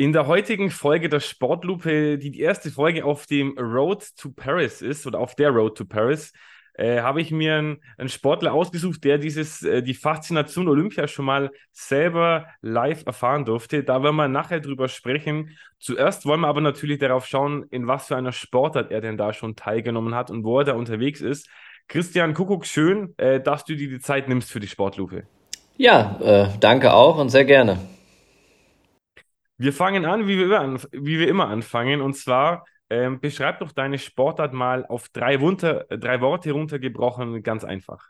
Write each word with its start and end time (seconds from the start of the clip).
In 0.00 0.14
der 0.14 0.26
heutigen 0.26 0.70
Folge 0.70 1.10
der 1.10 1.20
Sportlupe, 1.20 2.16
die 2.16 2.30
die 2.30 2.40
erste 2.40 2.70
Folge 2.70 3.04
auf 3.04 3.26
dem 3.26 3.58
Road 3.58 4.02
to 4.16 4.30
Paris 4.34 4.80
ist 4.80 5.06
oder 5.06 5.18
auf 5.18 5.34
der 5.34 5.50
Road 5.50 5.76
to 5.76 5.84
Paris, 5.84 6.32
äh, 6.72 7.02
habe 7.02 7.20
ich 7.20 7.30
mir 7.30 7.56
einen, 7.56 7.82
einen, 7.98 8.08
Sportler 8.08 8.54
ausgesucht, 8.54 9.04
der 9.04 9.18
dieses, 9.18 9.62
äh, 9.62 9.82
die 9.82 9.92
Faszination 9.92 10.68
Olympia 10.68 11.06
schon 11.06 11.26
mal 11.26 11.50
selber 11.72 12.46
live 12.62 13.04
erfahren 13.04 13.44
durfte. 13.44 13.84
Da 13.84 14.02
werden 14.02 14.16
wir 14.16 14.26
nachher 14.26 14.60
drüber 14.60 14.88
sprechen. 14.88 15.58
Zuerst 15.78 16.24
wollen 16.24 16.40
wir 16.40 16.48
aber 16.48 16.62
natürlich 16.62 16.98
darauf 16.98 17.26
schauen, 17.26 17.66
in 17.70 17.86
was 17.86 18.06
für 18.06 18.16
einer 18.16 18.32
Sportart 18.32 18.90
er 18.90 19.02
denn 19.02 19.18
da 19.18 19.34
schon 19.34 19.54
teilgenommen 19.54 20.14
hat 20.14 20.30
und 20.30 20.44
wo 20.44 20.60
er 20.60 20.64
da 20.64 20.72
unterwegs 20.76 21.20
ist. 21.20 21.50
Christian 21.88 22.32
Kuckuck, 22.32 22.64
schön, 22.64 23.12
äh, 23.18 23.38
dass 23.38 23.66
du 23.66 23.76
dir 23.76 23.90
die 23.90 24.00
Zeit 24.00 24.30
nimmst 24.30 24.50
für 24.50 24.60
die 24.60 24.68
Sportlupe. 24.68 25.24
Ja, 25.76 26.18
äh, 26.22 26.48
danke 26.58 26.94
auch 26.94 27.18
und 27.18 27.28
sehr 27.28 27.44
gerne. 27.44 27.78
Wir 29.60 29.74
fangen 29.74 30.06
an 30.06 30.26
wie, 30.26 30.38
wir 30.38 30.46
immer, 30.46 30.80
wie 30.90 31.18
wir 31.18 31.28
immer 31.28 31.48
anfangen. 31.48 32.00
Und 32.00 32.14
zwar 32.14 32.64
ähm, 32.88 33.20
beschreib 33.20 33.58
doch 33.58 33.72
deine 33.72 33.98
Sportart 33.98 34.54
mal 34.54 34.86
auf 34.86 35.10
drei, 35.10 35.42
Wunter, 35.42 35.84
drei 35.90 36.22
Worte 36.22 36.52
runtergebrochen, 36.52 37.42
ganz 37.42 37.62
einfach. 37.62 38.02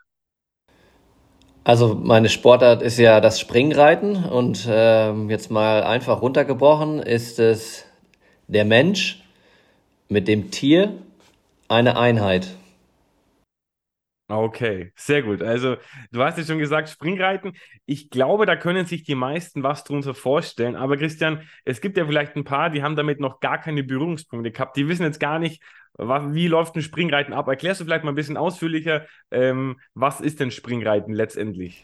Also 1.65 1.93
meine 1.93 2.29
Sportart 2.29 2.81
ist 2.81 2.97
ja 2.97 3.19
das 3.19 3.41
Springreiten 3.41 4.23
und 4.23 4.65
äh, 4.65 5.11
jetzt 5.25 5.51
mal 5.51 5.83
einfach 5.83 6.21
runtergebrochen 6.21 6.99
ist 6.99 7.37
es 7.37 7.85
der 8.47 8.63
Mensch 8.63 9.21
mit 10.07 10.29
dem 10.29 10.51
Tier 10.51 10.93
eine 11.67 11.97
Einheit. 11.97 12.47
Okay, 14.31 14.93
sehr 14.95 15.23
gut. 15.23 15.41
Also, 15.41 15.75
du 16.11 16.23
hast 16.23 16.37
ja 16.37 16.45
schon 16.45 16.57
gesagt, 16.57 16.87
Springreiten. 16.87 17.51
Ich 17.85 18.09
glaube, 18.09 18.45
da 18.45 18.55
können 18.55 18.85
sich 18.85 19.03
die 19.03 19.15
meisten 19.15 19.61
was 19.61 19.83
drunter 19.83 20.13
vorstellen. 20.13 20.77
Aber 20.77 20.95
Christian, 20.95 21.41
es 21.65 21.81
gibt 21.81 21.97
ja 21.97 22.05
vielleicht 22.05 22.37
ein 22.37 22.45
paar, 22.45 22.69
die 22.69 22.81
haben 22.81 22.95
damit 22.95 23.19
noch 23.19 23.41
gar 23.41 23.59
keine 23.59 23.83
Berührungspunkte 23.83 24.51
gehabt. 24.51 24.77
Die 24.77 24.87
wissen 24.87 25.03
jetzt 25.03 25.19
gar 25.19 25.37
nicht, 25.37 25.61
wie 25.97 26.47
läuft 26.47 26.75
ein 26.75 26.81
Springreiten 26.81 27.33
ab. 27.33 27.49
Erklärst 27.49 27.81
du 27.81 27.85
vielleicht 27.85 28.05
mal 28.05 28.13
ein 28.13 28.15
bisschen 28.15 28.37
ausführlicher, 28.37 29.05
ähm, 29.31 29.77
was 29.93 30.21
ist 30.21 30.39
denn 30.39 30.49
Springreiten 30.49 31.13
letztendlich? 31.13 31.83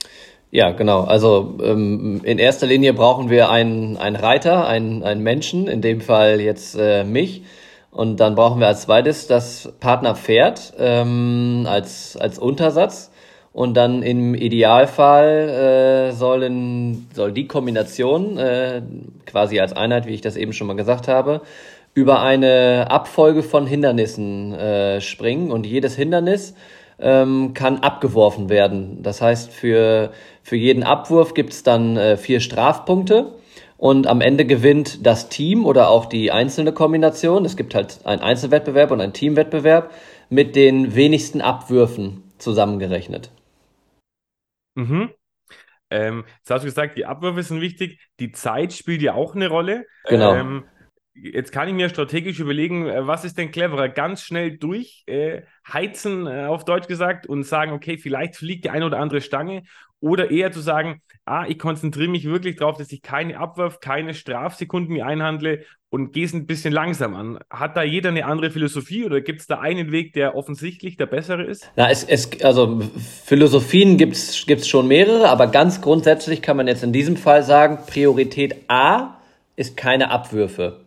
Ja, 0.50 0.72
genau. 0.72 1.04
Also 1.04 1.58
ähm, 1.62 2.22
in 2.24 2.40
erster 2.40 2.68
Linie 2.68 2.94
brauchen 2.94 3.30
wir 3.30 3.50
einen, 3.50 3.98
einen 3.98 4.16
Reiter, 4.16 4.66
einen, 4.68 5.04
einen 5.04 5.22
Menschen, 5.22 5.68
in 5.68 5.82
dem 5.82 6.00
Fall 6.00 6.40
jetzt 6.40 6.76
äh, 6.80 7.04
mich 7.04 7.44
und 7.98 8.20
dann 8.20 8.36
brauchen 8.36 8.60
wir 8.60 8.68
als 8.68 8.84
zweites 8.84 9.26
das 9.26 9.74
Partnerpferd 9.80 10.74
ähm, 10.78 11.66
als, 11.68 12.16
als 12.16 12.38
Untersatz. 12.38 13.12
Und 13.54 13.76
dann 13.76 14.04
im 14.04 14.36
Idealfall 14.36 16.10
äh, 16.10 16.12
sollen, 16.12 17.08
soll 17.16 17.32
die 17.32 17.48
Kombination, 17.48 18.38
äh, 18.38 18.84
quasi 19.26 19.60
als 19.60 19.74
Einheit, 19.74 20.06
wie 20.06 20.14
ich 20.14 20.22
das 20.22 20.38
eben 20.38 20.54
schon 20.54 20.68
mal 20.68 20.76
gesagt 20.76 21.08
habe, 21.08 21.42
über 21.96 22.22
eine 22.22 22.86
Abfolge 22.92 23.42
von 23.42 23.66
Hindernissen 23.66 24.54
äh, 24.54 25.02
springen. 25.02 25.50
Und 25.52 25.66
jedes 25.66 25.96
Hindernis 25.96 26.54
ähm, 27.00 27.56
kann 27.56 27.80
abgeworfen 27.80 28.50
werden. 28.50 29.02
Das 29.02 29.24
heißt, 29.24 29.52
für, 29.52 30.12
für 30.44 30.56
jeden 30.56 30.84
Abwurf 30.84 31.34
gibt 31.34 31.52
es 31.52 31.64
dann 31.64 31.98
äh, 31.98 32.16
vier 32.16 32.42
Strafpunkte 32.42 33.32
und 33.78 34.08
am 34.08 34.22
Ende 34.22 34.46
gewinnt 34.46 35.06
das 35.06 35.30
Team 35.30 35.66
oder 35.66 35.90
auch 35.90 36.06
die 36.06 36.32
einzelne 36.32 36.74
Kombination. 36.74 37.46
Es 37.46 37.56
gibt 37.56 37.76
halt 37.76 38.06
einen 38.06 38.22
Einzelwettbewerb 38.22 38.92
und 38.92 39.02
einen 39.02 39.14
Teamwettbewerb 39.14 39.92
mit 40.30 40.56
den 40.56 40.96
wenigsten 40.96 41.42
Abwürfen 41.42 42.24
zusammengerechnet. 42.38 43.32
Mhm. 44.76 45.12
Ähm, 45.90 46.26
jetzt 46.40 46.52
hast 46.52 46.64
du 46.64 46.68
gesagt, 46.68 46.98
die 46.98 47.06
Abwürfe 47.06 47.44
sind 47.44 47.62
wichtig. 47.62 48.00
Die 48.20 48.32
Zeit 48.32 48.74
spielt 48.74 49.02
ja 49.02 49.14
auch 49.14 49.36
eine 49.36 49.48
Rolle. 49.48 49.86
Genau. 50.06 50.36
Ähm, 50.36 50.66
jetzt 51.14 51.52
kann 51.52 51.68
ich 51.68 51.74
mir 51.74 51.90
strategisch 51.90 52.40
überlegen, 52.40 52.88
äh, 52.88 53.08
was 53.08 53.26
ist 53.26 53.38
denn 53.38 53.52
cleverer? 53.52 53.90
Ganz 53.90 54.22
schnell 54.22 54.58
durchheizen, 54.58 56.28
äh, 56.28 56.44
äh, 56.44 56.46
auf 56.48 56.66
Deutsch 56.66 56.88
gesagt, 56.88 57.28
und 57.28 57.44
sagen, 57.44 57.72
okay, 57.72 57.98
vielleicht 57.98 58.36
fliegt 58.36 58.66
die 58.66 58.70
eine 58.70 58.86
oder 58.86 59.00
andere 59.00 59.22
Stange. 59.22 59.64
Oder 60.00 60.30
eher 60.30 60.52
zu 60.52 60.60
sagen, 60.60 61.02
ah, 61.28 61.46
ich 61.48 61.60
konzentriere 61.60 62.10
mich 62.10 62.26
wirklich 62.26 62.56
darauf, 62.56 62.78
dass 62.78 62.92
ich 62.92 63.02
keine 63.02 63.38
Abwurf, 63.38 63.80
keine 63.80 64.14
Strafsekunden 64.14 64.94
mir 64.94 65.06
einhandle 65.06 65.64
und 65.90 66.14
gehe 66.14 66.26
es 66.26 66.34
ein 66.34 66.48
bisschen 66.48 66.74
langsam 66.74 67.16
an. 67.16 67.40
Hat 67.50 67.78
da 67.78 67.84
jeder 67.84 68.10
eine 68.10 68.26
andere 68.26 68.52
Philosophie 68.52 69.06
oder 69.06 69.22
gibt 69.22 69.42
es 69.42 69.48
da 69.48 69.60
einen 69.60 69.92
Weg, 69.92 70.14
der 70.14 70.36
offensichtlich 70.36 70.98
der 70.98 71.06
bessere 71.06 71.44
ist? 71.44 71.70
Na, 71.76 71.90
es, 71.90 72.04
es, 72.04 72.42
also 72.42 72.82
Philosophien 73.26 73.98
gibt 73.98 74.16
es 74.16 74.68
schon 74.68 74.88
mehrere, 74.88 75.30
aber 75.30 75.48
ganz 75.48 75.82
grundsätzlich 75.82 76.42
kann 76.42 76.58
man 76.58 76.68
jetzt 76.68 76.84
in 76.84 76.94
diesem 76.94 77.18
Fall 77.18 77.44
sagen, 77.44 77.80
Priorität 77.88 78.56
A 78.68 79.18
ist 79.56 79.78
keine 79.78 80.12
Abwürfe. 80.12 80.80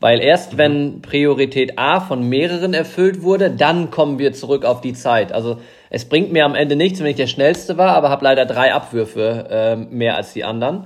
Weil 0.00 0.20
erst 0.20 0.54
mhm. 0.54 0.58
wenn 0.58 1.02
Priorität 1.02 1.78
A 1.78 2.00
von 2.00 2.28
mehreren 2.28 2.74
erfüllt 2.74 3.22
wurde, 3.22 3.50
dann 3.50 3.90
kommen 3.90 4.18
wir 4.18 4.32
zurück 4.32 4.64
auf 4.64 4.80
die 4.80 4.94
Zeit. 4.94 5.32
Also 5.32 5.60
es 5.90 6.04
bringt 6.08 6.32
mir 6.32 6.44
am 6.44 6.54
Ende 6.54 6.76
nichts, 6.76 7.00
wenn 7.00 7.06
ich 7.06 7.16
der 7.16 7.26
Schnellste 7.26 7.78
war, 7.78 7.94
aber 7.94 8.10
habe 8.10 8.24
leider 8.24 8.46
drei 8.46 8.72
Abwürfe 8.72 9.46
äh, 9.50 9.76
mehr 9.76 10.16
als 10.16 10.32
die 10.32 10.44
anderen. 10.44 10.84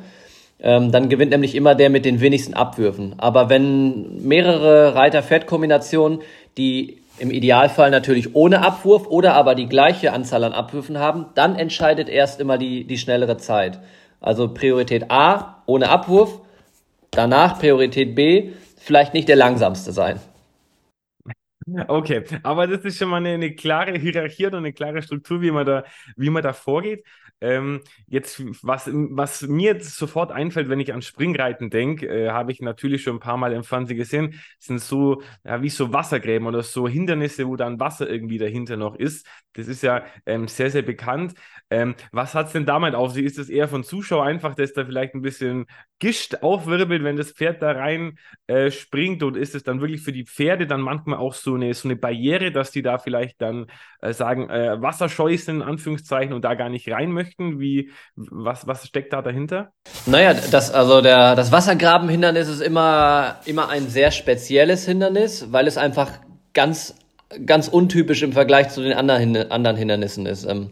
Ähm, 0.61 0.93
dann 0.93 1.09
gewinnt 1.09 1.33
nämlich 1.33 1.57
immer 1.57 1.75
der 1.75 1.91
mit 1.91 2.05
den 2.05 2.21
wenigsten 2.21 2.55
Abwürfen. 2.55 3.15
Aber 3.19 3.49
wenn 3.51 4.23
mehrere 4.27 4.95
Reiter-Pferd-Kombinationen, 4.95 6.21
die 6.57 6.99
im 7.19 7.31
Idealfall 7.31 7.91
natürlich 7.91 8.35
ohne 8.35 8.63
Abwurf 8.65 9.07
oder 9.09 9.35
aber 9.35 9.55
die 9.55 9.67
gleiche 9.69 10.13
Anzahl 10.13 10.45
an 10.45 10.53
Abwürfen 10.53 10.99
haben, 10.99 11.27
dann 11.35 11.57
entscheidet 11.57 12.09
erst 12.09 12.41
immer 12.41 12.59
die, 12.59 12.85
die 12.85 12.99
schnellere 12.99 13.37
Zeit. 13.37 13.81
Also 14.21 14.49
Priorität 14.49 15.11
A 15.11 15.63
ohne 15.67 15.89
Abwurf, 15.89 16.41
danach 17.11 17.59
Priorität 17.59 18.15
B 18.15 18.51
vielleicht 18.77 19.15
nicht 19.15 19.29
der 19.29 19.37
langsamste 19.37 19.93
sein. 19.93 20.21
Okay, 21.89 22.25
aber 22.43 22.67
das 22.67 22.85
ist 22.85 22.99
schon 22.99 23.09
mal 23.09 23.19
eine, 23.19 23.31
eine, 23.31 23.55
klare 23.55 23.97
Hierarchie 23.99 24.47
und 24.47 24.55
eine 24.57 24.73
klare 24.73 25.01
Struktur, 25.03 25.41
wie 25.43 25.51
man 25.51 25.65
da, 25.65 25.85
wie 26.17 26.31
man 26.31 26.43
da 26.43 26.53
vorgeht. 26.53 27.05
Ähm, 27.43 27.81
jetzt, 28.07 28.41
was, 28.65 28.89
was 28.93 29.43
mir 29.43 29.75
jetzt 29.75 29.97
sofort 29.97 30.31
einfällt, 30.31 30.69
wenn 30.69 30.79
ich 30.79 30.95
an 30.95 31.03
Springreiten 31.03 31.71
denke, 31.71 32.07
äh, 32.07 32.31
habe 32.31 32.53
ich 32.53 32.61
natürlich 32.61 33.03
schon 33.03 33.17
ein 33.17 33.21
paar 33.21 33.37
Mal 33.37 33.53
im 33.53 33.65
Fernsehen 33.65 33.97
gesehen, 33.97 34.41
sind 34.61 34.81
so, 34.81 35.23
ja, 35.45 35.61
wie 35.61 35.69
so 35.69 35.93
Wassergräben 35.93 36.47
oder 36.47 36.63
so 36.63 36.87
Hindernisse, 36.87 37.49
wo 37.49 37.57
dann 37.57 37.81
Wasser 37.81 38.09
irgendwie 38.09 38.39
dahinter 38.39 38.77
noch 38.77 38.95
ist. 38.95 39.27
Das 39.55 39.67
ist 39.67 39.83
ja 39.83 40.05
ähm, 40.25 40.47
sehr, 40.47 40.71
sehr 40.71 40.83
bekannt. 40.83 41.35
Ähm, 41.69 41.95
was 42.13 42.35
hat 42.35 42.47
es 42.47 42.53
denn 42.53 42.65
damit 42.67 42.95
auf 42.95 43.13
sich? 43.13 43.25
Ist 43.25 43.39
es 43.39 43.49
eher 43.49 43.67
von 43.69 43.83
Zuschauer 43.83 44.25
einfach, 44.25 44.55
dass 44.55 44.73
da 44.73 44.85
vielleicht 44.85 45.15
ein 45.15 45.23
bisschen 45.23 45.67
Gischt 45.99 46.43
aufwirbelt, 46.43 47.03
wenn 47.03 47.17
das 47.17 47.33
Pferd 47.33 47.61
da 47.63 47.73
rein 47.73 48.19
äh, 48.47 48.71
springt? 48.71 49.23
Und 49.23 49.37
ist 49.37 49.55
es 49.55 49.63
dann 49.63 49.81
wirklich 49.81 50.03
für 50.03 50.13
die 50.13 50.25
Pferde 50.27 50.67
dann 50.67 50.81
manchmal 50.81 51.19
auch 51.19 51.35
so 51.35 51.55
eine, 51.55 51.75
so 51.75 51.89
eine 51.89 51.97
Barriere, 51.97 52.53
dass 52.53 52.71
die 52.71 52.83
da 52.83 52.99
vielleicht 52.99 53.41
dann 53.41 53.67
äh, 54.01 54.13
sagen, 54.13 54.49
äh, 54.49 54.81
wasserscheu 54.81 55.37
sind, 55.37 55.57
in 55.57 55.63
Anführungszeichen, 55.63 56.33
und 56.33 56.45
da 56.45 56.55
gar 56.55 56.69
nicht 56.69 56.91
rein 56.91 57.11
möchten? 57.13 57.32
Wie, 57.39 57.91
was, 58.17 58.67
was 58.67 58.87
steckt 58.87 59.13
da 59.13 59.23
dahinter? 59.23 59.73
Naja, 60.07 60.35
das, 60.35 60.71
also 60.71 61.01
der, 61.01 61.35
das 61.35 61.53
Wassergrabenhindernis 61.53 62.49
ist 62.49 62.61
immer, 62.61 63.41
immer 63.47 63.69
ein 63.69 63.89
sehr 63.89 64.11
spezielles 64.11 64.87
Hindernis, 64.87 65.47
weil 65.51 65.67
es 65.67 65.77
einfach 65.77 66.11
ganz, 66.55 66.95
ganz 67.47 67.69
untypisch 67.69 68.23
im 68.23 68.33
Vergleich 68.33 68.71
zu 68.71 68.83
den 68.83 68.93
anderen, 68.93 69.51
anderen 69.51 69.77
Hindernissen 69.77 70.27
ist. 70.27 70.45
Ähm, 70.45 70.71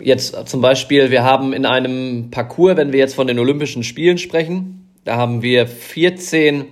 jetzt 0.00 0.48
zum 0.48 0.60
Beispiel, 0.60 1.10
wir 1.10 1.24
haben 1.24 1.52
in 1.52 1.66
einem 1.66 2.30
Parcours, 2.30 2.76
wenn 2.76 2.92
wir 2.92 2.98
jetzt 2.98 3.14
von 3.14 3.26
den 3.26 3.38
Olympischen 3.38 3.82
Spielen 3.82 4.18
sprechen, 4.18 4.90
da 5.04 5.16
haben 5.16 5.42
wir 5.42 5.66
14 5.66 6.66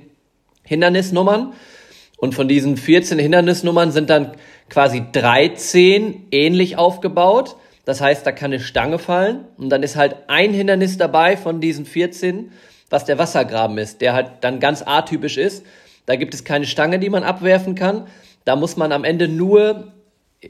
Hindernisnummern 0.63 1.53
und 2.17 2.35
von 2.35 2.47
diesen 2.49 2.77
14 2.77 3.19
Hindernisnummern 3.19 3.91
sind 3.91 4.11
dann 4.11 4.33
quasi 4.69 5.03
13 5.11 6.27
ähnlich 6.31 6.77
aufgebaut. 6.77 7.57
Das 7.85 8.01
heißt, 8.01 8.27
da 8.27 8.33
kann 8.33 8.53
eine 8.53 8.61
Stange 8.61 8.99
fallen 8.99 9.47
und 9.57 9.71
dann 9.71 9.83
ist 9.83 9.97
halt 9.97 10.17
ein 10.29 10.53
Hindernis 10.53 10.99
dabei 10.99 11.37
von 11.37 11.61
diesen 11.61 11.87
14, 11.87 12.53
was 12.91 13.05
der 13.05 13.19
Wassergraben 13.19 13.79
ist, 13.79 14.01
der 14.01 14.13
halt 14.13 14.31
dann 14.43 14.61
ganz 14.61 14.83
atypisch 14.85 15.39
ist. 15.39 15.65
Da 16.07 16.17
gibt 16.17 16.35
es 16.35 16.45
keine 16.45 16.67
Stange, 16.67 16.99
die 16.99 17.11
man 17.11 17.23
abwerfen 17.23 17.75
kann. 17.75 18.07
Da 18.45 18.57
muss 18.57 18.77
man 18.77 18.93
am 18.93 19.05
Ende 19.05 19.29
nur 19.29 19.93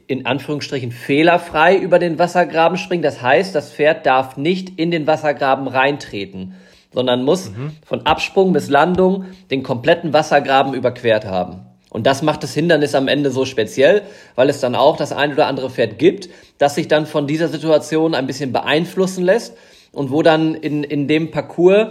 in 0.07 0.25
Anführungsstrichen 0.25 0.93
fehlerfrei 0.93 1.77
über 1.77 1.99
den 1.99 2.19
Wassergraben 2.19 2.79
springen. 2.79 3.03
Das 3.03 3.21
heißt, 3.21 3.55
das 3.55 3.73
Pferd 3.73 4.07
darf 4.07 4.37
nicht 4.37 4.79
in 4.79 4.91
den 4.91 5.07
Wassergraben 5.07 5.67
reintreten, 5.67 6.55
sondern 6.93 7.25
muss 7.25 7.51
mhm. 7.51 7.73
von 7.85 8.07
Absprung 8.07 8.53
bis 8.53 8.69
Landung 8.69 9.27
den 9.51 9.63
kompletten 9.63 10.13
Wassergraben 10.13 10.75
überquert 10.75 11.25
haben. 11.25 11.67
Und 11.91 12.07
das 12.07 12.23
macht 12.23 12.43
das 12.43 12.55
Hindernis 12.55 12.95
am 12.95 13.09
Ende 13.09 13.31
so 13.31 13.45
speziell, 13.45 14.03
weil 14.37 14.49
es 14.49 14.61
dann 14.61 14.75
auch 14.75 14.97
das 14.97 15.13
ein 15.13 15.33
oder 15.33 15.49
andere 15.49 15.71
Pferd 15.71 15.99
gibt, 15.99 16.29
das 16.59 16.77
sich 16.77 16.89
dann 16.89 17.05
von 17.05 17.27
dieser 17.27 17.49
Situation 17.49 18.15
ein 18.15 18.27
bisschen 18.27 18.53
beeinflussen 18.53 19.25
lässt 19.25 19.57
und 19.93 20.11
wo 20.11 20.23
dann 20.23 20.55
in, 20.55 20.85
in 20.85 21.09
dem 21.09 21.31
Parcours, 21.33 21.89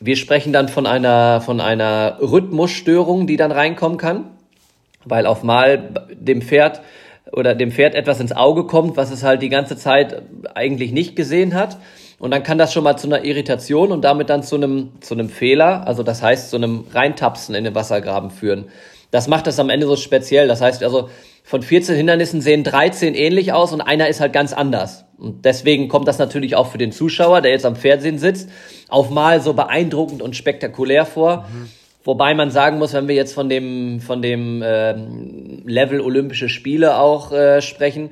wir 0.00 0.16
sprechen 0.16 0.52
dann 0.52 0.68
von 0.68 0.86
einer, 0.86 1.40
von 1.40 1.60
einer 1.60 2.18
Rhythmusstörung, 2.20 3.26
die 3.26 3.36
dann 3.36 3.52
reinkommen 3.52 3.96
kann, 3.96 4.24
weil 5.04 5.26
auf 5.26 5.44
mal 5.44 6.08
dem 6.12 6.42
Pferd 6.42 6.82
oder 7.30 7.54
dem 7.54 7.70
Pferd 7.70 7.94
etwas 7.94 8.20
ins 8.20 8.32
Auge 8.32 8.64
kommt, 8.64 8.96
was 8.96 9.10
es 9.10 9.22
halt 9.22 9.42
die 9.42 9.48
ganze 9.48 9.76
Zeit 9.76 10.22
eigentlich 10.54 10.92
nicht 10.92 11.14
gesehen 11.14 11.54
hat. 11.54 11.78
Und 12.18 12.30
dann 12.30 12.42
kann 12.42 12.58
das 12.58 12.72
schon 12.72 12.84
mal 12.84 12.96
zu 12.96 13.08
einer 13.08 13.24
Irritation 13.24 13.90
und 13.90 14.02
damit 14.02 14.30
dann 14.30 14.42
zu 14.42 14.56
einem, 14.56 14.90
zu 15.00 15.14
einem 15.14 15.28
Fehler, 15.28 15.86
also 15.86 16.02
das 16.02 16.22
heißt 16.22 16.50
zu 16.50 16.56
einem 16.56 16.84
Reintapsen 16.92 17.54
in 17.54 17.64
den 17.64 17.74
Wassergraben 17.74 18.30
führen. 18.30 18.66
Das 19.12 19.28
macht 19.28 19.46
das 19.46 19.60
am 19.60 19.70
Ende 19.70 19.86
so 19.86 19.94
speziell. 19.94 20.48
Das 20.48 20.60
heißt 20.60 20.82
also, 20.82 21.10
von 21.44 21.62
14 21.62 21.94
Hindernissen 21.94 22.40
sehen 22.40 22.64
13 22.64 23.14
ähnlich 23.14 23.52
aus 23.52 23.72
und 23.72 23.82
einer 23.82 24.08
ist 24.08 24.20
halt 24.20 24.32
ganz 24.32 24.52
anders. 24.52 25.04
Und 25.18 25.44
deswegen 25.44 25.88
kommt 25.88 26.08
das 26.08 26.18
natürlich 26.18 26.56
auch 26.56 26.68
für 26.68 26.78
den 26.78 26.92
Zuschauer, 26.92 27.42
der 27.42 27.52
jetzt 27.52 27.66
am 27.66 27.76
Fernsehen 27.76 28.18
sitzt, 28.18 28.48
auf 28.88 29.10
mal 29.10 29.40
so 29.40 29.52
beeindruckend 29.52 30.22
und 30.22 30.34
spektakulär 30.34 31.04
vor. 31.04 31.46
Mhm. 31.52 31.68
Wobei 32.04 32.34
man 32.34 32.50
sagen 32.50 32.78
muss, 32.78 32.94
wenn 32.94 33.06
wir 33.06 33.14
jetzt 33.14 33.34
von 33.34 33.48
dem, 33.48 34.00
von 34.00 34.22
dem 34.22 34.62
äh, 34.62 34.94
Level 35.66 36.00
Olympische 36.00 36.48
Spiele 36.48 36.96
auch 36.96 37.32
äh, 37.32 37.60
sprechen, 37.60 38.10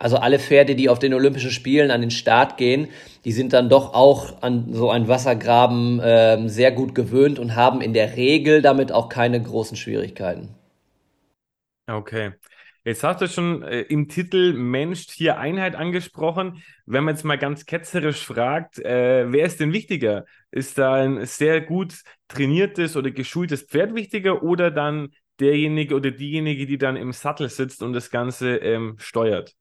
also 0.00 0.16
alle 0.16 0.38
Pferde, 0.40 0.74
die 0.74 0.88
auf 0.88 0.98
den 0.98 1.14
Olympischen 1.14 1.50
Spielen 1.50 1.90
an 1.90 2.00
den 2.00 2.10
Start 2.10 2.56
gehen, 2.56 2.88
die 3.24 3.32
sind 3.32 3.52
dann 3.52 3.68
doch 3.68 3.94
auch 3.94 4.42
an 4.42 4.72
so 4.72 4.90
einen 4.90 5.08
Wassergraben 5.08 6.00
äh, 6.00 6.48
sehr 6.48 6.72
gut 6.72 6.94
gewöhnt 6.94 7.38
und 7.38 7.54
haben 7.54 7.82
in 7.82 7.92
der 7.92 8.16
Regel 8.16 8.62
damit 8.62 8.92
auch 8.92 9.08
keine 9.08 9.40
großen 9.40 9.76
Schwierigkeiten. 9.76 10.48
Okay. 11.86 12.32
Jetzt 12.84 13.04
hast 13.04 13.20
du 13.20 13.28
schon 13.28 13.62
äh, 13.62 13.82
im 13.82 14.08
Titel 14.08 14.54
Mensch, 14.54 15.06
Tier, 15.06 15.38
Einheit 15.38 15.74
angesprochen. 15.76 16.62
Wenn 16.86 17.04
man 17.04 17.14
jetzt 17.14 17.24
mal 17.24 17.36
ganz 17.36 17.66
ketzerisch 17.66 18.24
fragt, 18.24 18.78
äh, 18.78 19.30
wer 19.30 19.44
ist 19.44 19.60
denn 19.60 19.72
wichtiger? 19.74 20.24
Ist 20.50 20.78
da 20.78 20.94
ein 20.94 21.26
sehr 21.26 21.60
gut 21.60 21.94
trainiertes 22.28 22.96
oder 22.96 23.10
geschultes 23.10 23.62
Pferd 23.64 23.94
wichtiger 23.94 24.42
oder 24.42 24.70
dann 24.70 25.10
derjenige 25.40 25.94
oder 25.94 26.10
diejenige, 26.10 26.66
die 26.66 26.78
dann 26.78 26.96
im 26.96 27.12
Sattel 27.12 27.50
sitzt 27.50 27.82
und 27.82 27.92
das 27.92 28.10
Ganze 28.10 28.56
ähm, 28.56 28.96
steuert? 28.98 29.54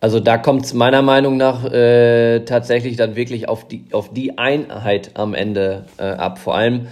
Also 0.00 0.18
da 0.18 0.38
kommt 0.38 0.64
es 0.64 0.72
meiner 0.72 1.02
Meinung 1.02 1.36
nach 1.36 1.70
äh, 1.70 2.40
tatsächlich 2.40 2.96
dann 2.96 3.16
wirklich 3.16 3.48
auf 3.48 3.68
die, 3.68 3.84
auf 3.92 4.12
die 4.12 4.38
Einheit 4.38 5.10
am 5.14 5.34
Ende 5.34 5.84
äh, 5.98 6.04
ab. 6.04 6.38
Vor 6.38 6.56
allem, 6.56 6.86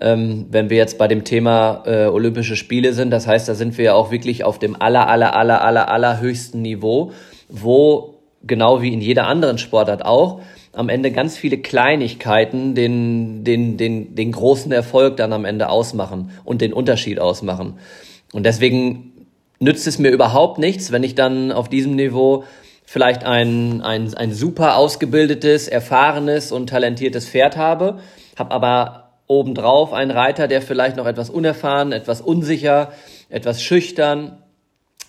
ähm, 0.00 0.46
wenn 0.50 0.70
wir 0.70 0.76
jetzt 0.76 0.96
bei 0.96 1.08
dem 1.08 1.24
Thema 1.24 1.82
äh, 1.86 2.06
Olympische 2.06 2.54
Spiele 2.54 2.92
sind, 2.92 3.10
das 3.10 3.26
heißt, 3.26 3.48
da 3.48 3.54
sind 3.54 3.78
wir 3.78 3.86
ja 3.86 3.94
auch 3.94 4.12
wirklich 4.12 4.44
auf 4.44 4.60
dem 4.60 4.80
aller, 4.80 5.08
aller, 5.08 5.34
aller, 5.34 5.64
aller, 5.64 5.88
aller 5.88 6.20
höchsten 6.20 6.62
Niveau, 6.62 7.10
wo 7.48 8.14
genau 8.44 8.80
wie 8.80 8.92
in 8.92 9.00
jeder 9.00 9.26
anderen 9.26 9.58
Sportart 9.58 10.04
auch, 10.04 10.40
am 10.72 10.88
Ende 10.88 11.10
ganz 11.10 11.36
viele 11.36 11.58
Kleinigkeiten 11.58 12.74
den, 12.74 13.44
den, 13.44 13.76
den, 13.76 14.14
den 14.14 14.32
großen 14.32 14.72
Erfolg 14.72 15.16
dann 15.16 15.32
am 15.32 15.44
Ende 15.44 15.68
ausmachen 15.68 16.30
und 16.44 16.60
den 16.60 16.72
Unterschied 16.72 17.18
ausmachen. 17.18 17.74
Und 18.32 18.46
deswegen 18.46 19.11
nützt 19.62 19.86
es 19.86 19.98
mir 19.98 20.10
überhaupt 20.10 20.58
nichts, 20.58 20.90
wenn 20.90 21.04
ich 21.04 21.14
dann 21.14 21.52
auf 21.52 21.68
diesem 21.68 21.94
Niveau 21.94 22.44
vielleicht 22.84 23.24
ein, 23.24 23.80
ein, 23.80 24.12
ein 24.12 24.32
super 24.32 24.76
ausgebildetes, 24.76 25.68
erfahrenes 25.68 26.50
und 26.50 26.68
talentiertes 26.68 27.28
Pferd 27.28 27.56
habe, 27.56 28.00
habe 28.36 28.50
aber 28.50 29.12
obendrauf 29.28 29.92
einen 29.92 30.10
Reiter, 30.10 30.48
der 30.48 30.62
vielleicht 30.62 30.96
noch 30.96 31.06
etwas 31.06 31.30
unerfahren, 31.30 31.92
etwas 31.92 32.20
unsicher, 32.20 32.92
etwas 33.28 33.62
schüchtern, 33.62 34.38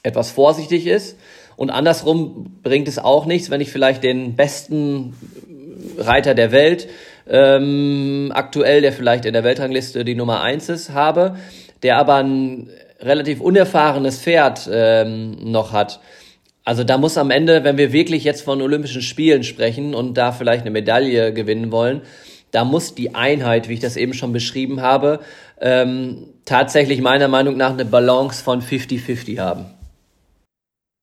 etwas 0.03 0.29
vorsichtig 0.29 0.85
ist. 0.85 1.17
Und 1.55 1.71
andersrum 1.71 2.59
bringt 2.61 2.87
es 2.87 2.99
auch 2.99 3.25
nichts, 3.25 3.49
wenn 3.49 3.59
ich 3.59 3.71
vielleicht 3.71 4.03
den 4.03 4.35
besten 4.35 5.15
Reiter 5.97 6.35
der 6.35 6.51
Welt 6.51 6.87
ähm, 7.27 8.31
aktuell, 8.35 8.81
der 8.81 8.93
vielleicht 8.93 9.25
in 9.25 9.33
der 9.33 9.43
Weltrangliste 9.43 10.05
die 10.05 10.15
Nummer 10.15 10.41
eins 10.41 10.69
ist, 10.69 10.91
habe, 10.91 11.37
der 11.81 11.97
aber 11.97 12.17
ein 12.17 12.69
relativ 13.03 13.41
unerfahrenes 13.41 14.21
Pferd 14.21 14.69
ähm, 14.71 15.51
noch 15.51 15.71
hat. 15.71 15.99
Also 16.65 16.83
da 16.83 16.97
muss 16.97 17.17
am 17.17 17.29
Ende, 17.29 17.63
wenn 17.63 17.77
wir 17.77 17.91
wirklich 17.91 18.23
jetzt 18.23 18.41
von 18.41 18.61
Olympischen 18.61 19.01
Spielen 19.01 19.43
sprechen 19.43 19.93
und 19.93 20.15
da 20.15 20.31
vielleicht 20.31 20.61
eine 20.61 20.71
Medaille 20.71 21.33
gewinnen 21.33 21.71
wollen, 21.71 22.01
da 22.51 22.63
muss 22.63 22.95
die 22.95 23.15
Einheit, 23.15 23.67
wie 23.67 23.73
ich 23.73 23.79
das 23.79 23.97
eben 23.97 24.13
schon 24.13 24.31
beschrieben 24.31 24.81
habe, 24.81 25.19
ähm, 25.59 26.27
tatsächlich 26.45 27.01
meiner 27.01 27.27
Meinung 27.27 27.57
nach 27.57 27.71
eine 27.71 27.85
Balance 27.85 28.43
von 28.43 28.61
50-50 28.61 29.39
haben. 29.39 29.65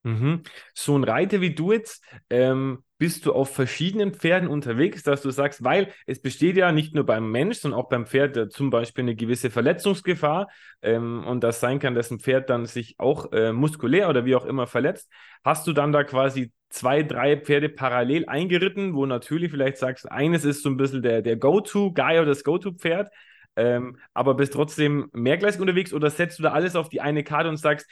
Mhm. 0.02 0.42
So 0.74 0.96
ein 0.96 1.04
Reiter 1.04 1.40
wie 1.40 1.54
du 1.54 1.72
jetzt, 1.72 2.02
ähm, 2.30 2.82
bist 3.00 3.24
du 3.24 3.32
auf 3.32 3.54
verschiedenen 3.54 4.12
Pferden 4.12 4.46
unterwegs, 4.46 5.02
dass 5.02 5.22
du 5.22 5.30
sagst, 5.30 5.64
weil 5.64 5.88
es 6.06 6.20
besteht 6.20 6.58
ja 6.58 6.70
nicht 6.70 6.94
nur 6.94 7.06
beim 7.06 7.30
Mensch, 7.30 7.56
sondern 7.56 7.80
auch 7.80 7.88
beim 7.88 8.04
Pferd 8.04 8.36
äh, 8.36 8.48
zum 8.50 8.68
Beispiel 8.68 9.04
eine 9.04 9.16
gewisse 9.16 9.48
Verletzungsgefahr 9.48 10.48
ähm, 10.82 11.24
und 11.26 11.42
das 11.42 11.60
sein 11.60 11.78
kann, 11.78 11.94
dass 11.94 12.10
ein 12.10 12.20
Pferd 12.20 12.50
dann 12.50 12.66
sich 12.66 12.96
auch 12.98 13.32
äh, 13.32 13.54
muskulär 13.54 14.10
oder 14.10 14.26
wie 14.26 14.34
auch 14.34 14.44
immer 14.44 14.66
verletzt. 14.66 15.10
Hast 15.42 15.66
du 15.66 15.72
dann 15.72 15.92
da 15.92 16.04
quasi 16.04 16.52
zwei, 16.68 17.02
drei 17.02 17.38
Pferde 17.38 17.70
parallel 17.70 18.26
eingeritten, 18.26 18.94
wo 18.94 19.06
natürlich 19.06 19.50
vielleicht 19.50 19.78
sagst, 19.78 20.10
eines 20.12 20.44
ist 20.44 20.62
so 20.62 20.68
ein 20.68 20.76
bisschen 20.76 21.00
der, 21.02 21.22
der 21.22 21.36
Go-To-Guy 21.36 22.18
oder 22.18 22.26
das 22.26 22.44
Go-To-Pferd, 22.44 23.10
ähm, 23.56 23.96
aber 24.12 24.34
bist 24.34 24.52
trotzdem 24.52 25.08
mehrgleisig 25.14 25.58
unterwegs 25.62 25.94
oder 25.94 26.10
setzt 26.10 26.38
du 26.38 26.42
da 26.42 26.52
alles 26.52 26.76
auf 26.76 26.90
die 26.90 27.00
eine 27.00 27.24
Karte 27.24 27.48
und 27.48 27.56
sagst, 27.56 27.88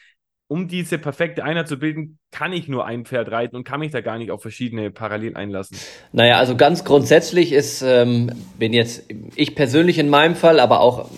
um 0.48 0.66
diese 0.66 0.98
perfekte 0.98 1.44
Einheit 1.44 1.68
zu 1.68 1.78
bilden, 1.78 2.18
kann 2.32 2.52
ich 2.54 2.68
nur 2.68 2.86
ein 2.86 3.04
Pferd 3.04 3.30
reiten 3.30 3.54
und 3.54 3.64
kann 3.64 3.80
mich 3.80 3.92
da 3.92 4.00
gar 4.00 4.16
nicht 4.16 4.30
auf 4.30 4.40
verschiedene 4.40 4.90
parallel 4.90 5.36
einlassen. 5.36 5.76
Naja, 6.12 6.38
also 6.38 6.56
ganz 6.56 6.84
grundsätzlich 6.84 7.52
ist, 7.52 7.82
ähm, 7.82 8.32
bin 8.58 8.72
jetzt 8.72 9.04
ich 9.36 9.54
persönlich 9.54 9.98
in 9.98 10.08
meinem 10.08 10.34
Fall, 10.34 10.58
aber 10.58 10.80
auch 10.80 11.10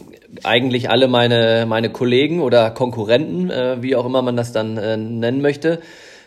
eigentlich 0.42 0.90
alle 0.90 1.06
meine, 1.06 1.64
meine 1.68 1.90
Kollegen 1.90 2.40
oder 2.40 2.70
Konkurrenten, 2.70 3.50
äh, 3.50 3.82
wie 3.82 3.94
auch 3.94 4.04
immer 4.04 4.20
man 4.22 4.36
das 4.36 4.52
dann 4.52 4.76
äh, 4.76 4.96
nennen 4.96 5.40
möchte, 5.40 5.80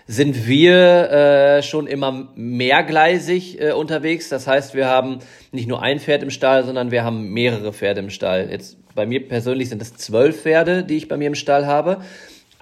sind 0.07 0.47
wir 0.47 1.09
äh, 1.11 1.63
schon 1.63 1.87
immer 1.87 2.29
mehrgleisig 2.35 3.61
äh, 3.61 3.71
unterwegs. 3.71 4.29
Das 4.29 4.47
heißt, 4.47 4.75
wir 4.75 4.87
haben 4.87 5.19
nicht 5.51 5.67
nur 5.67 5.81
ein 5.81 5.99
Pferd 5.99 6.23
im 6.23 6.29
Stall, 6.29 6.65
sondern 6.65 6.91
wir 6.91 7.03
haben 7.03 7.29
mehrere 7.29 7.73
Pferde 7.73 8.01
im 8.01 8.09
Stall. 8.09 8.49
Jetzt 8.49 8.77
bei 8.95 9.05
mir 9.05 9.27
persönlich 9.27 9.69
sind 9.69 9.81
es 9.81 9.95
zwölf 9.95 10.41
Pferde, 10.41 10.83
die 10.83 10.97
ich 10.97 11.07
bei 11.07 11.17
mir 11.17 11.27
im 11.27 11.35
Stall 11.35 11.65
habe. 11.65 12.01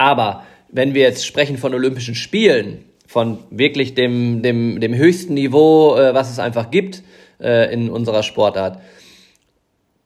Aber 0.01 0.47
wenn 0.71 0.95
wir 0.95 1.03
jetzt 1.03 1.27
sprechen 1.27 1.59
von 1.59 1.75
Olympischen 1.75 2.15
Spielen, 2.15 2.85
von 3.05 3.37
wirklich 3.51 3.93
dem, 3.93 4.41
dem, 4.41 4.79
dem 4.79 4.95
höchsten 4.95 5.35
Niveau, 5.35 5.95
äh, 5.95 6.15
was 6.15 6.31
es 6.31 6.39
einfach 6.39 6.71
gibt 6.71 7.03
äh, 7.39 7.71
in 7.71 7.87
unserer 7.87 8.23
Sportart, 8.23 8.81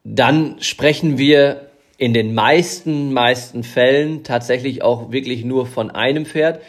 dann 0.04 0.56
sprechen 0.60 1.16
wir 1.16 1.70
in 1.96 2.12
den 2.12 2.34
meisten, 2.34 3.14
meisten 3.14 3.62
Fällen 3.62 4.22
tatsächlich 4.22 4.82
auch 4.82 5.12
wirklich 5.12 5.46
nur 5.46 5.64
von 5.64 5.90
einem 5.90 6.26
Pferd. 6.26 6.60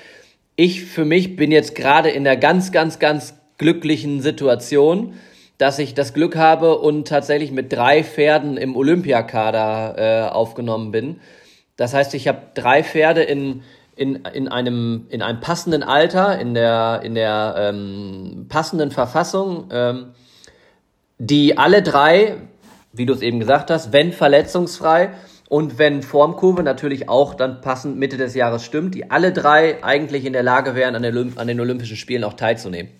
Ich 0.56 0.86
für 0.86 1.04
mich 1.04 1.36
bin 1.36 1.52
jetzt 1.52 1.76
gerade 1.76 2.10
in 2.10 2.24
der 2.24 2.38
ganz, 2.38 2.72
ganz, 2.72 2.98
ganz 2.98 3.36
glücklichen 3.58 4.22
Situation, 4.22 5.16
dass 5.58 5.80
ich 5.80 5.94
das 5.94 6.14
Glück 6.14 6.38
habe 6.38 6.78
und 6.78 7.10
tatsächlich 7.10 7.52
mit 7.52 7.74
drei 7.74 8.06
Pferden 8.06 8.56
im 8.56 8.78
Olympiakader 8.78 9.96
äh, 9.98 10.30
aufgenommen 10.30 10.92
bin. 10.92 11.20
Das 11.78 11.94
heißt, 11.94 12.14
ich 12.16 12.28
habe 12.28 12.40
drei 12.56 12.84
Pferde 12.84 13.24
in, 13.24 13.64
in, 13.96 14.16
in, 14.34 14.48
einem, 14.48 15.06
in 15.10 15.22
einem 15.22 15.40
passenden 15.40 15.84
Alter, 15.84 16.40
in 16.40 16.54
der, 16.54 17.02
in 17.04 17.16
der 17.16 17.56
ähm, 17.58 18.48
passenden 18.50 18.92
Verfassung, 18.92 19.70
ähm, 19.72 20.08
die 21.20 21.58
alle 21.58 21.82
drei, 21.82 22.38
wie 22.92 23.06
du 23.06 23.14
es 23.14 23.22
eben 23.22 23.40
gesagt 23.40 23.72
hast, 23.72 23.94
wenn 23.94 24.12
verletzungsfrei 24.12 25.12
und 25.50 25.78
wenn 25.78 26.04
Formkurve 26.04 26.64
natürlich 26.64 27.10
auch 27.10 27.36
dann 27.36 27.62
passend 27.62 27.98
Mitte 27.98 28.18
des 28.18 28.36
Jahres 28.36 28.66
stimmt, 28.66 28.96
die 28.96 29.10
alle 29.10 29.32
drei 29.32 29.84
eigentlich 29.84 30.26
in 30.26 30.34
der 30.34 30.44
Lage 30.44 30.76
wären, 30.76 30.96
an, 30.96 31.04
den, 31.04 31.38
an 31.38 31.48
den 31.48 31.60
Olympischen 31.60 31.96
Spielen 31.96 32.24
auch 32.24 32.34
teilzunehmen. 32.34 32.92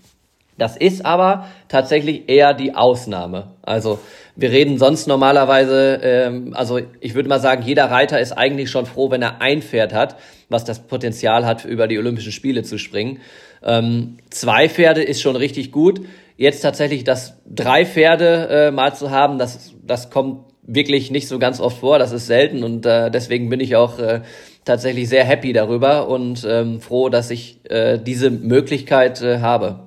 Das 0.58 0.76
ist 0.76 1.06
aber 1.06 1.48
tatsächlich 1.68 2.30
eher 2.30 2.54
die 2.54 2.74
Ausnahme. 2.74 3.52
Also 3.62 4.00
wir 4.36 4.52
reden 4.52 4.78
sonst 4.78 5.08
normalerweise, 5.08 6.00
ähm, 6.02 6.54
also 6.56 6.80
ich 7.00 7.14
würde 7.14 7.30
mal 7.30 7.40
sagen, 7.40 7.64
jeder 7.64 7.86
Reiter 7.86 8.20
ist 8.20 8.32
eigentlich 8.32 8.72
schon 8.72 8.86
froh, 8.86 9.12
wenn 9.12 9.22
er 9.22 9.42
ein 9.42 9.62
Pferd 9.62 9.94
hat, 9.94 10.16
was 10.50 10.64
das 10.64 10.80
Potenzial 10.80 11.46
hat, 11.46 11.66
über 11.66 11.88
die 11.88 12.00
Olympischen 12.00 12.32
Spiele 12.32 12.64
zu 12.64 12.78
springen. 12.80 13.20
Ähm, 13.64 14.18
zwei 14.30 14.70
Pferde 14.70 15.04
ist 15.04 15.22
schon 15.22 15.36
richtig 15.36 15.72
gut. 15.72 16.02
Jetzt 16.38 16.62
tatsächlich 16.62 17.04
das 17.04 17.38
drei 17.48 17.86
Pferde 17.86 18.48
äh, 18.50 18.72
mal 18.72 18.94
zu 18.94 19.12
haben, 19.12 19.38
das, 19.38 19.74
das 19.84 20.10
kommt 20.10 20.46
wirklich 20.64 21.12
nicht 21.12 21.28
so 21.28 21.40
ganz 21.40 21.60
oft 21.60 21.80
vor. 21.80 21.98
Das 21.98 22.12
ist 22.12 22.28
selten 22.28 22.64
und 22.64 22.86
äh, 22.86 23.10
deswegen 23.10 23.50
bin 23.50 23.60
ich 23.60 23.76
auch 23.76 24.00
äh, 24.00 24.22
tatsächlich 24.66 25.10
sehr 25.10 25.24
happy 25.24 25.54
darüber 25.54 26.08
und 26.10 26.46
ähm, 26.48 26.82
froh, 26.82 27.10
dass 27.10 27.32
ich 27.32 27.60
äh, 27.70 27.98
diese 27.98 28.30
Möglichkeit 28.30 29.22
äh, 29.22 29.40
habe. 29.40 29.87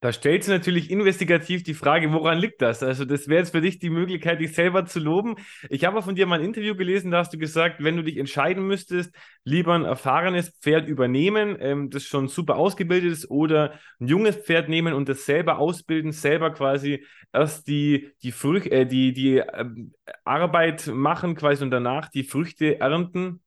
Da 0.00 0.12
stellt 0.14 0.44
sich 0.44 0.52
natürlich 0.52 0.90
investigativ 0.90 1.62
die 1.62 1.74
Frage, 1.74 2.10
woran 2.12 2.38
liegt 2.38 2.62
das? 2.62 2.82
Also, 2.82 3.04
das 3.04 3.28
wäre 3.28 3.40
jetzt 3.40 3.50
für 3.50 3.60
dich 3.60 3.78
die 3.78 3.90
Möglichkeit, 3.90 4.40
dich 4.40 4.54
selber 4.54 4.86
zu 4.86 4.98
loben. 4.98 5.34
Ich 5.68 5.84
habe 5.84 6.00
von 6.00 6.14
dir 6.14 6.26
mal 6.26 6.38
ein 6.38 6.44
Interview 6.44 6.74
gelesen, 6.74 7.10
da 7.10 7.18
hast 7.18 7.34
du 7.34 7.38
gesagt, 7.38 7.84
wenn 7.84 7.96
du 7.98 8.02
dich 8.02 8.16
entscheiden 8.16 8.66
müsstest, 8.66 9.14
lieber 9.44 9.74
ein 9.74 9.84
erfahrenes 9.84 10.56
Pferd 10.62 10.88
übernehmen, 10.88 11.58
ähm, 11.60 11.90
das 11.90 12.04
schon 12.04 12.28
super 12.28 12.56
ausgebildet 12.56 13.12
ist, 13.12 13.30
oder 13.30 13.74
ein 14.00 14.06
junges 14.08 14.36
Pferd 14.36 14.70
nehmen 14.70 14.94
und 14.94 15.10
das 15.10 15.26
selber 15.26 15.58
ausbilden, 15.58 16.12
selber 16.12 16.50
quasi 16.50 17.04
erst 17.30 17.68
die, 17.68 18.12
die, 18.22 18.32
Früch 18.32 18.66
äh, 18.68 18.86
die, 18.86 19.12
die 19.12 19.36
äh, 19.36 19.64
Arbeit 20.24 20.86
machen 20.86 21.34
quasi 21.34 21.62
und 21.62 21.70
danach 21.70 22.08
die 22.08 22.24
Früchte 22.24 22.80
ernten 22.80 23.42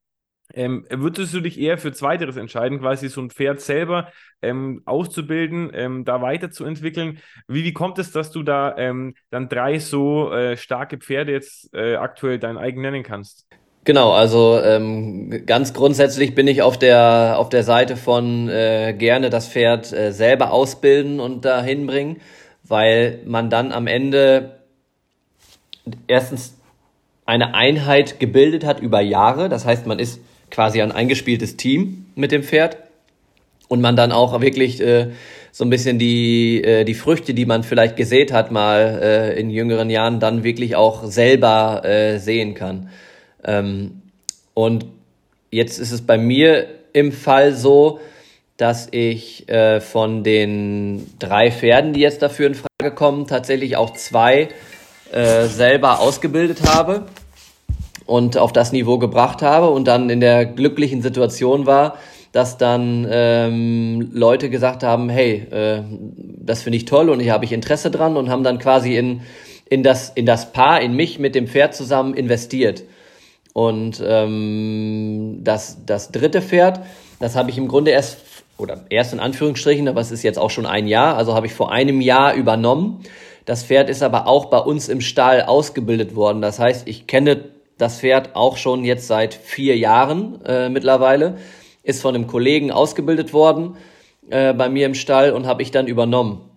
Ähm, 0.53 0.85
würdest 0.89 1.33
du 1.33 1.41
dich 1.41 1.59
eher 1.59 1.77
für 1.77 1.91
Zweiteres 1.91 2.37
entscheiden, 2.37 2.79
quasi 2.79 3.09
so 3.09 3.21
ein 3.21 3.31
Pferd 3.31 3.59
selber 3.59 4.09
ähm, 4.41 4.83
auszubilden, 4.85 5.71
ähm, 5.73 6.05
da 6.05 6.21
weiterzuentwickeln? 6.21 7.19
Wie, 7.47 7.63
wie 7.63 7.73
kommt 7.73 7.97
es, 7.97 8.11
dass 8.11 8.31
du 8.31 8.43
da 8.43 8.77
ähm, 8.77 9.15
dann 9.31 9.49
drei 9.49 9.79
so 9.79 10.31
äh, 10.31 10.55
starke 10.55 10.97
Pferde 10.97 11.31
jetzt 11.31 11.73
äh, 11.73 11.95
aktuell 11.95 12.37
dein 12.37 12.57
eigen 12.57 12.81
nennen 12.81 13.03
kannst? 13.03 13.47
Genau, 13.85 14.13
also 14.13 14.61
ähm, 14.63 15.45
ganz 15.45 15.73
grundsätzlich 15.73 16.35
bin 16.35 16.47
ich 16.47 16.61
auf 16.61 16.77
der 16.79 17.35
auf 17.37 17.49
der 17.49 17.63
Seite 17.63 17.97
von 17.97 18.47
äh, 18.47 18.95
gerne 18.97 19.29
das 19.29 19.49
Pferd 19.49 19.91
äh, 19.91 20.11
selber 20.11 20.51
ausbilden 20.53 21.19
und 21.19 21.43
dahin 21.43 21.85
bringen, 21.85 22.21
weil 22.63 23.19
man 23.25 23.49
dann 23.49 23.73
am 23.73 23.87
Ende 23.87 24.59
erstens 26.07 26.57
eine 27.25 27.55
Einheit 27.55 28.21
gebildet 28.21 28.65
hat 28.65 28.79
über 28.79 29.01
Jahre. 29.01 29.49
Das 29.49 29.65
heißt, 29.65 29.85
man 29.85 29.99
ist 29.99 30.21
quasi 30.53 30.81
ein 30.81 30.91
eingespieltes 30.91 31.57
Team 31.57 32.05
mit 32.15 32.31
dem 32.31 32.43
Pferd 32.43 32.77
und 33.69 33.81
man 33.81 33.95
dann 33.95 34.11
auch 34.11 34.39
wirklich 34.39 34.79
äh, 34.79 35.07
so 35.51 35.65
ein 35.65 35.71
bisschen 35.71 35.97
die, 35.97 36.63
äh, 36.63 36.83
die 36.83 36.93
Früchte, 36.93 37.33
die 37.33 37.47
man 37.47 37.63
vielleicht 37.63 37.95
gesät 37.95 38.31
hat, 38.31 38.51
mal 38.51 38.99
äh, 39.01 39.39
in 39.39 39.49
jüngeren 39.49 39.89
Jahren, 39.89 40.19
dann 40.19 40.43
wirklich 40.43 40.75
auch 40.75 41.05
selber 41.05 41.81
äh, 41.83 42.19
sehen 42.19 42.53
kann. 42.53 42.89
Ähm, 43.43 44.03
und 44.53 44.85
jetzt 45.49 45.79
ist 45.79 45.91
es 45.91 46.03
bei 46.03 46.19
mir 46.19 46.67
im 46.93 47.11
Fall 47.11 47.55
so, 47.55 47.99
dass 48.55 48.87
ich 48.91 49.49
äh, 49.49 49.81
von 49.81 50.23
den 50.23 51.07
drei 51.17 51.51
Pferden, 51.51 51.93
die 51.93 52.01
jetzt 52.01 52.21
dafür 52.21 52.45
in 52.45 52.55
Frage 52.55 52.93
kommen, 52.93 53.25
tatsächlich 53.25 53.75
auch 53.75 53.93
zwei 53.93 54.49
äh, 55.11 55.45
selber 55.45 55.99
ausgebildet 55.99 56.61
habe 56.63 57.07
und 58.05 58.37
auf 58.37 58.51
das 58.51 58.71
Niveau 58.71 58.97
gebracht 58.97 59.41
habe 59.41 59.69
und 59.69 59.87
dann 59.87 60.09
in 60.09 60.19
der 60.19 60.45
glücklichen 60.45 61.01
Situation 61.01 61.65
war, 61.65 61.97
dass 62.33 62.57
dann 62.57 63.07
ähm, 63.09 64.09
Leute 64.11 64.49
gesagt 64.49 64.83
haben, 64.83 65.09
hey, 65.09 65.45
äh, 65.51 65.83
das 66.17 66.63
finde 66.63 66.77
ich 66.77 66.85
toll 66.85 67.09
und 67.09 67.19
hier 67.19 67.31
habe 67.31 67.45
ich 67.45 67.53
Interesse 67.53 67.91
dran 67.91 68.17
und 68.17 68.29
haben 68.29 68.43
dann 68.43 68.57
quasi 68.57 68.97
in, 68.97 69.21
in, 69.69 69.83
das, 69.83 70.09
in 70.09 70.25
das 70.25 70.51
Paar, 70.51 70.81
in 70.81 70.95
mich 70.95 71.19
mit 71.19 71.35
dem 71.35 71.47
Pferd 71.47 71.75
zusammen 71.75 72.15
investiert. 72.15 72.83
Und 73.53 74.03
ähm, 74.03 75.41
das, 75.43 75.85
das 75.85 76.11
dritte 76.11 76.41
Pferd, 76.41 76.79
das 77.19 77.35
habe 77.35 77.51
ich 77.51 77.57
im 77.59 77.67
Grunde 77.67 77.91
erst, 77.91 78.17
oder 78.57 78.81
erst 78.89 79.13
in 79.13 79.19
Anführungsstrichen, 79.19 79.87
aber 79.87 80.01
es 80.01 80.11
ist 80.11 80.23
jetzt 80.23 80.39
auch 80.39 80.49
schon 80.49 80.65
ein 80.65 80.87
Jahr, 80.87 81.15
also 81.15 81.35
habe 81.35 81.45
ich 81.45 81.53
vor 81.53 81.71
einem 81.71 82.01
Jahr 82.01 82.33
übernommen. 82.33 83.03
Das 83.45 83.63
Pferd 83.63 83.89
ist 83.89 84.01
aber 84.01 84.25
auch 84.25 84.45
bei 84.45 84.57
uns 84.57 84.89
im 84.89 85.01
Stall 85.01 85.43
ausgebildet 85.43 86.15
worden. 86.15 86.41
Das 86.41 86.57
heißt, 86.57 86.87
ich 86.87 87.05
kenne 87.05 87.43
das 87.77 87.99
Pferd 87.99 88.35
auch 88.35 88.57
schon 88.57 88.83
jetzt 88.83 89.07
seit 89.07 89.33
vier 89.33 89.77
Jahren 89.77 90.43
äh, 90.45 90.69
mittlerweile. 90.69 91.37
Ist 91.83 92.01
von 92.01 92.15
einem 92.15 92.27
Kollegen 92.27 92.71
ausgebildet 92.71 93.33
worden 93.33 93.75
äh, 94.29 94.53
bei 94.53 94.69
mir 94.69 94.85
im 94.85 94.95
Stall 94.95 95.31
und 95.31 95.45
habe 95.47 95.61
ich 95.61 95.71
dann 95.71 95.87
übernommen. 95.87 96.49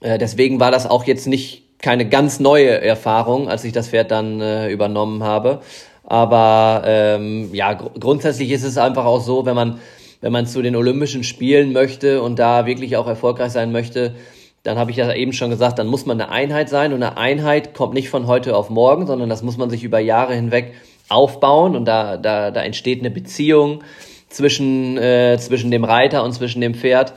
Äh, 0.00 0.18
deswegen 0.18 0.60
war 0.60 0.70
das 0.70 0.86
auch 0.86 1.04
jetzt 1.04 1.26
nicht 1.26 1.78
keine 1.80 2.08
ganz 2.08 2.38
neue 2.38 2.80
Erfahrung, 2.80 3.48
als 3.48 3.64
ich 3.64 3.72
das 3.72 3.88
Pferd 3.88 4.10
dann 4.10 4.40
äh, 4.40 4.70
übernommen 4.70 5.24
habe. 5.24 5.62
Aber 6.04 6.82
ähm, 6.86 7.50
ja, 7.52 7.74
gr 7.74 7.90
grundsätzlich 7.98 8.50
ist 8.50 8.64
es 8.64 8.78
einfach 8.78 9.04
auch 9.04 9.20
so, 9.20 9.46
wenn 9.46 9.54
man, 9.54 9.80
wenn 10.20 10.32
man 10.32 10.46
zu 10.46 10.62
den 10.62 10.76
Olympischen 10.76 11.24
Spielen 11.24 11.72
möchte 11.72 12.22
und 12.22 12.38
da 12.38 12.66
wirklich 12.66 12.96
auch 12.96 13.06
erfolgreich 13.06 13.52
sein 13.52 13.72
möchte, 13.72 14.14
dann 14.62 14.78
habe 14.78 14.90
ich 14.92 14.96
ja 14.96 15.12
eben 15.12 15.32
schon 15.32 15.50
gesagt, 15.50 15.78
dann 15.78 15.88
muss 15.88 16.06
man 16.06 16.20
eine 16.20 16.30
Einheit 16.30 16.68
sein 16.68 16.92
und 16.92 17.02
eine 17.02 17.16
Einheit 17.16 17.74
kommt 17.74 17.94
nicht 17.94 18.08
von 18.08 18.26
heute 18.26 18.56
auf 18.56 18.70
morgen, 18.70 19.06
sondern 19.06 19.28
das 19.28 19.42
muss 19.42 19.56
man 19.56 19.70
sich 19.70 19.82
über 19.82 19.98
Jahre 19.98 20.34
hinweg 20.34 20.74
aufbauen 21.08 21.74
und 21.74 21.84
da, 21.84 22.16
da, 22.16 22.50
da 22.50 22.62
entsteht 22.62 23.00
eine 23.00 23.10
Beziehung 23.10 23.82
zwischen, 24.28 24.96
äh, 24.98 25.36
zwischen 25.38 25.70
dem 25.70 25.84
Reiter 25.84 26.22
und 26.22 26.32
zwischen 26.32 26.60
dem 26.60 26.74
Pferd. 26.74 27.12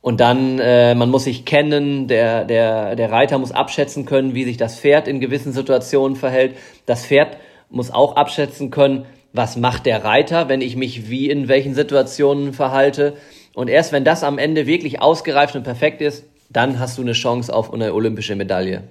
Und 0.00 0.20
dann, 0.20 0.60
äh, 0.60 0.94
man 0.94 1.10
muss 1.10 1.24
sich 1.24 1.44
kennen, 1.44 2.06
der, 2.06 2.44
der, 2.44 2.94
der 2.94 3.10
Reiter 3.10 3.38
muss 3.38 3.50
abschätzen 3.50 4.06
können, 4.06 4.34
wie 4.34 4.44
sich 4.44 4.56
das 4.56 4.78
Pferd 4.78 5.08
in 5.08 5.18
gewissen 5.20 5.52
Situationen 5.52 6.16
verhält. 6.16 6.56
Das 6.86 7.04
Pferd 7.04 7.36
muss 7.68 7.90
auch 7.90 8.14
abschätzen 8.14 8.70
können, 8.70 9.06
was 9.32 9.56
macht 9.56 9.84
der 9.84 10.04
Reiter, 10.04 10.48
wenn 10.48 10.60
ich 10.60 10.76
mich 10.76 11.10
wie 11.10 11.28
in 11.28 11.48
welchen 11.48 11.74
Situationen 11.74 12.52
verhalte. 12.52 13.14
Und 13.54 13.68
erst 13.68 13.92
wenn 13.92 14.04
das 14.04 14.22
am 14.22 14.38
Ende 14.38 14.66
wirklich 14.66 15.02
ausgereift 15.02 15.56
und 15.56 15.64
perfekt 15.64 16.00
ist, 16.00 16.24
dann 16.48 16.78
hast 16.78 16.98
du 16.98 17.02
eine 17.02 17.12
Chance 17.12 17.54
auf 17.54 17.72
eine 17.72 17.92
olympische 17.94 18.36
Medaille. 18.36 18.88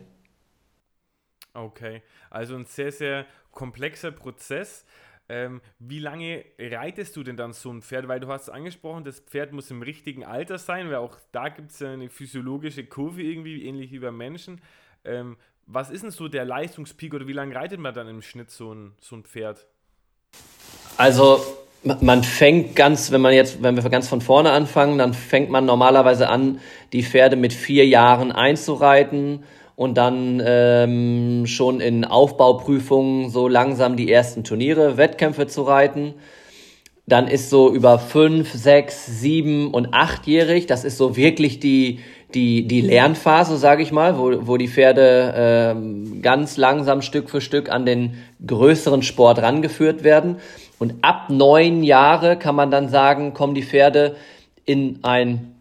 Okay, 1.53 2.03
also 2.29 2.55
ein 2.55 2.65
sehr, 2.65 2.91
sehr 2.91 3.25
komplexer 3.51 4.11
Prozess. 4.11 4.85
Ähm, 5.29 5.59
wie 5.79 5.99
lange 5.99 6.45
reitest 6.57 7.15
du 7.15 7.23
denn 7.23 7.35
dann 7.35 7.51
so 7.51 7.71
ein 7.71 7.81
Pferd? 7.81 8.07
Weil 8.07 8.19
du 8.19 8.27
hast 8.27 8.49
angesprochen, 8.49 9.03
das 9.03 9.19
Pferd 9.19 9.51
muss 9.51 9.69
im 9.71 9.81
richtigen 9.81 10.23
Alter 10.23 10.57
sein, 10.57 10.87
weil 10.87 10.95
auch 10.97 11.17
da 11.31 11.49
gibt 11.49 11.71
es 11.71 11.79
ja 11.79 11.91
eine 11.91 12.09
physiologische 12.09 12.85
Kurve 12.85 13.23
irgendwie, 13.23 13.65
ähnlich 13.65 13.91
wie 13.91 13.99
beim 13.99 14.15
Menschen. 14.15 14.61
Ähm, 15.03 15.35
was 15.65 15.89
ist 15.89 16.03
denn 16.03 16.11
so 16.11 16.29
der 16.29 16.45
Leistungspeak 16.45 17.13
oder 17.13 17.27
wie 17.27 17.33
lange 17.33 17.53
reitet 17.55 17.79
man 17.79 17.93
dann 17.93 18.07
im 18.07 18.21
Schnitt 18.21 18.51
so 18.51 18.73
ein, 18.73 18.93
so 19.01 19.17
ein 19.17 19.23
Pferd? 19.23 19.67
Also 20.95 21.41
man 21.83 22.23
fängt 22.23 22.75
ganz, 22.75 23.11
wenn 23.11 23.21
man 23.21 23.33
jetzt, 23.33 23.61
wenn 23.61 23.75
wir 23.75 23.89
ganz 23.89 24.07
von 24.07 24.21
vorne 24.21 24.51
anfangen, 24.51 24.97
dann 24.97 25.13
fängt 25.13 25.49
man 25.49 25.65
normalerweise 25.65 26.29
an, 26.29 26.59
die 26.93 27.03
Pferde 27.03 27.35
mit 27.35 27.53
vier 27.53 27.85
Jahren 27.85 28.31
einzureiten 28.31 29.43
und 29.75 29.95
dann 29.95 30.41
ähm, 30.43 31.45
schon 31.45 31.79
in 31.79 32.03
Aufbauprüfungen 32.03 33.29
so 33.29 33.47
langsam 33.47 33.95
die 33.95 34.11
ersten 34.11 34.43
Turniere, 34.43 34.97
Wettkämpfe 34.97 35.47
zu 35.47 35.63
reiten. 35.63 36.15
Dann 37.05 37.27
ist 37.27 37.49
so 37.49 37.71
über 37.71 37.99
fünf, 37.99 38.51
sechs, 38.51 39.05
sieben 39.05 39.71
und 39.73 39.93
achtjährig, 39.93 40.65
das 40.65 40.83
ist 40.83 40.97
so 40.97 41.15
wirklich 41.15 41.59
die, 41.59 41.99
die, 42.33 42.67
die 42.67 42.81
Lernphase, 42.81 43.57
sage 43.57 43.83
ich 43.83 43.91
mal, 43.91 44.17
wo, 44.17 44.47
wo 44.47 44.57
die 44.57 44.67
Pferde 44.67 45.33
ähm, 45.35 46.21
ganz 46.21 46.57
langsam 46.57 47.01
Stück 47.01 47.29
für 47.29 47.41
Stück 47.41 47.69
an 47.69 47.85
den 47.85 48.15
größeren 48.45 49.01
Sport 49.01 49.41
rangeführt 49.41 50.03
werden. 50.03 50.37
Und 50.79 50.95
ab 51.01 51.29
neun 51.29 51.83
Jahre 51.83 52.37
kann 52.37 52.55
man 52.55 52.69
dann 52.69 52.89
sagen, 52.89 53.33
kommen 53.33 53.55
die 53.55 53.63
Pferde 53.63 54.15
in 54.65 54.99
ein, 55.03 55.55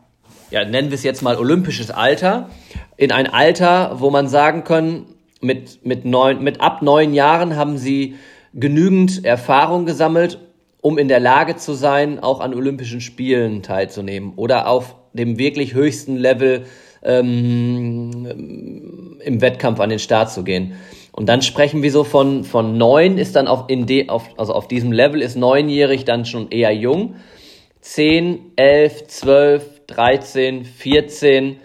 ja, 0.50 0.64
nennen 0.64 0.90
wir 0.90 0.96
es 0.96 1.04
jetzt 1.04 1.22
mal 1.22 1.36
olympisches 1.36 1.90
Alter, 1.90 2.50
in 2.96 3.12
ein 3.12 3.26
Alter, 3.26 4.00
wo 4.00 4.10
man 4.10 4.26
sagen 4.26 4.64
kann, 4.64 5.06
mit, 5.40 5.84
mit, 5.86 6.04
neun, 6.04 6.42
mit 6.42 6.60
ab 6.60 6.82
neun 6.82 7.14
Jahren 7.14 7.56
haben 7.56 7.78
sie 7.78 8.16
genügend 8.52 9.24
Erfahrung 9.24 9.86
gesammelt, 9.86 10.38
um 10.80 10.98
in 10.98 11.08
der 11.08 11.20
Lage 11.20 11.56
zu 11.56 11.74
sein, 11.74 12.18
auch 12.18 12.40
an 12.40 12.54
Olympischen 12.54 13.00
Spielen 13.00 13.62
teilzunehmen 13.62 14.32
oder 14.36 14.68
auf 14.68 14.96
dem 15.16 15.38
wirklich 15.38 15.74
höchsten 15.74 16.16
Level 16.16 16.66
ähm, 17.02 18.26
im 19.24 19.40
Wettkampf 19.40 19.80
an 19.80 19.90
den 19.90 19.98
Start 19.98 20.30
zu 20.30 20.44
gehen. 20.44 20.74
Und 21.12 21.28
dann 21.28 21.40
sprechen 21.40 21.82
wir 21.82 21.90
so 21.90 22.04
von, 22.04 22.44
von 22.44 22.76
neun 22.76 23.16
ist 23.16 23.36
dann 23.36 23.48
auf, 23.48 23.64
in 23.68 23.86
de, 23.86 24.08
auf, 24.08 24.28
also 24.36 24.52
auf 24.52 24.68
diesem 24.68 24.92
Level 24.92 25.22
ist 25.22 25.36
neunjährig 25.36 26.04
dann 26.04 26.26
schon 26.26 26.50
eher 26.50 26.72
jung. 26.74 27.16
Zehn, 27.80 28.38
elf, 28.56 29.06
zwölf, 29.06 29.64
dreizehn, 29.86 30.64
vierzehn, 30.64 31.56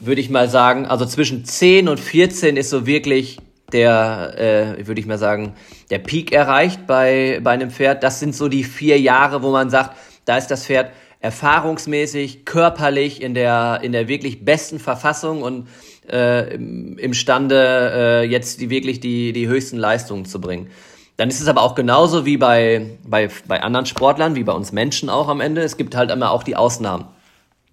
würde 0.00 0.20
ich 0.20 0.30
mal 0.30 0.48
sagen. 0.48 0.86
Also 0.86 1.06
zwischen 1.06 1.44
zehn 1.44 1.88
und 1.88 1.98
vierzehn 1.98 2.56
ist 2.56 2.70
so 2.70 2.86
wirklich 2.86 3.38
der, 3.72 4.76
äh, 4.78 4.86
würde 4.86 5.00
ich 5.00 5.06
mal 5.06 5.18
sagen, 5.18 5.54
der 5.90 5.98
Peak 5.98 6.30
erreicht 6.32 6.86
bei, 6.86 7.40
bei 7.42 7.52
einem 7.52 7.70
Pferd. 7.70 8.02
Das 8.02 8.20
sind 8.20 8.36
so 8.36 8.48
die 8.48 8.64
vier 8.64 9.00
Jahre, 9.00 9.42
wo 9.42 9.50
man 9.50 9.70
sagt, 9.70 9.96
da 10.26 10.36
ist 10.36 10.48
das 10.48 10.66
Pferd 10.66 10.90
erfahrungsmäßig, 11.22 12.44
körperlich 12.44 13.22
in 13.22 13.34
der, 13.34 13.80
in 13.82 13.92
der 13.92 14.08
wirklich 14.08 14.44
besten 14.44 14.80
Verfassung 14.80 15.42
und 15.42 15.68
äh, 16.10 16.56
imstande, 16.56 17.92
äh, 17.94 18.24
jetzt 18.24 18.60
die 18.60 18.70
wirklich 18.70 18.98
die, 18.98 19.32
die 19.32 19.46
höchsten 19.46 19.78
Leistungen 19.78 20.24
zu 20.24 20.40
bringen. 20.40 20.68
Dann 21.16 21.28
ist 21.28 21.40
es 21.40 21.46
aber 21.46 21.62
auch 21.62 21.76
genauso 21.76 22.26
wie 22.26 22.36
bei, 22.36 22.98
bei, 23.06 23.28
bei 23.46 23.62
anderen 23.62 23.86
Sportlern, 23.86 24.34
wie 24.34 24.42
bei 24.42 24.52
uns 24.52 24.72
Menschen 24.72 25.08
auch 25.08 25.28
am 25.28 25.40
Ende. 25.40 25.62
Es 25.62 25.76
gibt 25.76 25.94
halt 25.94 26.10
immer 26.10 26.32
auch 26.32 26.42
die 26.42 26.56
Ausnahmen. 26.56 27.04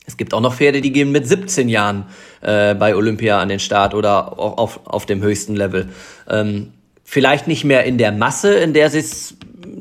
Es 0.06 0.16
gibt 0.16 0.36
auch 0.36 0.42
noch 0.42 0.54
Pferde, 0.54 0.82
die 0.82 0.92
gehen 0.92 1.12
mit 1.12 1.28
17 1.28 1.70
Jahren 1.70 2.06
äh, 2.42 2.76
bei 2.76 2.96
Olympia 2.96 3.40
an 3.40 3.50
den 3.50 3.60
Start 3.60 3.96
oder 3.96 4.38
auf, 4.38 4.82
auf 4.86 5.08
dem 5.08 5.24
höchsten 5.24 5.56
Level. 5.56 5.90
Ähm, 6.30 6.74
vielleicht 7.04 7.48
nicht 7.48 7.64
mehr 7.64 7.86
in 7.86 7.98
der 7.98 8.12
Masse, 8.12 8.54
in 8.54 8.74
der 8.74 8.92
sie 8.92 9.00
es 9.00 9.36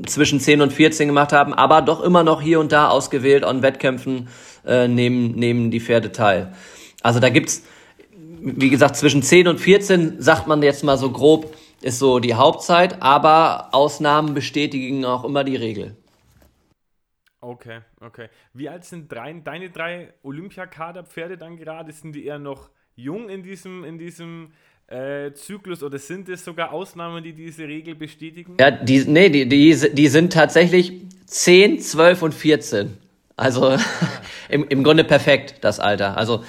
zwischen 0.07 0.41
10 0.41 0.61
und 0.61 0.73
14 0.73 1.09
gemacht 1.09 1.33
haben, 1.33 1.55
aber 1.55 1.83
doch 1.83 2.03
immer 2.03 2.25
noch 2.25 2.43
hier 2.43 2.61
und 2.61 2.73
da 2.73 2.89
ausgewählt 2.89 3.45
an 3.45 3.63
Wettkämpfen 3.63 4.29
äh, 4.67 4.89
nehmen, 4.89 5.33
nehmen 5.33 5.71
die 5.71 5.81
Pferde 5.81 6.13
teil. 6.13 6.53
Also 7.03 7.21
da 7.21 7.29
gibt's 7.29 7.63
wie 8.41 8.71
gesagt, 8.71 8.97
zwischen 8.97 9.23
10 9.23 9.49
und 9.49 9.59
14 9.59 10.21
sagt 10.21 10.47
man 10.47 10.63
jetzt 10.63 10.85
mal 10.85 10.97
so 10.97 11.11
grob, 11.11 11.55
ist 11.81 11.99
so 11.99 12.19
die 12.19 12.35
Hauptzeit, 12.35 13.03
aber 13.03 13.69
Ausnahmen 13.73 14.35
bestätigen 14.35 15.05
auch 15.05 15.25
immer 15.25 15.45
die 15.45 15.57
Regel. 15.57 15.97
Okay, 17.41 17.81
okay. 18.01 18.29
Wie 18.53 18.69
alt 18.69 18.85
sind 18.85 19.11
drei, 19.11 19.33
deine 19.33 19.71
drei 19.71 20.13
Olympiakader-Pferde 20.23 21.39
dann 21.39 21.57
gerade? 21.57 21.93
Sind 21.93 22.13
die 22.13 22.27
eher 22.27 22.41
noch 22.41 22.71
jung 22.97 23.29
in 23.29 23.45
diesem, 23.45 23.85
in 23.85 23.97
diesem 23.97 24.53
äh, 24.89 25.33
Zyklus 25.35 25.83
oder 25.83 25.99
sind 25.99 26.29
es 26.29 26.45
sogar 26.45 26.73
Ausnahmen, 26.73 27.23
die 27.23 27.33
diese 27.33 27.65
Regel 27.65 27.95
bestätigen? 27.95 28.57
Ja, 28.59 28.71
die, 28.71 29.05
nee, 29.05 29.29
die, 29.29 29.49
die, 29.49 29.77
die 29.93 30.09
sind 30.09 30.33
tatsächlich 30.33 30.93
10, 31.27 31.81
12 31.81 32.23
und 32.23 32.35
14. 32.35 32.97
Also 33.37 33.77
im, 34.49 34.67
im 34.69 34.83
Grunde 34.83 35.05
perfekt, 35.05 35.57
das 35.61 35.79
Alter. 35.79 36.17
Also 36.17 36.43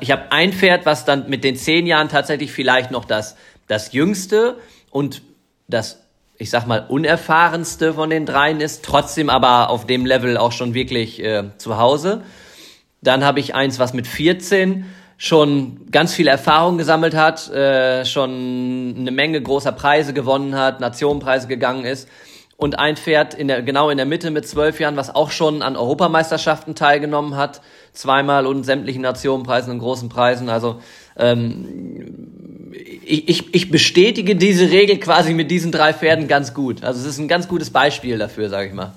ich 0.00 0.10
habe 0.10 0.30
ein 0.32 0.52
Pferd, 0.52 0.86
was 0.86 1.04
dann 1.04 1.30
mit 1.30 1.44
den 1.44 1.56
zehn 1.56 1.86
Jahren 1.86 2.08
tatsächlich 2.08 2.52
vielleicht 2.52 2.90
noch 2.90 3.04
das, 3.04 3.36
das 3.68 3.92
jüngste 3.92 4.58
und 4.90 5.22
das, 5.68 6.02
ich 6.36 6.50
sag 6.50 6.66
mal, 6.66 6.84
unerfahrenste 6.88 7.94
von 7.94 8.10
den 8.10 8.26
dreien 8.26 8.60
ist, 8.60 8.84
trotzdem 8.84 9.30
aber 9.30 9.70
auf 9.70 9.86
dem 9.86 10.04
Level 10.04 10.36
auch 10.36 10.52
schon 10.52 10.74
wirklich 10.74 11.22
äh, 11.22 11.44
zu 11.58 11.78
Hause. 11.78 12.22
Dann 13.00 13.24
habe 13.24 13.38
ich 13.38 13.54
eins, 13.54 13.78
was 13.78 13.94
mit 13.94 14.08
14 14.08 14.84
schon 15.20 15.90
ganz 15.90 16.14
viel 16.14 16.28
Erfahrung 16.28 16.78
gesammelt 16.78 17.14
hat, 17.14 17.50
äh, 17.50 18.04
schon 18.04 18.94
eine 18.96 19.10
Menge 19.10 19.42
großer 19.42 19.72
Preise 19.72 20.14
gewonnen 20.14 20.54
hat, 20.54 20.80
Nationenpreise 20.80 21.48
gegangen 21.48 21.84
ist. 21.84 22.08
Und 22.56 22.78
ein 22.78 22.96
Pferd 22.96 23.34
in 23.34 23.48
der, 23.48 23.62
genau 23.62 23.90
in 23.90 23.98
der 23.98 24.06
Mitte 24.06 24.30
mit 24.30 24.48
zwölf 24.48 24.80
Jahren, 24.80 24.96
was 24.96 25.14
auch 25.14 25.30
schon 25.30 25.62
an 25.62 25.76
Europameisterschaften 25.76 26.74
teilgenommen 26.74 27.36
hat, 27.36 27.60
zweimal 27.92 28.46
und 28.46 28.64
sämtlichen 28.64 29.02
Nationenpreisen 29.02 29.72
und 29.72 29.80
großen 29.80 30.08
Preisen. 30.08 30.48
Also 30.48 30.80
ähm, 31.16 32.72
ich, 33.04 33.28
ich, 33.28 33.54
ich 33.54 33.70
bestätige 33.70 34.36
diese 34.36 34.70
Regel 34.70 34.98
quasi 34.98 35.34
mit 35.34 35.50
diesen 35.50 35.72
drei 35.72 35.92
Pferden 35.92 36.28
ganz 36.28 36.54
gut. 36.54 36.84
Also 36.84 37.00
es 37.00 37.06
ist 37.06 37.18
ein 37.18 37.28
ganz 37.28 37.48
gutes 37.48 37.70
Beispiel 37.70 38.18
dafür, 38.18 38.48
sage 38.48 38.68
ich 38.68 38.74
mal. 38.74 38.92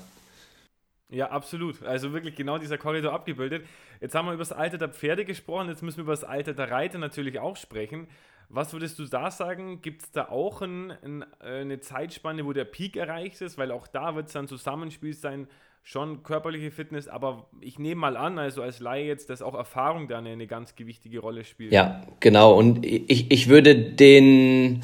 Ja, 1.12 1.30
absolut. 1.30 1.84
Also 1.84 2.14
wirklich 2.14 2.36
genau 2.36 2.58
dieser 2.58 2.78
Korridor 2.78 3.14
abgebildet. 3.14 3.66
Jetzt 4.00 4.16
haben 4.16 4.28
wir 4.28 4.34
über 4.34 4.42
das 4.42 4.54
Alter 4.54 4.78
der 4.78 4.90
Pferde 4.90 5.26
gesprochen, 5.26 5.68
jetzt 5.68 5.84
müssen 5.84 5.98
wir 5.98 6.04
über 6.04 6.14
das 6.14 6.24
Alter 6.24 6.54
der 6.54 6.72
Reiter 6.72 6.98
natürlich 6.98 7.40
auch 7.40 7.58
sprechen. 7.58 8.08
Was 8.50 8.74
würdest 8.74 8.98
du 9.00 9.06
da 9.06 9.32
sagen? 9.32 9.82
Gibt 9.82 10.04
es 10.04 10.12
da 10.12 10.30
auch 10.30 10.62
ein, 10.62 10.92
ein, 11.04 11.26
äh, 11.42 11.62
eine 11.62 11.80
Zeitspanne, 11.80 12.46
wo 12.46 12.52
der 12.52 12.66
Peak 12.66 12.98
erreicht 12.98 13.42
ist? 13.42 13.58
Weil 13.58 13.72
auch 13.72 13.88
da 13.88 14.16
wird 14.16 14.28
es 14.28 14.36
ein 14.36 14.48
Zusammenspiel 14.48 15.14
sein, 15.14 15.48
schon 15.84 16.24
körperliche 16.24 16.72
Fitness, 16.72 17.08
aber 17.08 17.48
ich 17.60 17.80
nehme 17.80 18.02
mal 18.02 18.18
an, 18.18 18.38
also 18.38 18.62
als 18.62 18.80
Laie 18.80 19.06
jetzt, 19.06 19.30
dass 19.30 19.42
auch 19.42 19.56
Erfahrung 19.56 20.08
da 20.08 20.20
eine, 20.20 20.30
eine 20.30 20.48
ganz 20.48 20.76
gewichtige 20.76 21.20
Rolle 21.20 21.44
spielt. 21.44 21.72
Ja, 21.72 22.02
genau. 22.20 22.56
Und 22.58 22.86
ich, 22.86 23.32
ich 23.32 23.50
würde 23.50 23.76
den, 23.76 24.84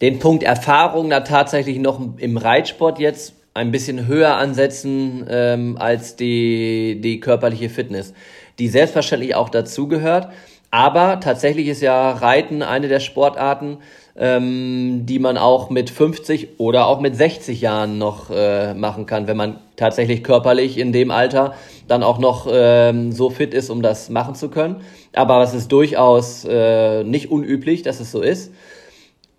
den 0.00 0.18
Punkt 0.18 0.42
Erfahrung 0.42 1.10
da 1.10 1.20
tatsächlich 1.20 1.78
noch 1.78 2.00
im 2.18 2.36
Reitsport 2.36 2.98
jetzt 2.98 3.37
ein 3.58 3.72
bisschen 3.72 4.06
höher 4.06 4.36
ansetzen 4.36 5.26
ähm, 5.28 5.76
als 5.78 6.16
die, 6.16 7.00
die 7.02 7.18
körperliche 7.20 7.68
Fitness, 7.68 8.14
die 8.58 8.68
selbstverständlich 8.68 9.34
auch 9.34 9.48
dazugehört. 9.48 10.28
Aber 10.70 11.18
tatsächlich 11.20 11.66
ist 11.66 11.82
ja 11.82 12.12
Reiten 12.12 12.62
eine 12.62 12.88
der 12.88 13.00
Sportarten, 13.00 13.78
ähm, 14.16 15.06
die 15.06 15.18
man 15.18 15.38
auch 15.38 15.70
mit 15.70 15.90
50 15.90 16.58
oder 16.58 16.86
auch 16.86 17.00
mit 17.00 17.16
60 17.16 17.60
Jahren 17.60 17.98
noch 17.98 18.30
äh, 18.30 18.74
machen 18.74 19.06
kann, 19.06 19.26
wenn 19.26 19.36
man 19.36 19.58
tatsächlich 19.76 20.22
körperlich 20.22 20.78
in 20.78 20.92
dem 20.92 21.10
Alter 21.10 21.54
dann 21.88 22.02
auch 22.02 22.18
noch 22.18 22.46
ähm, 22.50 23.12
so 23.12 23.30
fit 23.30 23.54
ist, 23.54 23.70
um 23.70 23.82
das 23.82 24.08
machen 24.08 24.34
zu 24.34 24.50
können. 24.50 24.76
Aber 25.14 25.42
es 25.42 25.54
ist 25.54 25.72
durchaus 25.72 26.44
äh, 26.44 27.02
nicht 27.02 27.30
unüblich, 27.30 27.82
dass 27.82 27.98
es 27.98 28.12
so 28.12 28.20
ist. 28.20 28.52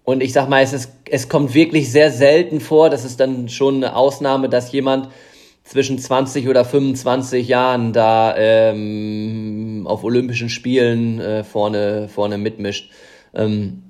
Und 0.09 0.23
ich 0.23 0.33
sag 0.33 0.49
mal, 0.49 0.63
es, 0.63 0.73
ist, 0.73 0.91
es 1.07 1.29
kommt 1.29 1.53
wirklich 1.53 1.91
sehr 1.91 2.09
selten 2.09 2.61
vor, 2.61 2.89
das 2.89 3.05
ist 3.05 3.19
dann 3.19 3.47
schon 3.47 3.75
eine 3.75 3.95
Ausnahme, 3.95 4.49
dass 4.49 4.71
jemand 4.71 5.09
zwischen 5.63 5.99
20 5.99 6.47
oder 6.47 6.65
25 6.65 7.47
Jahren 7.47 7.93
da 7.93 8.35
ähm, 8.35 9.85
auf 9.85 10.03
Olympischen 10.03 10.49
Spielen 10.49 11.19
äh, 11.19 11.43
vorne, 11.43 12.09
vorne 12.09 12.39
mitmischt. 12.39 12.89
Ähm, 13.35 13.83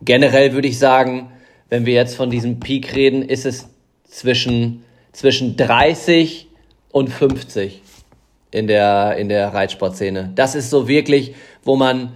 generell 0.00 0.54
würde 0.54 0.68
ich 0.68 0.78
sagen, 0.78 1.30
wenn 1.68 1.84
wir 1.84 1.92
jetzt 1.92 2.16
von 2.16 2.30
diesem 2.30 2.58
Peak 2.58 2.96
reden, 2.96 3.20
ist 3.20 3.44
es 3.44 3.68
zwischen, 4.04 4.84
zwischen 5.12 5.58
30 5.58 6.48
und 6.92 7.10
50 7.10 7.82
in 8.52 8.68
der, 8.68 9.18
in 9.18 9.28
der 9.28 9.52
Reitsportszene. 9.52 10.32
Das 10.34 10.54
ist 10.54 10.70
so 10.70 10.88
wirklich, 10.88 11.34
wo 11.62 11.76
man 11.76 12.14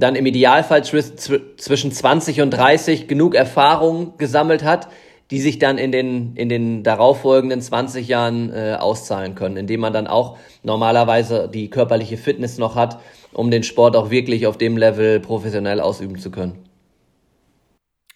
dann 0.00 0.16
im 0.16 0.26
Idealfall 0.26 0.84
zwischen 0.84 1.92
20 1.92 2.40
und 2.40 2.50
30 2.50 3.06
genug 3.06 3.34
Erfahrung 3.34 4.16
gesammelt 4.18 4.64
hat, 4.64 4.88
die 5.30 5.40
sich 5.40 5.58
dann 5.58 5.78
in 5.78 5.92
den, 5.92 6.34
in 6.34 6.48
den 6.48 6.82
darauffolgenden 6.82 7.60
20 7.60 8.08
Jahren 8.08 8.52
äh, 8.52 8.76
auszahlen 8.78 9.36
können, 9.36 9.56
indem 9.56 9.80
man 9.80 9.92
dann 9.92 10.06
auch 10.06 10.38
normalerweise 10.62 11.48
die 11.48 11.70
körperliche 11.70 12.16
Fitness 12.16 12.58
noch 12.58 12.74
hat, 12.74 13.00
um 13.32 13.50
den 13.50 13.62
Sport 13.62 13.94
auch 13.94 14.10
wirklich 14.10 14.46
auf 14.46 14.58
dem 14.58 14.76
Level 14.76 15.20
professionell 15.20 15.80
ausüben 15.80 16.18
zu 16.18 16.30
können. 16.30 16.64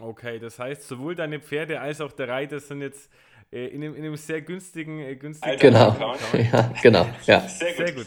Okay, 0.00 0.40
das 0.40 0.58
heißt, 0.58 0.88
sowohl 0.88 1.14
deine 1.14 1.38
Pferde 1.38 1.80
als 1.80 2.00
auch 2.00 2.12
der 2.12 2.28
Reiter 2.28 2.58
sind 2.58 2.82
jetzt 2.82 3.08
äh, 3.52 3.66
in, 3.66 3.82
einem, 3.82 3.94
in, 3.94 4.04
einem, 4.04 4.16
sehr 4.16 4.42
günstigen, 4.42 4.98
äh, 4.98 5.14
günstigen 5.14 5.58
Genau, 5.58 5.94
ja, 6.52 6.72
genau, 6.82 7.06
ja. 7.26 7.40
Sehr 7.40 7.74
gut. 7.74 7.86
Sehr 7.86 7.92
gut. 7.94 8.06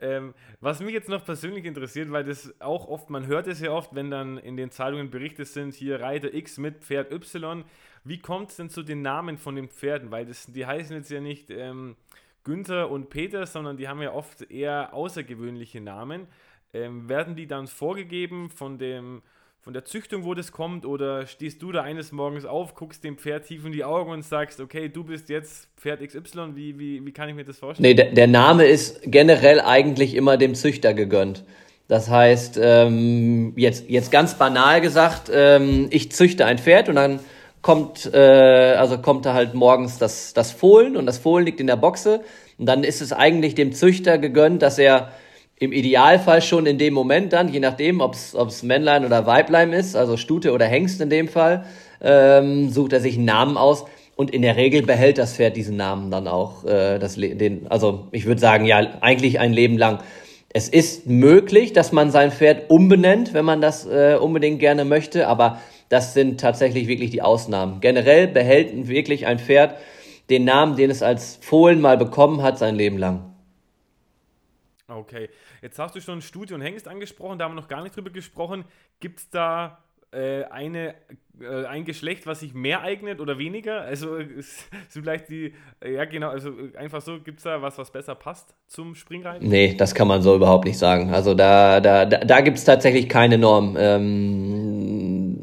Ähm, 0.00 0.34
was 0.60 0.80
mich 0.80 0.92
jetzt 0.92 1.08
noch 1.08 1.24
persönlich 1.24 1.64
interessiert, 1.64 2.10
weil 2.10 2.24
das 2.24 2.60
auch 2.60 2.88
oft, 2.88 3.10
man 3.10 3.26
hört 3.26 3.46
es 3.46 3.60
ja 3.60 3.70
oft, 3.70 3.94
wenn 3.94 4.10
dann 4.10 4.38
in 4.38 4.56
den 4.56 4.70
Zeitungen 4.70 5.10
Berichte 5.10 5.44
sind, 5.44 5.74
hier 5.74 6.00
Reiter 6.00 6.34
X 6.34 6.58
mit 6.58 6.84
Pferd 6.84 7.12
Y. 7.12 7.64
Wie 8.04 8.18
kommt 8.18 8.50
es 8.50 8.56
denn 8.56 8.68
zu 8.68 8.82
den 8.82 9.02
Namen 9.02 9.38
von 9.38 9.54
den 9.54 9.68
Pferden? 9.68 10.10
Weil 10.10 10.26
das, 10.26 10.46
die 10.46 10.66
heißen 10.66 10.96
jetzt 10.96 11.10
ja 11.10 11.20
nicht 11.20 11.50
ähm, 11.50 11.96
Günther 12.42 12.90
und 12.90 13.08
Peter, 13.10 13.46
sondern 13.46 13.76
die 13.76 13.86
haben 13.86 14.02
ja 14.02 14.12
oft 14.12 14.50
eher 14.50 14.92
außergewöhnliche 14.94 15.80
Namen. 15.80 16.26
Ähm, 16.72 17.08
werden 17.08 17.36
die 17.36 17.46
dann 17.46 17.66
vorgegeben 17.66 18.50
von 18.50 18.78
dem 18.78 19.22
von 19.68 19.74
der 19.74 19.84
Züchtung, 19.84 20.24
wo 20.24 20.32
das 20.32 20.50
kommt, 20.50 20.86
oder 20.86 21.26
stehst 21.26 21.60
du 21.60 21.72
da 21.72 21.82
eines 21.82 22.10
Morgens 22.10 22.46
auf, 22.46 22.74
guckst 22.74 23.04
dem 23.04 23.18
Pferd 23.18 23.44
tief 23.44 23.66
in 23.66 23.72
die 23.72 23.84
Augen 23.84 24.10
und 24.10 24.24
sagst, 24.24 24.60
okay, 24.60 24.88
du 24.88 25.04
bist 25.04 25.28
jetzt 25.28 25.68
Pferd 25.76 26.00
XY, 26.00 26.54
wie, 26.54 26.78
wie, 26.78 27.04
wie 27.04 27.12
kann 27.12 27.28
ich 27.28 27.34
mir 27.34 27.44
das 27.44 27.58
vorstellen? 27.58 27.86
Nee, 27.86 27.92
der, 27.92 28.12
der 28.12 28.28
Name 28.28 28.64
ist 28.64 29.02
generell 29.04 29.60
eigentlich 29.60 30.14
immer 30.14 30.38
dem 30.38 30.54
Züchter 30.54 30.94
gegönnt. 30.94 31.44
Das 31.86 32.08
heißt, 32.08 32.58
ähm, 32.62 33.52
jetzt, 33.56 33.90
jetzt 33.90 34.10
ganz 34.10 34.38
banal 34.38 34.80
gesagt, 34.80 35.30
ähm, 35.30 35.88
ich 35.90 36.12
züchte 36.12 36.46
ein 36.46 36.56
Pferd 36.56 36.88
und 36.88 36.94
dann 36.94 37.20
kommt, 37.60 38.10
äh, 38.14 38.72
also 38.74 38.96
kommt 38.96 39.26
da 39.26 39.34
halt 39.34 39.52
morgens 39.52 39.98
das, 39.98 40.32
das 40.32 40.50
Fohlen 40.50 40.96
und 40.96 41.04
das 41.04 41.18
Fohlen 41.18 41.44
liegt 41.44 41.60
in 41.60 41.66
der 41.66 41.76
Boxe 41.76 42.22
und 42.56 42.64
dann 42.64 42.84
ist 42.84 43.02
es 43.02 43.12
eigentlich 43.12 43.54
dem 43.54 43.72
Züchter 43.72 44.16
gegönnt, 44.16 44.62
dass 44.62 44.78
er 44.78 45.12
im 45.60 45.72
Idealfall 45.72 46.40
schon 46.40 46.66
in 46.66 46.78
dem 46.78 46.94
Moment 46.94 47.32
dann, 47.32 47.48
je 47.48 47.60
nachdem, 47.60 48.00
ob 48.00 48.14
es 48.14 48.62
Männlein 48.62 49.04
oder 49.04 49.26
Weiblein 49.26 49.72
ist, 49.72 49.96
also 49.96 50.16
Stute 50.16 50.52
oder 50.52 50.66
Hengst 50.66 51.00
in 51.00 51.10
dem 51.10 51.28
Fall, 51.28 51.64
ähm, 52.00 52.70
sucht 52.70 52.92
er 52.92 53.00
sich 53.00 53.16
einen 53.16 53.24
Namen 53.24 53.56
aus 53.56 53.84
und 54.14 54.30
in 54.30 54.42
der 54.42 54.56
Regel 54.56 54.82
behält 54.82 55.18
das 55.18 55.34
Pferd 55.34 55.56
diesen 55.56 55.76
Namen 55.76 56.10
dann 56.10 56.28
auch. 56.28 56.64
Äh, 56.64 56.98
das, 56.98 57.16
den, 57.16 57.66
also 57.68 58.06
ich 58.12 58.26
würde 58.26 58.40
sagen, 58.40 58.66
ja, 58.66 58.78
eigentlich 59.00 59.40
ein 59.40 59.52
Leben 59.52 59.76
lang. 59.76 60.00
Es 60.50 60.68
ist 60.68 61.06
möglich, 61.06 61.72
dass 61.72 61.92
man 61.92 62.10
sein 62.10 62.30
Pferd 62.30 62.70
umbenennt, 62.70 63.34
wenn 63.34 63.44
man 63.44 63.60
das 63.60 63.84
äh, 63.86 64.16
unbedingt 64.20 64.60
gerne 64.60 64.84
möchte, 64.84 65.26
aber 65.26 65.60
das 65.88 66.14
sind 66.14 66.40
tatsächlich 66.40 66.86
wirklich 66.86 67.10
die 67.10 67.22
Ausnahmen. 67.22 67.80
Generell 67.80 68.28
behält 68.28 68.88
wirklich 68.88 69.26
ein 69.26 69.38
Pferd 69.38 69.74
den 70.30 70.44
Namen, 70.44 70.76
den 70.76 70.90
es 70.90 71.02
als 71.02 71.38
Fohlen 71.40 71.80
mal 71.80 71.96
bekommen 71.96 72.42
hat, 72.42 72.58
sein 72.58 72.76
Leben 72.76 72.98
lang. 72.98 73.24
Okay. 74.88 75.28
Jetzt 75.62 75.78
hast 75.78 75.94
du 75.94 76.00
schon 76.00 76.22
Studie 76.22 76.54
und 76.54 76.60
Hengst 76.60 76.88
angesprochen, 76.88 77.38
da 77.38 77.44
haben 77.44 77.52
wir 77.52 77.60
noch 77.60 77.68
gar 77.68 77.82
nicht 77.82 77.96
drüber 77.96 78.10
gesprochen. 78.10 78.64
Gibt 79.00 79.18
es 79.18 79.30
da 79.30 79.78
äh, 80.12 80.44
eine, 80.44 80.94
äh, 81.40 81.66
ein 81.66 81.84
Geschlecht, 81.84 82.26
was 82.26 82.40
sich 82.40 82.54
mehr 82.54 82.80
eignet 82.82 83.20
oder 83.20 83.38
weniger? 83.38 83.82
Also 83.82 84.16
ist, 84.38 84.68
vielleicht 84.88 85.28
die, 85.28 85.52
äh, 85.80 85.94
ja 85.94 86.04
genau, 86.04 86.30
also 86.30 86.52
einfach 86.76 87.02
so, 87.02 87.20
gibt 87.20 87.38
es 87.38 87.44
da 87.44 87.60
was, 87.60 87.76
was 87.76 87.90
besser 87.90 88.14
passt 88.14 88.54
zum 88.68 88.94
Springreiten? 88.94 89.48
Nee, 89.48 89.74
das 89.74 89.94
kann 89.94 90.08
man 90.08 90.22
so 90.22 90.34
überhaupt 90.34 90.64
nicht 90.64 90.78
sagen. 90.78 91.12
Also 91.12 91.34
da, 91.34 91.80
da, 91.80 92.06
da, 92.06 92.18
da 92.18 92.40
gibt 92.40 92.58
es 92.58 92.64
tatsächlich 92.64 93.08
keine 93.08 93.36
Norm. 93.36 93.76
Ähm, 93.78 95.36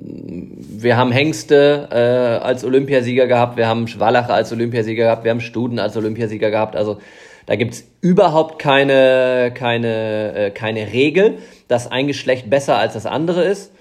wir 0.86 0.98
haben 0.98 1.12
Hengste 1.12 1.90
äh, 1.92 2.44
als 2.44 2.64
Olympiasieger 2.64 3.28
gehabt, 3.28 3.58
wir 3.58 3.68
haben 3.68 3.88
Schwallacher 3.88 4.34
als 4.34 4.52
Olympiasieger 4.52 5.04
gehabt, 5.04 5.24
wir 5.24 5.32
haben 5.32 5.42
Studen 5.42 5.80
als 5.80 5.98
Olympiasieger 5.98 6.52
gehabt. 6.52 6.76
Also 6.76 7.00
da 7.46 7.56
gibt's 7.56 7.86
überhaupt 8.02 8.60
keine, 8.60 9.52
keine, 9.54 10.34
äh, 10.36 10.52
keine 10.52 10.92
Regel, 10.92 11.40
dass 11.68 11.90
ein 11.92 12.08
Geschlecht 12.08 12.50
besser 12.50 12.78
als 12.78 12.94
das 12.94 13.06
andere 13.06 13.44
ist. 13.44 13.72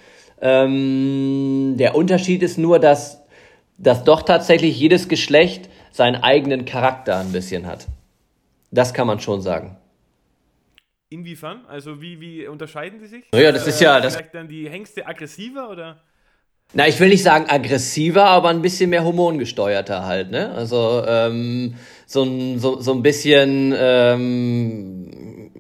Ähm, 0.41 1.75
der 1.79 1.95
Unterschied 1.95 2.43
ist 2.43 2.59
nur, 2.59 2.79
dass, 2.79 3.23
dass 3.79 4.05
doch 4.05 4.23
tatsächlich 4.23 4.79
jedes 4.79 5.09
Geschlecht 5.09 5.71
seinen 5.91 6.17
eigenen 6.17 6.65
Charakter 6.65 7.19
ein 7.19 7.33
bisschen 7.33 7.67
hat. 7.67 7.87
Das 8.71 8.93
kann 8.93 9.07
man 9.07 9.21
schon 9.21 9.41
sagen. 9.41 9.77
Inwiefern? 11.09 11.65
Also 11.69 12.03
wie, 12.03 12.21
wie 12.21 12.47
unterscheiden 12.49 12.99
die 12.99 13.07
sich? 13.07 13.25
Ja, 13.33 13.53
das 13.53 13.67
ist 13.67 13.81
ja... 13.81 14.01
Das 14.01 14.17
Vielleicht 14.17 14.35
dann 14.35 14.49
die 14.49 14.69
Hengste 14.69 15.07
aggressiver 15.07 15.71
oder... 15.71 16.01
Na, 16.73 16.89
ich 16.89 16.99
will 16.99 17.09
nicht 17.09 17.23
sagen 17.23 17.49
aggressiver, 17.49 18.25
aber 18.25 18.49
ein 18.49 18.63
bisschen 18.63 18.91
mehr 18.91 19.05
hormongesteuerter 19.05 20.07
halt, 20.07 20.33
ne? 20.33 20.51
Also 20.51 21.05
ähm, 21.07 21.75
so, 22.07 22.23
ein, 22.23 22.59
so, 22.59 22.81
so 22.81 22.93
ein 22.93 23.03
bisschen, 23.03 23.75
ähm, 23.77 25.51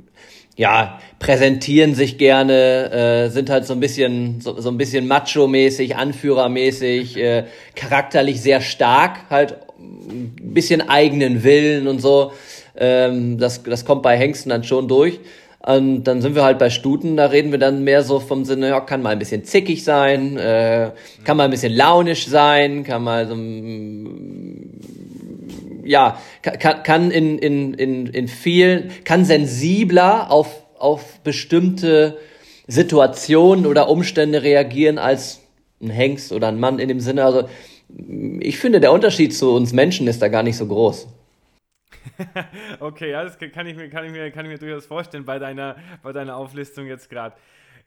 ja, 0.56 1.00
präsentieren 1.18 1.94
sich 1.94 2.18
gerne, 2.18 3.26
äh, 3.26 3.28
sind 3.30 3.50
halt 3.50 3.66
so 3.66 3.72
ein 3.72 3.80
bisschen, 3.80 4.40
so, 4.40 4.60
so 4.60 4.68
ein 4.70 4.78
bisschen 4.78 5.06
macho-mäßig, 5.06 5.96
anführermäßig, 5.96 7.16
äh, 7.16 7.44
charakterlich 7.74 8.40
sehr 8.40 8.60
stark, 8.60 9.30
halt 9.30 9.58
ein 9.78 10.34
bisschen 10.54 10.88
eigenen 10.88 11.42
Willen 11.42 11.88
und 11.88 12.00
so. 12.00 12.32
Ähm, 12.76 13.38
das, 13.38 13.62
das 13.62 13.84
kommt 13.84 14.02
bei 14.02 14.16
Hengsten 14.16 14.50
dann 14.50 14.64
schon 14.64 14.88
durch. 14.88 15.20
Und 15.66 16.04
dann 16.04 16.20
sind 16.20 16.34
wir 16.34 16.44
halt 16.44 16.58
bei 16.58 16.68
Stuten, 16.68 17.16
da 17.16 17.26
reden 17.26 17.50
wir 17.50 17.58
dann 17.58 17.84
mehr 17.84 18.02
so 18.02 18.20
vom 18.20 18.44
Sinne, 18.44 18.68
ja, 18.68 18.80
kann 18.80 19.00
mal 19.00 19.10
ein 19.10 19.18
bisschen 19.18 19.44
zickig 19.44 19.82
sein, 19.82 20.36
äh, 20.36 20.90
kann 21.24 21.38
mal 21.38 21.44
ein 21.44 21.50
bisschen 21.50 21.72
launisch 21.72 22.26
sein, 22.26 22.84
kann 22.84 23.02
mal 23.02 23.26
so, 23.26 23.34
ja, 25.84 26.20
kann, 26.42 26.82
kann 26.82 27.10
in, 27.10 27.38
in, 27.38 27.74
in, 27.74 28.06
in 28.06 28.28
vielen, 28.28 28.90
kann 29.04 29.24
sensibler 29.24 30.30
auf, 30.30 30.62
auf 30.78 31.20
bestimmte 31.20 32.18
Situationen 32.66 33.66
oder 33.66 33.88
Umstände 33.88 34.42
reagieren 34.42 34.98
als 34.98 35.40
ein 35.82 35.90
Hengst 35.90 36.32
oder 36.32 36.48
ein 36.48 36.58
Mann 36.58 36.78
in 36.78 36.88
dem 36.88 37.00
Sinne. 37.00 37.24
Also 37.24 37.48
ich 38.40 38.58
finde, 38.58 38.80
der 38.80 38.92
Unterschied 38.92 39.34
zu 39.34 39.54
uns 39.54 39.72
Menschen 39.72 40.06
ist 40.06 40.22
da 40.22 40.28
gar 40.28 40.42
nicht 40.42 40.56
so 40.56 40.66
groß. 40.66 41.08
okay, 42.80 43.10
ja, 43.10 43.24
das 43.24 43.38
kann 43.38 43.66
ich 43.66 43.76
mir, 43.76 43.88
kann 43.88 44.04
ich 44.04 44.12
mir, 44.12 44.30
kann 44.30 44.44
ich 44.46 44.52
mir 44.52 44.58
durchaus 44.58 44.86
vorstellen 44.86 45.24
bei 45.24 45.38
deiner, 45.38 45.76
bei 46.02 46.12
deiner 46.12 46.36
Auflistung 46.36 46.86
jetzt 46.86 47.10
gerade. 47.10 47.36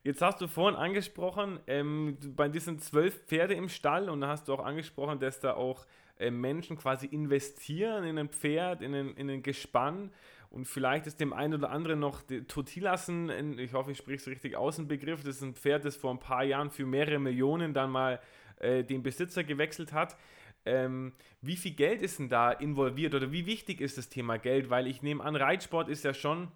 Jetzt 0.03 0.21
hast 0.21 0.39
du 0.39 0.47
vorhin 0.47 0.77
angesprochen, 0.77 1.59
ähm, 1.67 2.17
bei 2.35 2.47
diesen 2.47 2.79
zwölf 2.79 3.25
Pferde 3.25 3.55
im 3.55 3.67
Stall 3.67 4.09
und 4.09 4.21
da 4.21 4.27
hast 4.27 4.47
du 4.47 4.53
auch 4.53 4.63
angesprochen, 4.63 5.19
dass 5.19 5.39
da 5.39 5.53
auch 5.55 5.85
äh, 6.19 6.31
Menschen 6.31 6.77
quasi 6.77 7.07
investieren 7.07 8.03
in 8.03 8.17
ein 8.17 8.29
Pferd, 8.29 8.81
in 8.81 8.93
ein, 8.93 9.15
in 9.15 9.29
ein 9.29 9.43
Gespann 9.43 10.11
und 10.49 10.65
vielleicht 10.65 11.07
ist 11.07 11.19
dem 11.19 11.33
einen 11.33 11.55
oder 11.55 11.69
anderen 11.69 11.99
noch 11.99 12.21
Totilassen, 12.47 13.59
ich 13.59 13.73
hoffe, 13.73 13.91
ich 13.91 13.97
spreche 13.97 14.17
es 14.17 14.27
richtig 14.27 14.55
aus, 14.55 14.77
ein 14.77 14.87
Begriff, 14.87 15.23
das 15.23 15.37
ist 15.37 15.41
ein 15.41 15.55
Pferd, 15.55 15.85
das 15.85 15.97
vor 15.97 16.11
ein 16.11 16.19
paar 16.19 16.43
Jahren 16.43 16.71
für 16.71 16.85
mehrere 16.85 17.19
Millionen 17.19 17.73
dann 17.73 17.91
mal 17.91 18.21
äh, 18.59 18.83
den 18.83 19.03
Besitzer 19.03 19.43
gewechselt 19.43 19.93
hat. 19.93 20.17
Ähm, 20.65 21.13
wie 21.41 21.55
viel 21.55 21.73
Geld 21.73 22.01
ist 22.01 22.19
denn 22.19 22.29
da 22.29 22.51
involviert 22.51 23.13
oder 23.13 23.31
wie 23.31 23.45
wichtig 23.45 23.81
ist 23.81 23.97
das 23.97 24.09
Thema 24.09 24.37
Geld? 24.37 24.69
Weil 24.69 24.87
ich 24.87 25.01
nehme 25.01 25.23
an, 25.23 25.35
Reitsport 25.35 25.89
ist 25.89 26.03
ja 26.03 26.13
schon, 26.13 26.49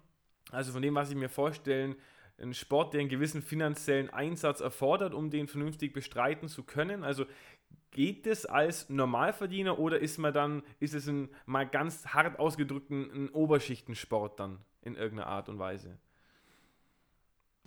also 0.50 0.72
von 0.72 0.82
dem, 0.82 0.94
was 0.94 1.10
ich 1.10 1.16
mir 1.16 1.28
vorstellen, 1.28 1.96
ein 2.40 2.54
Sport, 2.54 2.92
der 2.92 3.00
einen 3.00 3.08
gewissen 3.08 3.42
finanziellen 3.42 4.10
Einsatz 4.10 4.60
erfordert, 4.60 5.14
um 5.14 5.30
den 5.30 5.46
vernünftig 5.48 5.92
bestreiten 5.92 6.48
zu 6.48 6.64
können. 6.64 7.04
Also 7.04 7.26
geht 7.92 8.26
es 8.26 8.46
als 8.46 8.88
Normalverdiener 8.88 9.78
oder 9.78 10.00
ist 10.00 10.18
man 10.18 10.32
dann, 10.32 10.62
ist 10.80 10.94
es 10.94 11.06
ein 11.06 11.28
mal 11.46 11.66
ganz 11.66 12.06
hart 12.06 12.38
ausgedrückten 12.38 13.10
ein 13.14 13.28
Oberschichtensport 13.28 14.40
dann 14.40 14.58
in 14.82 14.96
irgendeiner 14.96 15.28
Art 15.28 15.48
und 15.48 15.58
Weise? 15.58 15.90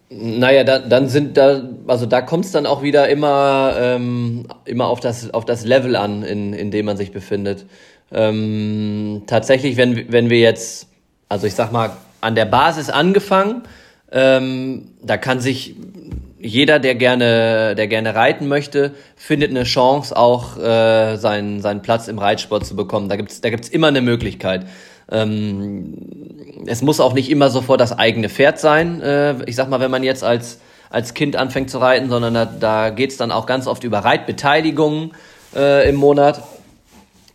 Naja, 0.10 0.64
da, 0.64 0.80
dann 0.80 1.10
sind 1.10 1.36
da, 1.36 1.68
also 1.88 2.06
da 2.06 2.22
kommt 2.22 2.46
es 2.46 2.52
dann 2.52 2.68
auch 2.68 2.84
wieder 2.84 3.10
immer, 3.10 3.76
ähm, 3.78 4.48
immer 4.66 4.88
auf 4.88 5.00
das, 5.00 5.34
auf 5.34 5.46
das 5.46 5.66
Level 5.66 5.96
an, 5.96 6.22
in, 6.22 6.54
in 6.54 6.70
dem 6.70 6.86
man 6.86 6.98
sich 6.98 7.12
befindet. 7.12 7.66
Ähm, 8.12 9.24
tatsächlich, 9.26 9.78
wenn, 9.78 10.12
wenn 10.12 10.30
wir 10.30 10.40
jetzt, 10.40 10.90
also 11.28 11.48
ich 11.48 11.56
sag 11.56 11.72
mal, 11.72 11.98
an 12.22 12.36
der 12.36 12.46
Basis 12.46 12.92
angefangen, 12.92 13.64
ähm, 14.12 14.90
da 15.02 15.18
kann 15.18 15.40
sich 15.40 15.76
jeder, 16.46 16.80
der 16.80 16.96
gerne, 16.96 17.76
der 17.76 17.88
gerne 17.88 18.14
reiten 18.14 18.48
möchte, 18.48 18.94
findet 19.16 19.50
eine 19.50 19.64
Chance, 19.64 20.16
auch 20.16 20.58
äh, 20.58 21.18
seinen, 21.18 21.62
seinen 21.62 21.82
Platz 21.82 22.08
im 22.08 22.20
Reitsport 22.20 22.66
zu 22.66 22.76
bekommen. 22.76 23.10
Da 23.10 23.16
gibt's 23.16 23.42
da 23.42 23.50
gibt's 23.50 23.68
immer 23.68 23.88
eine 23.88 24.02
Möglichkeit. 24.02 24.68
Ähm, 25.12 25.96
es 26.68 26.82
muss 26.82 27.00
auch 27.00 27.14
nicht 27.14 27.30
immer 27.30 27.50
sofort 27.50 27.82
das 27.82 27.98
eigene 27.98 28.30
Pferd 28.30 28.60
sein. 28.60 29.02
Äh, 29.02 29.44
ich 29.46 29.56
sag 29.56 29.70
mal, 29.70 29.80
wenn 29.80 29.92
man 29.92 30.04
jetzt 30.04 30.24
als, 30.24 30.60
als 30.90 31.14
Kind 31.14 31.36
anfängt 31.36 31.70
zu 31.70 31.80
reiten, 31.80 32.10
sondern 32.10 32.34
da, 32.34 32.46
da 32.46 32.90
geht's 32.92 33.18
dann 33.18 33.32
auch 33.32 33.46
ganz 33.48 33.68
oft 33.68 33.84
über 33.84 34.00
Reitbeteiligungen 34.00 35.12
äh, 35.56 35.90
im 35.90 35.96
Monat. 35.96 36.44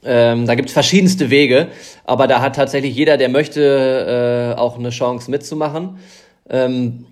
Ähm, 0.03 0.47
da 0.47 0.55
gibt's 0.55 0.73
verschiedenste 0.73 1.31
Wege, 1.31 1.69
aber 2.05 2.27
da 2.27 2.41
hat 2.41 2.57
tatsächlich 2.57 2.95
jeder, 2.95 3.19
der 3.19 3.29
möchte, 3.29 4.55
äh, 4.57 4.59
auch 4.59 4.79
eine 4.79 4.91
Chance 4.91 5.31
mitzumachen. 5.31 5.99
Ähm, 6.49 7.07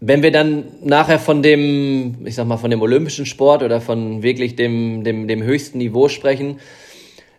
wenn 0.00 0.22
wir 0.22 0.32
dann 0.32 0.64
nachher 0.82 1.18
von 1.18 1.42
dem, 1.42 2.26
ich 2.26 2.34
sag 2.34 2.46
mal, 2.46 2.56
von 2.56 2.70
dem 2.70 2.80
olympischen 2.80 3.26
Sport 3.26 3.62
oder 3.62 3.80
von 3.80 4.22
wirklich 4.22 4.56
dem, 4.56 5.04
dem, 5.04 5.28
dem 5.28 5.42
höchsten 5.42 5.78
Niveau 5.78 6.08
sprechen, 6.08 6.58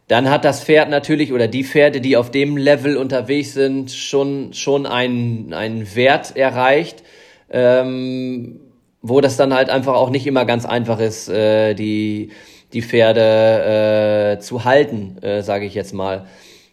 dann 0.08 0.30
hat 0.30 0.46
das 0.46 0.64
Pferd 0.64 0.90
natürlich 0.90 1.34
oder 1.34 1.48
die 1.48 1.64
Pferde, 1.64 2.02
die 2.02 2.18
auf 2.18 2.30
dem 2.30 2.58
Level 2.58 2.98
unterwegs 2.98 3.54
sind, 3.54 3.92
schon, 3.92 4.54
schon 4.54 4.86
einen, 4.86 5.54
einen 5.54 5.96
Wert 5.96 6.36
erreicht, 6.36 7.02
ähm, 7.50 8.60
wo 9.02 9.22
das 9.22 9.38
dann 9.38 9.54
halt 9.54 9.70
einfach 9.70 9.96
auch 9.96 10.10
nicht 10.10 10.28
immer 10.28 10.46
ganz 10.46 10.66
einfach 10.66 11.00
ist, 11.00 11.30
äh, 11.30 11.74
die, 11.74 12.30
die 12.74 12.82
Pferde 12.82 14.36
äh, 14.36 14.40
zu 14.40 14.66
halten, 14.66 15.18
äh, 15.22 15.42
sage 15.42 15.66
ich 15.66 15.74
jetzt 15.74 15.94
mal. 15.94 16.28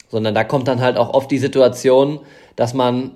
Sondern 0.09 0.35
da 0.35 0.45
kommt 0.45 0.69
dann 0.69 0.81
halt 0.81 0.99
auch 0.99 1.15
oft 1.15 1.31
die 1.31 1.39
Situation, 1.39 2.21
dass 2.57 2.75
man, 2.75 3.13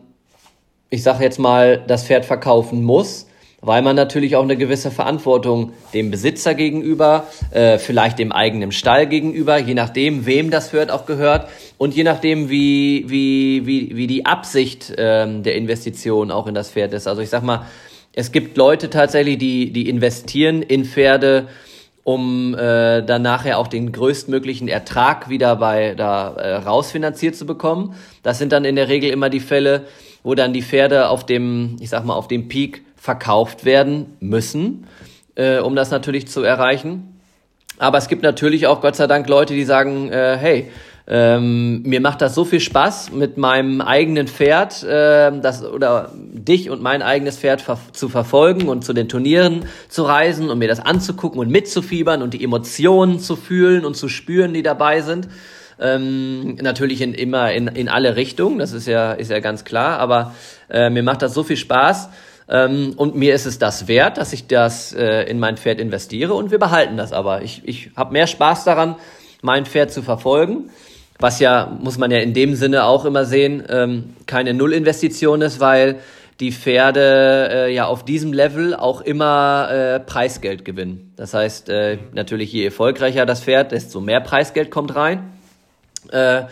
ich 0.92 1.02
sage 1.02 1.24
jetzt 1.24 1.38
mal, 1.38 1.83
das 1.87 2.05
Pferd 2.05 2.26
verkaufen 2.26 2.85
muss, 2.85 3.26
weil 3.62 3.81
man 3.81 3.96
natürlich 3.96 4.37
auch 4.37 4.42
eine 4.42 4.59
gewisse 4.59 4.90
Verantwortung 4.90 5.72
dem 5.94 6.11
Besitzer 6.11 6.55
gegenüber, 6.55 7.28
äh, 7.50 7.78
vielleicht 7.78 8.18
dem 8.18 8.31
eigenen 8.31 8.72
Stall 8.72 9.07
gegenüber, 9.07 9.57
je 9.57 9.72
nachdem, 9.72 10.26
wem 10.26 10.50
das 10.50 10.68
Pferd 10.68 10.90
auch 10.90 11.07
gehört 11.07 11.48
und 11.78 11.94
je 11.94 12.05
nachdem, 12.05 12.50
wie, 12.50 13.07
wie, 13.09 13.64
wie, 13.64 13.96
wie 13.96 14.07
die 14.07 14.26
Absicht 14.26 14.92
ähm, 14.98 15.42
der 15.42 15.55
Investition 15.55 16.31
auch 16.31 16.46
in 16.46 16.55
das 16.55 16.70
Pferd 16.70 16.92
ist. 16.92 17.07
Also 17.07 17.22
ich 17.22 17.31
sag 17.31 17.42
mal, 17.42 17.64
es 18.12 18.31
gibt 18.31 18.59
Leute 18.59 18.90
tatsächlich, 18.90 19.38
die, 19.38 19.72
die 19.72 19.88
investieren 19.88 20.61
in 20.61 20.85
Pferde, 20.85 21.48
um 22.05 22.55
äh, 22.55 23.00
dann 23.02 23.22
nachher 23.22 23.59
auch 23.59 23.68
den 23.68 23.92
größtmöglichen 23.92 24.68
Ertrag 24.68 25.31
wieder 25.31 25.57
bei 25.57 25.94
da 25.94 26.35
äh, 26.35 26.55
rausfinanziert 26.57 27.35
zu 27.35 27.46
bekommen. 27.46 27.94
Das 28.22 28.38
sind 28.38 28.52
dann 28.52 28.66
in 28.66 28.76
der 28.76 28.88
Regel 28.88 29.09
immer 29.09 29.31
die 29.31 29.40
Fälle, 29.40 29.87
wo 30.22 30.35
dann 30.35 30.52
die 30.52 30.62
Pferde 30.62 31.08
auf 31.08 31.26
dem, 31.26 31.76
ich 31.80 31.90
sag 31.90 32.04
mal, 32.04 32.14
auf 32.14 32.28
dem 32.28 32.48
Peak 32.48 32.82
verkauft 32.96 33.64
werden 33.64 34.16
müssen, 34.20 34.87
äh, 35.35 35.58
um 35.58 35.74
das 35.74 35.90
natürlich 35.90 36.28
zu 36.28 36.42
erreichen. 36.42 37.20
Aber 37.78 37.98
es 37.98 38.08
gibt 38.08 38.22
natürlich 38.22 38.66
auch 38.66 38.80
Gott 38.80 38.96
sei 38.96 39.06
Dank 39.06 39.28
Leute, 39.28 39.54
die 39.54 39.64
sagen, 39.64 40.11
äh, 40.11 40.37
hey, 40.38 40.70
ähm, 41.08 41.82
mir 41.82 42.00
macht 42.00 42.22
das 42.22 42.35
so 42.35 42.44
viel 42.44 42.61
Spaß 42.61 43.11
mit 43.11 43.37
meinem 43.37 43.80
eigenen 43.80 44.28
Pferd, 44.28 44.85
äh, 44.85 45.32
das 45.40 45.64
oder 45.64 46.12
dich 46.14 46.70
und 46.70 46.80
mein 46.80 47.02
eigenes 47.02 47.38
Pferd 47.38 47.61
ver 47.61 47.78
zu 47.92 48.08
verfolgen 48.08 48.68
und 48.68 48.85
zu 48.85 48.92
den 48.92 49.08
Turnieren 49.08 49.64
zu 49.88 50.04
reisen 50.04 50.48
und 50.48 50.58
mir 50.58 50.68
das 50.68 50.78
anzugucken 50.78 51.40
und 51.40 51.50
mitzufiebern 51.50 52.22
und 52.22 52.35
die 52.35 52.44
Emotionen 52.44 53.18
zu 53.18 53.35
fühlen 53.35 53.85
und 53.85 53.96
zu 53.96 54.08
spüren, 54.08 54.54
die 54.54 54.62
dabei 54.62 55.00
sind. 55.00 55.28
Ähm, 55.82 56.56
natürlich 56.62 57.00
in, 57.00 57.12
immer 57.12 57.52
in, 57.52 57.66
in 57.66 57.88
alle 57.88 58.16
Richtungen, 58.16 58.58
das 58.58 58.72
ist 58.72 58.86
ja, 58.86 59.12
ist 59.12 59.30
ja 59.30 59.40
ganz 59.40 59.64
klar, 59.64 59.98
aber 59.98 60.34
äh, 60.70 60.90
mir 60.90 61.02
macht 61.02 61.22
das 61.22 61.34
so 61.34 61.42
viel 61.42 61.56
Spaß, 61.56 62.08
ähm, 62.48 62.92
und 62.96 63.14
mir 63.14 63.34
ist 63.34 63.46
es 63.46 63.58
das 63.58 63.88
wert, 63.88 64.18
dass 64.18 64.32
ich 64.32 64.46
das 64.46 64.92
äh, 64.92 65.22
in 65.22 65.38
mein 65.38 65.56
Pferd 65.56 65.80
investiere 65.80 66.34
und 66.34 66.50
wir 66.50 66.58
behalten 66.58 66.96
das 66.96 67.12
aber. 67.12 67.42
Ich, 67.42 67.62
ich 67.64 67.90
habe 67.96 68.12
mehr 68.12 68.26
Spaß 68.26 68.64
daran, 68.64 68.96
mein 69.40 69.64
Pferd 69.64 69.90
zu 69.90 70.02
verfolgen, 70.02 70.70
was 71.18 71.40
ja, 71.40 71.76
muss 71.80 71.98
man 71.98 72.10
ja 72.10 72.18
in 72.18 72.34
dem 72.34 72.54
Sinne 72.54 72.84
auch 72.84 73.04
immer 73.04 73.24
sehen, 73.24 73.62
ähm, 73.68 74.16
keine 74.26 74.54
Nullinvestition 74.54 75.40
ist, 75.40 75.60
weil 75.60 76.00
die 76.40 76.52
Pferde 76.52 77.48
äh, 77.52 77.74
ja 77.74 77.86
auf 77.86 78.04
diesem 78.04 78.32
Level 78.32 78.74
auch 78.74 79.00
immer 79.00 79.68
äh, 79.70 80.00
Preisgeld 80.00 80.64
gewinnen. 80.64 81.12
Das 81.16 81.34
heißt, 81.34 81.68
äh, 81.68 81.98
natürlich 82.12 82.52
je 82.52 82.64
erfolgreicher 82.64 83.24
das 83.26 83.42
Pferd, 83.44 83.72
desto 83.72 84.00
mehr 84.00 84.20
Preisgeld 84.20 84.70
kommt 84.70 84.96
rein. 84.96 85.32
Äh, 86.10 86.44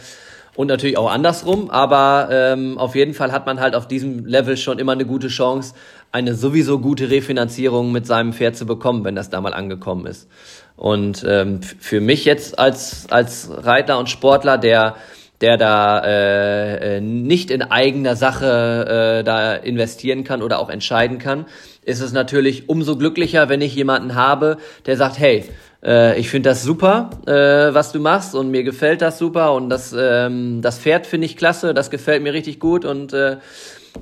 und 0.56 0.66
natürlich 0.66 0.98
auch 0.98 1.10
andersrum, 1.10 1.70
aber 1.70 2.28
ähm, 2.30 2.76
auf 2.76 2.94
jeden 2.94 3.14
Fall 3.14 3.32
hat 3.32 3.46
man 3.46 3.60
halt 3.60 3.74
auf 3.74 3.88
diesem 3.88 4.26
Level 4.26 4.56
schon 4.56 4.78
immer 4.78 4.92
eine 4.92 5.06
gute 5.06 5.28
Chance, 5.28 5.74
eine 6.12 6.34
sowieso 6.34 6.80
gute 6.80 7.10
Refinanzierung 7.10 7.92
mit 7.92 8.06
seinem 8.06 8.32
Pferd 8.32 8.56
zu 8.56 8.66
bekommen, 8.66 9.04
wenn 9.04 9.14
das 9.14 9.30
da 9.30 9.40
mal 9.40 9.54
angekommen 9.54 10.06
ist. 10.06 10.28
Und 10.76 11.24
ähm, 11.26 11.62
für 11.62 12.00
mich 12.00 12.24
jetzt 12.24 12.58
als, 12.58 13.06
als 13.10 13.48
Reiter 13.50 13.98
und 13.98 14.10
Sportler, 14.10 14.58
der 14.58 14.96
der 15.40 15.56
da 15.56 16.00
äh, 16.04 16.96
äh, 16.96 17.00
nicht 17.00 17.50
in 17.50 17.62
eigener 17.62 18.14
Sache 18.14 19.20
äh, 19.20 19.24
da 19.24 19.54
investieren 19.54 20.22
kann 20.22 20.42
oder 20.42 20.58
auch 20.58 20.68
entscheiden 20.68 21.18
kann, 21.18 21.46
ist 21.82 22.00
es 22.00 22.12
natürlich 22.12 22.68
umso 22.68 22.96
glücklicher, 22.96 23.48
wenn 23.48 23.62
ich 23.62 23.74
jemanden 23.74 24.14
habe, 24.14 24.58
der 24.84 24.98
sagt, 24.98 25.18
hey, 25.18 25.44
äh, 25.84 26.18
ich 26.18 26.28
finde 26.28 26.50
das 26.50 26.62
super, 26.62 27.10
äh, 27.26 27.32
was 27.32 27.92
du 27.92 28.00
machst 28.00 28.34
und 28.34 28.50
mir 28.50 28.64
gefällt 28.64 29.02
das 29.02 29.18
super 29.18 29.54
und 29.54 29.70
das, 29.70 29.94
ähm, 29.96 30.60
das 30.62 30.78
Pferd 30.78 31.06
finde 31.06 31.26
ich 31.26 31.36
klasse, 31.36 31.72
das 31.74 31.90
gefällt 31.90 32.22
mir 32.22 32.32
richtig 32.32 32.60
gut 32.60 32.84
und 32.84 33.12
äh, 33.12 33.38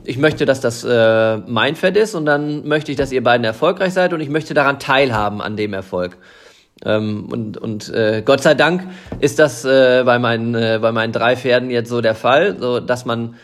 ich 0.04 0.18
möchte, 0.18 0.44
dass 0.44 0.60
das 0.60 0.84
mein 0.84 1.74
Pferd 1.74 1.96
ist 1.96 2.14
und 2.14 2.26
dann 2.26 2.68
möchte 2.68 2.92
ich, 2.92 2.98
dass 2.98 3.10
ihr 3.10 3.24
beiden 3.24 3.42
erfolgreich 3.42 3.94
seid 3.94 4.12
und 4.12 4.20
ich 4.20 4.28
möchte 4.28 4.52
daran 4.52 4.78
teilhaben 4.78 5.40
an 5.40 5.56
dem 5.56 5.72
Erfolg. 5.72 6.18
Ähm, 6.84 7.26
und 7.32 7.56
und 7.56 7.90
Gott 8.26 8.42
sei 8.42 8.52
Dank 8.52 8.82
ist 9.20 9.38
das 9.38 9.62
bei, 9.62 10.18
meinen, 10.18 10.52
bei 10.52 10.92
meinen 10.92 11.14
drei 11.14 11.36
Pferden 11.36 11.70
jetzt 11.70 11.88
so 11.88 12.02
der 12.02 12.14
Fall, 12.14 12.56
so 12.60 12.80
dass 12.80 13.06
man 13.06 13.36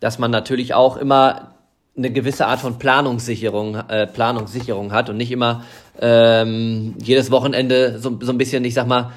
dass 0.00 0.18
man 0.18 0.32
natürlich 0.32 0.74
auch 0.74 0.96
immer 0.96 1.53
eine 1.96 2.10
gewisse 2.10 2.46
Art 2.46 2.60
von 2.60 2.78
Planungssicherung, 2.78 3.76
äh, 3.88 4.06
Planungssicherung 4.06 4.92
hat 4.92 5.10
und 5.10 5.16
nicht 5.16 5.30
immer 5.30 5.64
ähm, 6.00 6.94
jedes 7.02 7.30
Wochenende 7.30 7.98
so, 8.00 8.18
so 8.20 8.32
ein 8.32 8.38
bisschen, 8.38 8.64
ich 8.64 8.74
sag 8.74 8.86
mal, 8.86 9.12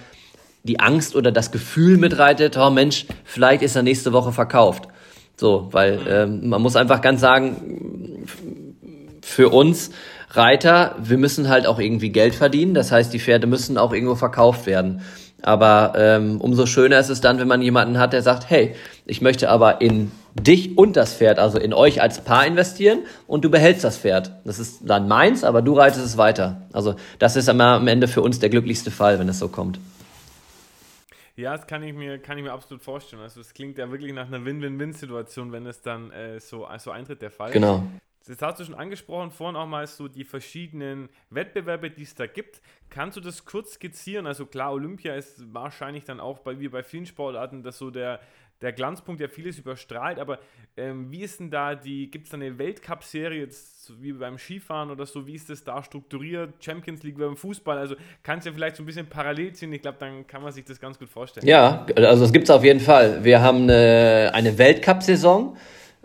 die 0.63 0.79
Angst 0.79 1.15
oder 1.15 1.31
das 1.31 1.51
Gefühl 1.51 1.97
mitreitet, 1.97 2.57
oh 2.57 2.69
Mensch, 2.69 3.05
vielleicht 3.23 3.63
ist 3.63 3.75
er 3.75 3.83
nächste 3.83 4.13
Woche 4.13 4.31
verkauft. 4.31 4.87
So, 5.37 5.69
weil 5.71 5.99
ähm, 6.07 6.49
man 6.49 6.61
muss 6.61 6.75
einfach 6.75 7.01
ganz 7.01 7.21
sagen, 7.21 8.25
für 9.21 9.49
uns 9.49 9.91
Reiter, 10.31 10.95
wir 11.01 11.17
müssen 11.17 11.47
halt 11.47 11.67
auch 11.67 11.79
irgendwie 11.79 12.09
Geld 12.09 12.35
verdienen. 12.35 12.73
Das 12.73 12.91
heißt, 12.91 13.13
die 13.13 13.19
Pferde 13.19 13.47
müssen 13.47 13.77
auch 13.77 13.93
irgendwo 13.93 14.15
verkauft 14.15 14.65
werden. 14.65 15.01
Aber 15.41 15.93
ähm, 15.95 16.41
umso 16.41 16.65
schöner 16.65 16.99
ist 16.99 17.09
es 17.09 17.21
dann, 17.21 17.39
wenn 17.39 17.47
man 17.47 17.61
jemanden 17.61 17.99
hat, 17.99 18.13
der 18.13 18.21
sagt, 18.21 18.49
hey, 18.49 18.75
ich 19.05 19.21
möchte 19.21 19.49
aber 19.49 19.81
in 19.81 20.11
dich 20.43 20.77
und 20.77 20.95
das 20.95 21.13
Pferd, 21.13 21.39
also 21.39 21.59
in 21.59 21.73
euch 21.73 22.01
als 22.01 22.23
Paar 22.23 22.45
investieren 22.45 22.99
und 23.27 23.43
du 23.43 23.49
behältst 23.49 23.83
das 23.83 23.97
Pferd. 23.97 24.31
Das 24.45 24.59
ist 24.59 24.79
dann 24.83 25.07
meins, 25.07 25.43
aber 25.43 25.61
du 25.61 25.73
reitest 25.73 26.05
es 26.05 26.17
weiter. 26.17 26.67
Also 26.73 26.95
das 27.19 27.35
ist 27.35 27.49
am 27.49 27.87
Ende 27.87 28.07
für 28.07 28.21
uns 28.21 28.39
der 28.39 28.49
glücklichste 28.49 28.91
Fall, 28.91 29.19
wenn 29.19 29.29
es 29.29 29.39
so 29.39 29.47
kommt. 29.49 29.79
Ja, 31.35 31.55
das 31.55 31.67
kann 31.67 31.83
ich 31.83 31.93
mir, 31.93 32.17
kann 32.17 32.37
ich 32.39 32.43
mir 32.43 32.51
absolut 32.51 32.81
vorstellen. 32.81 33.21
Also 33.21 33.41
es 33.41 33.53
klingt 33.53 33.77
ja 33.77 33.91
wirklich 33.91 34.11
nach 34.11 34.25
einer 34.25 34.43
Win-Win-Win-Situation, 34.43 35.51
wenn 35.51 35.67
es 35.67 35.81
dann 35.81 36.09
äh, 36.09 36.39
so, 36.39 36.67
so 36.79 36.89
eintritt, 36.89 37.21
der 37.21 37.29
Fall. 37.29 37.51
Genau. 37.51 37.83
Das 38.27 38.41
hast 38.41 38.59
du 38.59 38.65
schon 38.65 38.75
angesprochen, 38.75 39.31
vorhin 39.31 39.55
auch 39.55 39.65
mal 39.65 39.87
so 39.87 40.07
die 40.07 40.23
verschiedenen 40.23 41.09
Wettbewerbe, 41.29 41.89
die 41.89 42.03
es 42.03 42.15
da 42.15 42.27
gibt. 42.27 42.61
Kannst 42.89 43.17
du 43.17 43.21
das 43.21 43.45
kurz 43.45 43.73
skizzieren? 43.73 44.27
Also 44.27 44.45
klar, 44.45 44.73
Olympia 44.73 45.15
ist 45.15 45.53
wahrscheinlich 45.53 46.03
dann 46.03 46.19
auch 46.19 46.39
bei, 46.39 46.59
wie 46.59 46.67
bei 46.67 46.83
vielen 46.83 47.05
Sportarten, 47.05 47.63
dass 47.63 47.77
so 47.77 47.89
der, 47.89 48.19
der 48.61 48.73
Glanzpunkt, 48.73 49.21
der 49.21 49.29
vieles 49.29 49.59
überstrahlt, 49.59 50.19
aber 50.19 50.39
ähm, 50.77 51.11
wie 51.11 51.21
ist 51.21 51.39
denn 51.39 51.51
da 51.51 51.75
die, 51.75 52.09
gibt 52.09 52.25
es 52.25 52.31
da 52.31 52.37
eine 52.37 52.57
Weltcup-Serie 52.57 53.41
jetzt 53.41 54.01
wie 54.01 54.13
beim 54.13 54.37
Skifahren 54.37 54.89
oder 54.89 55.05
so, 55.05 55.27
wie 55.27 55.35
ist 55.35 55.49
das 55.49 55.63
da 55.63 55.83
strukturiert? 55.83 56.53
Champions 56.59 57.03
League 57.03 57.17
beim 57.17 57.37
Fußball, 57.37 57.77
also 57.77 57.95
kannst 58.23 58.45
du 58.45 58.49
ja 58.49 58.55
vielleicht 58.55 58.77
so 58.77 58.83
ein 58.83 58.87
bisschen 58.87 59.07
parallel 59.07 59.53
ziehen, 59.53 59.71
ich 59.73 59.81
glaube, 59.81 59.97
dann 59.99 60.25
kann 60.25 60.41
man 60.41 60.51
sich 60.51 60.65
das 60.65 60.79
ganz 60.79 60.97
gut 60.97 61.09
vorstellen. 61.09 61.45
Ja, 61.45 61.85
also 61.95 62.25
es 62.25 62.33
gibt 62.33 62.45
es 62.45 62.49
auf 62.49 62.63
jeden 62.63 62.79
Fall. 62.79 63.23
Wir 63.23 63.41
haben 63.41 63.63
eine, 63.63 64.31
eine 64.33 64.57
Weltcup-Saison, 64.57 65.55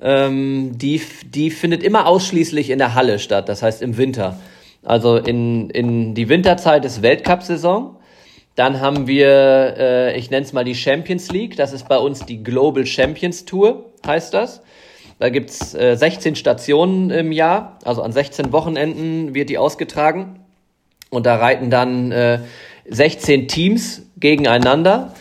ähm, 0.03 0.77
die, 0.77 1.01
die 1.25 1.51
findet 1.51 1.83
immer 1.83 2.07
ausschließlich 2.07 2.71
in 2.71 2.79
der 2.79 2.95
Halle 2.95 3.19
statt, 3.19 3.49
das 3.49 3.62
heißt 3.62 3.83
im 3.83 3.97
Winter. 3.97 4.38
Also 4.83 5.17
in, 5.17 5.71
in 5.71 6.15
die 6.15 6.29
Winterzeit 6.29 6.85
ist 6.85 7.03
Weltcup-Saison. 7.03 7.97
Dann 8.57 8.81
haben 8.81 9.07
wir, 9.07 9.77
äh, 9.79 10.19
ich 10.19 10.31
nenne 10.31 10.45
es 10.45 10.53
mal 10.53 10.65
die 10.65 10.75
Champions 10.75 11.31
League. 11.31 11.57
Das 11.57 11.73
ist 11.73 11.88
bei 11.88 11.97
uns 11.97 12.27
die 12.27 12.43
Global 12.43 12.85
Champions 12.85 13.45
Tour, 13.45 13.93
heißt 14.07 14.35
das. 14.35 14.62
Da 15.19 15.29
gibt's 15.29 15.75
äh, 15.75 15.97
16 15.97 16.35
Stationen 16.35 17.11
im 17.11 17.31
Jahr, 17.31 17.79
also 17.85 18.03
an 18.03 18.12
16 18.12 18.53
Wochenenden 18.53 19.35
wird 19.35 19.51
die 19.51 19.59
ausgetragen. 19.59 20.41
Und 21.11 21.27
da 21.27 21.37
reiten 21.37 21.71
dann 21.71 22.11
äh, 22.11 22.41
16 22.88 23.47
Teams 23.47 24.03
gegeneinander. 24.19 25.15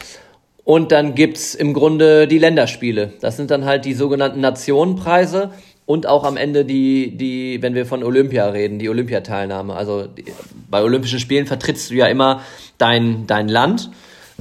Und 0.64 0.92
dann 0.92 1.16
gibt's 1.16 1.56
im 1.56 1.74
Grunde 1.74 2.28
die 2.28 2.38
Länderspiele. 2.38 3.14
Das 3.20 3.38
sind 3.38 3.52
dann 3.52 3.66
halt 3.66 3.86
die 3.86 3.94
sogenannten 3.94 4.42
Nationenpreise 4.42 5.52
und 5.86 6.08
auch 6.08 6.24
am 6.24 6.38
Ende 6.38 6.66
die, 6.66 7.18
die, 7.18 7.62
wenn 7.62 7.74
wir 7.74 7.86
von 7.86 8.04
Olympia 8.04 8.48
reden, 8.48 8.80
die 8.80 8.88
Olympiateilnahme. 8.88 9.74
Also 9.74 10.06
die, 10.06 10.26
bei 10.70 10.82
Olympischen 10.84 11.20
Spielen 11.20 11.48
vertrittst 11.48 11.90
du 11.90 11.96
ja 11.96 12.06
immer 12.06 12.42
dein, 12.78 13.26
dein 13.28 13.50
Land. 13.50 13.90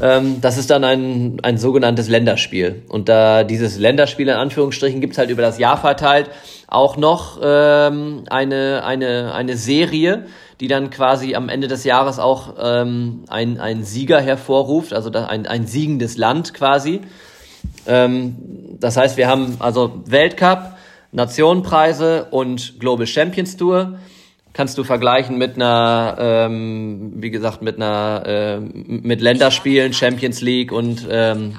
Ähm, 0.02 0.40
das 0.40 0.58
ist 0.58 0.70
dann 0.70 0.84
ein, 0.84 1.38
ein 1.42 1.58
sogenanntes 1.58 2.08
Länderspiel. 2.08 2.82
Und 2.88 3.08
da 3.08 3.44
dieses 3.44 3.78
Länderspiel 3.78 4.28
in 4.28 4.34
Anführungsstrichen 4.34 5.00
gibt's 5.00 5.18
halt 5.18 5.30
über 5.30 5.42
das 5.42 5.58
Jahr 5.58 5.76
verteilt 5.76 6.30
auch 6.70 6.96
noch 6.96 7.40
ähm, 7.42 8.24
eine, 8.30 8.84
eine, 8.84 9.34
eine 9.34 9.56
Serie, 9.56 10.26
die 10.60 10.68
dann 10.68 10.90
quasi 10.90 11.34
am 11.34 11.48
Ende 11.48 11.66
des 11.66 11.84
Jahres 11.84 12.18
auch 12.18 12.54
ähm, 12.60 13.24
ein, 13.28 13.58
ein 13.58 13.82
Sieger 13.82 14.20
hervorruft, 14.20 14.92
also 14.92 15.10
ein, 15.10 15.46
ein 15.46 15.66
siegendes 15.66 16.16
Land 16.16 16.54
quasi. 16.54 17.00
Ähm, 17.86 18.36
das 18.78 18.96
heißt, 18.96 19.16
wir 19.16 19.26
haben 19.26 19.56
also 19.58 20.00
Weltcup, 20.06 20.76
Nationenpreise 21.10 22.28
und 22.30 22.78
Global 22.78 23.06
Champions 23.06 23.56
Tour. 23.56 23.98
Kannst 24.52 24.76
du 24.78 24.84
vergleichen 24.84 25.38
mit 25.38 25.54
einer, 25.54 26.16
ähm, 26.18 27.12
wie 27.16 27.30
gesagt, 27.30 27.62
mit 27.62 27.76
einer, 27.76 28.22
äh, 28.26 28.60
mit 28.60 29.20
Länderspielen, 29.20 29.92
Champions 29.92 30.40
League 30.40 30.72
und 30.72 31.06
ähm, 31.08 31.56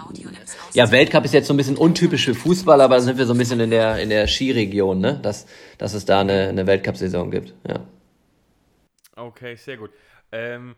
ja, 0.74 0.92
Weltcup 0.92 1.26
ist 1.26 1.34
jetzt 1.34 1.48
so 1.48 1.54
ein 1.54 1.58
bisschen 1.58 1.78
untypisch 1.78 2.26
für 2.26 2.36
Fußball, 2.36 2.82
aber 2.82 2.96
da 2.96 3.02
sind 3.02 3.18
wir 3.18 3.26
so 3.26 3.34
ein 3.34 3.38
bisschen 3.38 3.60
in 3.60 3.70
der 3.70 4.00
in 4.00 4.10
der 4.10 4.28
Skiregion, 4.28 5.00
ne? 5.00 5.20
Dass, 5.22 5.48
dass 5.78 5.94
es 5.94 6.06
da 6.06 6.22
eine, 6.22 6.50
eine 6.50 6.68
Weltcup-Saison 6.68 7.32
gibt. 7.32 7.54
Ja. 7.68 7.80
Okay, 9.16 9.56
sehr 9.56 9.78
gut. 9.78 9.92
Ähm, 10.32 10.76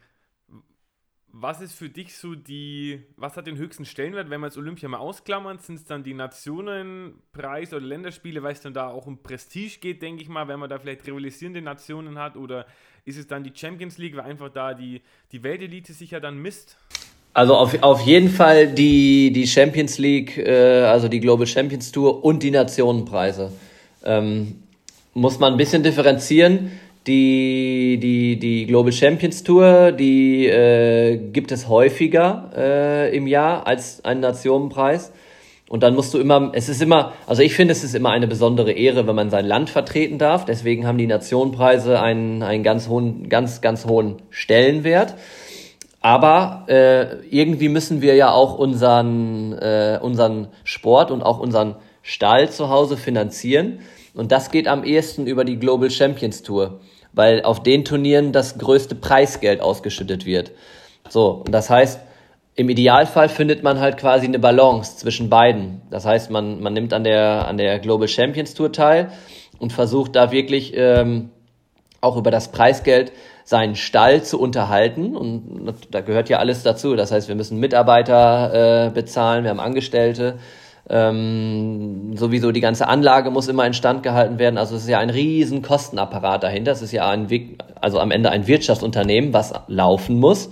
was 1.36 1.62
ist 1.62 1.74
für 1.74 1.90
dich 1.90 2.16
so 2.16 2.36
die, 2.36 3.02
was 3.18 3.36
hat 3.36 3.48
den 3.48 3.58
höchsten 3.58 3.86
Stellenwert, 3.86 4.30
wenn 4.30 4.40
wir 4.40 4.48
jetzt 4.48 4.58
Olympia 4.58 4.88
mal 4.88 5.00
ausklammern, 5.00 5.58
sind 5.58 5.76
es 5.76 5.84
dann 5.84 6.04
die 6.04 6.14
Nationenpreis 6.14 7.74
oder 7.74 7.84
Länderspiele, 7.84 8.44
weil 8.44 8.54
es 8.54 8.62
dann 8.62 8.76
da 8.76 8.88
auch 8.90 9.08
um 9.08 9.18
Prestige 9.18 9.80
geht, 9.82 10.04
denke 10.04 10.22
ich 10.22 10.30
mal, 10.30 10.48
wenn 10.48 10.60
man 10.60 10.70
da 10.70 10.78
vielleicht 10.78 11.08
rivalisierende 11.08 11.64
Nationen 11.64 12.20
hat 12.20 12.38
oder 12.38 12.68
ist 13.04 13.18
es 13.18 13.26
dann 13.26 13.44
die 13.44 13.52
Champions 13.54 13.98
League, 13.98 14.16
weil 14.16 14.26
einfach 14.26 14.50
da 14.50 14.76
die, 14.76 15.02
die 15.32 15.44
Weltelite 15.44 15.92
sich 15.94 16.12
ja 16.12 16.20
dann 16.20 16.38
misst? 16.38 16.78
Also 17.34 17.56
auf, 17.56 17.82
auf 17.82 18.02
jeden 18.02 18.30
Fall 18.30 18.68
die, 18.68 19.32
die 19.34 19.48
Champions 19.48 19.98
League, 19.98 20.38
äh, 20.38 20.84
also 20.84 21.08
die 21.08 21.20
Global 21.20 21.48
Champions 21.48 21.92
Tour 21.92 22.24
und 22.24 22.44
die 22.44 22.52
Nationenpreise. 22.52 23.52
Ähm, 24.04 24.62
muss 25.16 25.40
man 25.40 25.54
ein 25.54 25.58
bisschen 25.58 25.82
differenzieren 25.82 26.72
die, 27.08 28.00
die, 28.02 28.40
die 28.40 28.66
Global 28.66 28.92
Champions 28.92 29.44
Tour, 29.44 29.92
die 29.92 30.48
äh, 30.48 31.18
gibt 31.18 31.52
es 31.52 31.68
häufiger 31.68 32.50
äh, 32.56 33.16
im 33.16 33.28
Jahr 33.28 33.68
als 33.68 34.04
einen 34.06 34.22
Nationenpreis. 34.22 35.12
Und 35.68 35.82
dann 35.84 35.96
musst 35.96 36.14
du 36.14 36.20
immer, 36.20 36.52
es 36.54 36.70
ist 36.70 36.82
immer, 36.82 37.14
also 37.26 37.42
ich 37.42 37.56
finde, 37.56 37.72
es 37.72 37.84
ist 37.84 37.96
immer 37.96 38.12
eine 38.12 38.28
besondere 38.28 38.72
Ehre, 38.72 39.08
wenn 39.08 39.16
man 39.16 39.30
sein 39.30 39.46
Land 39.46 39.70
vertreten 39.70 40.18
darf. 40.18 40.46
Deswegen 40.46 40.86
haben 40.86 40.98
die 40.98 41.08
Nationenpreise 41.08 42.00
einen, 42.00 42.44
einen 42.44 42.64
ganz 42.64 42.88
hohen, 42.88 43.28
ganz, 43.28 43.60
ganz 43.62 43.86
hohen 43.86 44.18
Stellenwert. 44.30 45.16
Aber 46.00 46.66
äh, 46.68 47.26
irgendwie 47.30 47.70
müssen 47.70 48.02
wir 48.02 48.16
ja 48.16 48.32
auch 48.32 48.58
unseren, 48.58 49.54
äh, 49.54 50.00
unseren 50.02 50.50
Sport 50.64 51.12
und 51.12 51.22
auch 51.22 51.40
unseren 51.40 51.76
Stall 52.02 52.50
zu 52.50 52.70
Hause 52.70 52.96
finanzieren. 52.96 53.80
Und 54.14 54.32
das 54.32 54.52
geht 54.52 54.68
am 54.68 54.84
ehesten 54.84 55.28
über 55.28 55.44
die 55.44 55.58
Global 55.58 55.90
Champions 55.90 56.44
Tour 56.44 56.82
weil 57.14 57.44
auf 57.44 57.64
den 57.64 57.86
Turnieren 57.86 58.32
das 58.32 58.58
größte 58.58 58.96
Preisgeld 58.96 59.62
ausgeschüttet 59.62 60.26
wird. 60.26 60.52
So, 61.10 61.44
und 61.46 61.52
das 61.52 61.70
heißt, 61.70 62.00
im 62.56 62.70
Idealfall 62.70 63.30
findet 63.30 63.64
man 63.64 63.80
halt 63.80 63.98
quasi 63.98 64.28
eine 64.28 64.40
Balance 64.40 64.98
zwischen 64.98 65.30
beiden. 65.30 65.82
Das 65.90 66.06
heißt, 66.06 66.30
man, 66.30 66.62
man 66.62 66.74
nimmt 66.74 66.94
an 66.94 67.04
der, 67.04 67.48
an 67.48 67.58
der 67.58 67.80
Global 67.80 68.08
Champions 68.08 68.54
Tour 68.54 68.72
teil 68.72 69.12
und 69.58 69.74
versucht 69.74 70.16
da 70.16 70.32
wirklich 70.32 70.74
ähm, 70.76 71.32
auch 72.02 72.18
über 72.18 72.30
das 72.30 72.52
Preisgeld 72.52 73.12
seinen 73.44 73.76
Stall 73.76 74.24
zu 74.24 74.40
unterhalten. 74.40 75.16
Und 75.16 75.88
da 75.92 76.02
gehört 76.02 76.30
ja 76.30 76.38
alles 76.38 76.64
dazu. 76.64 76.96
Das 76.96 77.12
heißt, 77.12 77.28
wir 77.28 77.36
müssen 77.36 77.60
Mitarbeiter 77.60 78.88
äh, 78.88 78.90
bezahlen, 78.92 79.44
wir 79.44 79.50
haben 79.50 79.60
Angestellte, 79.60 80.38
ähm, 80.90 82.16
sowieso 82.18 82.52
die 82.52 82.60
ganze 82.60 82.88
Anlage 82.88 83.32
muss 83.32 83.48
immer 83.48 83.66
instand 83.66 84.04
gehalten 84.04 84.38
werden. 84.38 84.58
Also 84.58 84.76
es 84.76 84.84
ist 84.84 84.90
ja 84.90 85.00
ein 85.00 85.10
riesen 85.10 85.62
Kostenapparat 85.62 86.44
dahinter. 86.44 86.72
Es 86.72 86.82
ist 86.82 86.92
ja 86.92 87.10
ein, 87.10 87.28
also 87.80 88.00
am 88.00 88.12
Ende 88.12 88.32
ein 88.32 88.48
Wirtschaftsunternehmen, 88.48 89.34
was 89.34 89.54
laufen 89.68 90.20
muss. 90.20 90.50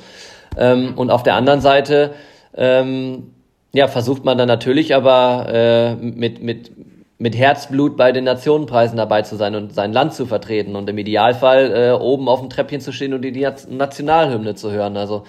Ähm, 0.58 0.94
und 0.96 1.12
auf 1.12 1.24
der 1.24 1.36
anderen 1.36 1.62
Seite 1.62 2.13
ähm, 2.56 3.32
ja, 3.74 3.88
versucht 3.88 4.26
man 4.26 4.38
dann 4.38 4.48
natürlich 4.48 4.96
aber 4.96 5.48
äh, 5.50 5.96
mit, 5.96 6.41
mit, 6.41 6.72
mit 7.17 7.38
Herzblut 7.38 7.98
bei 7.98 8.12
den 8.12 8.24
Nationenpreisen 8.24 8.98
dabei 8.98 9.22
zu 9.22 9.36
sein 9.36 9.56
und 9.56 9.74
sein 9.74 9.94
Land 9.94 10.13
zu 10.13 10.26
vertreten 10.26 10.76
und 10.76 10.89
im 10.89 10.98
Idealfall 10.98 11.72
äh, 11.74 11.91
oben 11.91 12.28
auf 12.28 12.39
dem 12.39 12.50
Treppchen 12.50 12.82
zu 12.82 12.91
stehen 12.91 13.13
und 13.13 13.22
die 13.22 13.48
Nationalhymne 13.70 14.56
zu 14.56 14.72
hören. 14.72 14.98
Also 14.98 15.24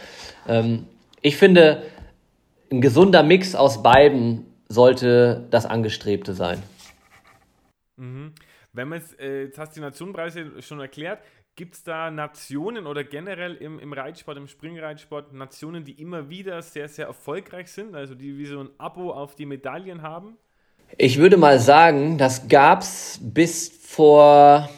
ähm, 0.48 0.86
ich 1.20 1.36
finde, 1.36 1.82
ein 2.70 2.80
gesunder 2.80 3.22
Mix 3.22 3.54
aus 3.54 3.82
beiden 3.82 4.46
sollte 4.72 5.46
das 5.50 5.66
Angestrebte 5.66 6.34
sein. 6.34 6.62
Mhm. 7.96 8.32
Wenn 8.72 8.88
man 8.88 9.00
jetzt, 9.00 9.18
äh, 9.20 9.44
jetzt 9.44 9.58
hast 9.58 9.72
du 9.72 9.80
die 9.80 9.84
Nationenpreise 9.84 10.62
schon 10.62 10.80
erklärt, 10.80 11.20
gibt 11.56 11.74
es 11.74 11.82
da 11.82 12.10
Nationen 12.10 12.86
oder 12.86 13.04
generell 13.04 13.54
im, 13.56 13.78
im 13.78 13.92
Reitsport, 13.92 14.38
im 14.38 14.48
Springreitsport, 14.48 15.34
Nationen, 15.34 15.84
die 15.84 15.92
immer 15.92 16.30
wieder 16.30 16.62
sehr, 16.62 16.88
sehr 16.88 17.06
erfolgreich 17.06 17.70
sind, 17.70 17.94
also 17.94 18.14
die 18.14 18.38
wie 18.38 18.46
so 18.46 18.60
ein 18.60 18.70
Abo 18.78 19.10
auf 19.10 19.34
die 19.34 19.44
Medaillen 19.44 20.00
haben? 20.00 20.38
Ich 20.96 21.18
würde 21.18 21.36
mal 21.36 21.58
sagen, 21.58 22.16
das 22.16 22.48
gab 22.48 22.80
es 22.80 23.18
bis 23.22 23.68
vor 23.68 24.70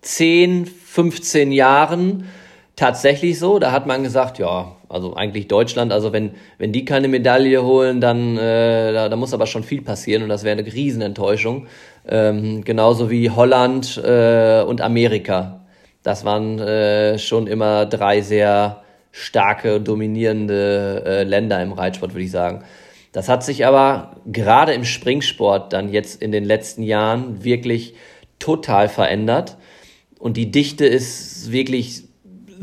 10, 0.00 0.66
15 0.66 1.52
Jahren 1.52 2.28
tatsächlich 2.76 3.38
so. 3.38 3.58
Da 3.58 3.72
hat 3.72 3.86
man 3.86 4.02
gesagt, 4.02 4.38
ja, 4.38 4.76
also 4.92 5.14
eigentlich 5.14 5.48
Deutschland, 5.48 5.92
also 5.92 6.12
wenn, 6.12 6.32
wenn 6.58 6.72
die 6.72 6.84
keine 6.84 7.08
Medaille 7.08 7.64
holen, 7.64 8.00
dann 8.00 8.36
äh, 8.36 8.92
da, 8.92 9.08
da 9.08 9.16
muss 9.16 9.32
aber 9.32 9.46
schon 9.46 9.64
viel 9.64 9.82
passieren 9.82 10.22
und 10.22 10.28
das 10.28 10.44
wäre 10.44 10.58
eine 10.58 10.72
Riesenenttäuschung. 10.72 11.66
Ähm, 12.06 12.62
genauso 12.64 13.10
wie 13.10 13.30
Holland 13.30 13.96
äh, 14.04 14.62
und 14.62 14.80
Amerika. 14.80 15.60
Das 16.02 16.24
waren 16.24 16.58
äh, 16.58 17.18
schon 17.18 17.46
immer 17.46 17.86
drei 17.86 18.20
sehr 18.20 18.82
starke, 19.12 19.80
dominierende 19.80 21.02
äh, 21.06 21.22
Länder 21.22 21.62
im 21.62 21.72
Reitsport, 21.72 22.14
würde 22.14 22.24
ich 22.24 22.30
sagen. 22.30 22.64
Das 23.12 23.28
hat 23.28 23.44
sich 23.44 23.66
aber 23.66 24.16
gerade 24.26 24.72
im 24.72 24.84
Springsport 24.84 25.72
dann 25.72 25.92
jetzt 25.92 26.20
in 26.20 26.32
den 26.32 26.44
letzten 26.44 26.82
Jahren 26.82 27.44
wirklich 27.44 27.94
total 28.38 28.88
verändert. 28.88 29.58
Und 30.18 30.36
die 30.36 30.50
Dichte 30.50 30.86
ist 30.86 31.52
wirklich 31.52 32.04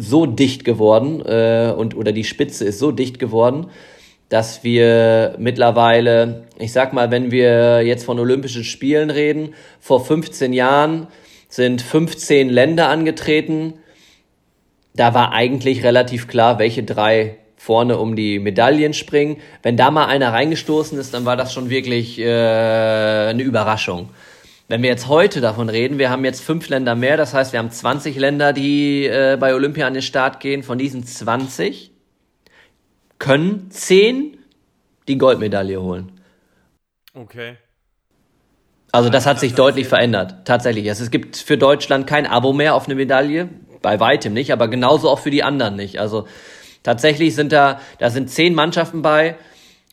so 0.01 0.25
dicht 0.25 0.63
geworden 0.63 1.21
äh, 1.25 1.73
und 1.75 1.95
oder 1.95 2.13
die 2.13 2.23
Spitze 2.23 2.63
ist 2.63 2.79
so 2.79 2.91
dicht 2.91 3.19
geworden, 3.19 3.67
dass 4.29 4.63
wir 4.63 5.35
mittlerweile, 5.37 6.45
ich 6.57 6.71
sag 6.71 6.93
mal, 6.93 7.11
wenn 7.11 7.31
wir 7.31 7.81
jetzt 7.81 8.05
von 8.05 8.17
Olympischen 8.17 8.63
Spielen 8.63 9.09
reden, 9.09 9.53
vor 9.81 10.03
15 10.03 10.53
Jahren 10.53 11.07
sind 11.49 11.81
15 11.81 12.47
Länder 12.49 12.87
angetreten. 12.87 13.73
Da 14.95 15.13
war 15.13 15.33
eigentlich 15.33 15.83
relativ 15.83 16.27
klar, 16.27 16.59
welche 16.59 16.83
drei 16.83 17.37
vorne 17.57 17.97
um 17.97 18.15
die 18.15 18.39
Medaillen 18.39 18.93
springen. 18.93 19.37
Wenn 19.63 19.75
da 19.75 19.91
mal 19.91 20.05
einer 20.05 20.31
reingestoßen 20.31 20.97
ist, 20.97 21.13
dann 21.13 21.25
war 21.25 21.35
das 21.35 21.51
schon 21.51 21.69
wirklich 21.69 22.19
äh, 22.19 22.23
eine 22.23 23.43
Überraschung. 23.43 24.09
Wenn 24.69 24.83
wir 24.83 24.89
jetzt 24.89 25.07
heute 25.07 25.41
davon 25.41 25.67
reden, 25.67 25.97
wir 25.97 26.11
haben 26.11 26.23
jetzt 26.23 26.43
fünf 26.43 26.69
Länder 26.69 26.93
mehr, 26.93 27.17
das 27.17 27.33
heißt, 27.33 27.53
wir 27.53 27.59
haben 27.59 27.71
20 27.71 28.15
Länder, 28.17 28.53
die 28.53 29.07
äh, 29.07 29.35
bei 29.39 29.55
Olympia 29.55 29.87
an 29.87 29.95
den 29.95 30.03
Start 30.03 30.39
gehen. 30.39 30.61
Von 30.61 30.77
diesen 30.77 31.03
20 31.03 31.89
können 33.17 33.71
10 33.71 34.37
die 35.07 35.17
Goldmedaille 35.17 35.81
holen. 35.81 36.11
Okay. 37.15 37.57
Also 38.91 39.09
das 39.09 39.25
hat 39.25 39.39
sich 39.39 39.55
deutlich 39.55 39.87
verändert, 39.87 40.45
tatsächlich. 40.45 40.85
Es 40.85 41.09
gibt 41.09 41.37
für 41.37 41.57
Deutschland 41.57 42.05
kein 42.05 42.27
Abo 42.27 42.53
mehr 42.53 42.75
auf 42.75 42.85
eine 42.85 42.93
Medaille, 42.93 43.49
bei 43.81 43.99
weitem 43.99 44.33
nicht, 44.33 44.53
aber 44.53 44.67
genauso 44.67 45.09
auch 45.09 45.19
für 45.19 45.31
die 45.31 45.41
anderen 45.41 45.77
nicht. 45.77 45.99
Also 45.99 46.27
tatsächlich 46.83 47.33
sind 47.33 47.51
da, 47.51 47.81
da 47.97 48.11
sind 48.11 48.29
zehn 48.29 48.53
Mannschaften 48.53 49.01
bei, 49.01 49.35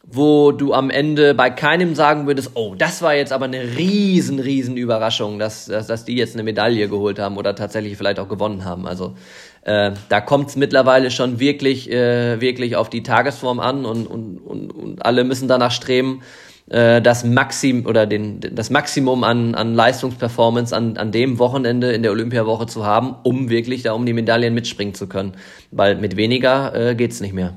wo 0.08 0.52
du 0.52 0.72
am 0.72 0.88
Ende 0.88 1.34
bei 1.34 1.50
keinem 1.50 1.94
sagen 1.96 2.26
würdest, 2.26 2.52
oh, 2.54 2.74
das 2.76 3.02
war 3.02 3.14
jetzt 3.14 3.32
aber 3.32 3.46
eine 3.46 3.76
riesen, 3.76 4.38
riesen 4.38 4.76
Überraschung, 4.76 5.38
dass, 5.38 5.66
dass, 5.66 5.88
dass 5.88 6.04
die 6.04 6.16
jetzt 6.16 6.34
eine 6.34 6.44
Medaille 6.44 6.88
geholt 6.88 7.18
haben 7.18 7.36
oder 7.36 7.56
tatsächlich 7.56 7.96
vielleicht 7.96 8.20
auch 8.20 8.28
gewonnen 8.28 8.64
haben. 8.64 8.86
Also 8.86 9.14
äh, 9.62 9.92
da 10.08 10.20
kommt 10.20 10.50
es 10.50 10.56
mittlerweile 10.56 11.10
schon 11.10 11.40
wirklich, 11.40 11.90
äh, 11.90 12.40
wirklich 12.40 12.76
auf 12.76 12.88
die 12.88 13.02
Tagesform 13.02 13.58
an 13.58 13.84
und, 13.84 14.06
und, 14.06 14.38
und, 14.38 14.70
und 14.70 15.04
alle 15.04 15.24
müssen 15.24 15.48
danach 15.48 15.72
streben, 15.72 16.22
äh, 16.70 17.02
das 17.02 17.24
Maxim 17.24 17.84
oder 17.84 18.06
den, 18.06 18.38
das 18.40 18.70
Maximum 18.70 19.24
an, 19.24 19.56
an 19.56 19.74
Leistungsperformance 19.74 20.74
an, 20.74 20.96
an 20.98 21.10
dem 21.10 21.40
Wochenende 21.40 21.90
in 21.90 22.04
der 22.04 22.12
Olympiawoche 22.12 22.66
zu 22.66 22.86
haben, 22.86 23.16
um 23.24 23.50
wirklich 23.50 23.82
da 23.82 23.92
um 23.92 24.06
die 24.06 24.12
Medaillen 24.12 24.54
mitspringen 24.54 24.94
zu 24.94 25.08
können. 25.08 25.32
Weil 25.72 25.96
mit 25.96 26.16
weniger 26.16 26.74
äh, 26.74 26.94
geht's 26.94 27.20
nicht 27.20 27.34
mehr. 27.34 27.56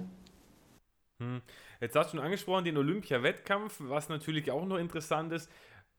Jetzt 1.82 1.96
hast 1.96 2.12
du 2.12 2.18
schon 2.18 2.26
angesprochen, 2.26 2.66
den 2.66 2.78
Olympia-Wettkampf, 2.78 3.78
was 3.80 4.10
natürlich 4.10 4.52
auch 4.52 4.66
noch 4.66 4.78
interessant 4.78 5.32
ist. 5.32 5.50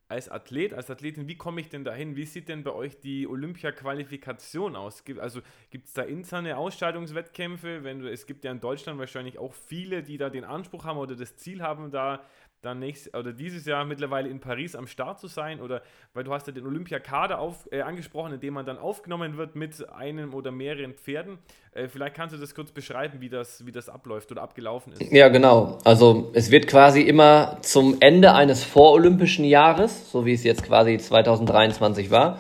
Als 0.09 0.29
Athlet, 0.29 0.75
als 0.75 0.91
Athletin, 0.91 1.29
wie 1.29 1.37
komme 1.37 1.61
ich 1.61 1.69
denn 1.69 1.85
dahin? 1.85 2.17
Wie 2.17 2.27
sieht 2.27 2.49
denn 2.49 2.65
bei 2.65 2.73
euch 2.73 2.99
die 2.99 3.27
Olympia-Qualifikation 3.27 4.77
aus? 4.77 5.05
Also 5.19 5.41
gibt 5.71 5.87
es 5.87 5.95
da 5.95 6.03
interne 6.03 6.57
Ausscheidungswettkämpfe? 6.59 7.85
Wenn 7.85 8.01
du, 8.01 8.11
es 8.11 8.27
gibt 8.27 8.45
ja 8.45 8.51
in 8.51 8.61
Deutschland 8.61 8.99
wahrscheinlich 8.99 9.39
auch 9.39 9.55
viele, 9.55 10.03
die 10.03 10.19
da 10.19 10.29
den 10.29 10.45
Anspruch 10.45 10.85
haben 10.85 10.99
oder 10.99 11.15
das 11.15 11.37
Ziel 11.37 11.63
haben, 11.63 11.91
da 11.93 12.25
dann 12.63 12.79
nächstes 12.79 13.15
oder 13.15 13.33
dieses 13.33 13.65
Jahr 13.65 13.85
mittlerweile 13.85 14.29
in 14.29 14.41
Paris 14.41 14.75
am 14.77 14.87
Start 14.87 15.19
zu 15.19 15.29
sein 15.29 15.61
oder 15.61 15.83
weil 16.13 16.25
du 16.25 16.33
hast 16.33 16.47
ja 16.47 16.53
den 16.53 16.67
Olympiakader 16.67 17.39
auf, 17.39 17.69
äh, 17.73 17.81
angesprochen, 17.81 18.35
in 18.35 18.41
dem 18.41 18.55
man 18.55 18.67
dann 18.67 18.79
aufgenommen 18.79 19.37
wird 19.37 19.57
mit 19.57 19.89
einem 19.91 20.35
oder 20.35 20.51
mehreren 20.51 20.93
Pferden. 20.95 21.39
Äh, 21.73 21.89
vielleicht 21.89 22.15
kannst 22.15 22.35
du 22.35 22.39
das 22.39 22.55
kurz 22.55 22.71
beschreiben, 22.71 23.21
wie 23.21 23.31
das, 23.31 23.65
wie 23.65 23.73
das 23.73 23.89
abläuft 23.89 24.31
oder 24.31 24.43
abgelaufen 24.43 24.93
ist. 24.93 25.11
Ja, 25.11 25.29
genau. 25.29 25.79
Also 25.85 26.31
es 26.35 26.51
wird 26.51 26.67
quasi 26.67 27.01
immer 27.03 27.59
zum 27.63 27.97
Ende 28.01 28.35
eines 28.35 28.63
vorolympischen 28.63 29.45
Jahres, 29.45 30.11
so 30.11 30.27
wie 30.27 30.35
es 30.35 30.45
jetzt 30.45 30.63
quasi 30.63 30.99
2023 30.99 32.11
war, 32.11 32.39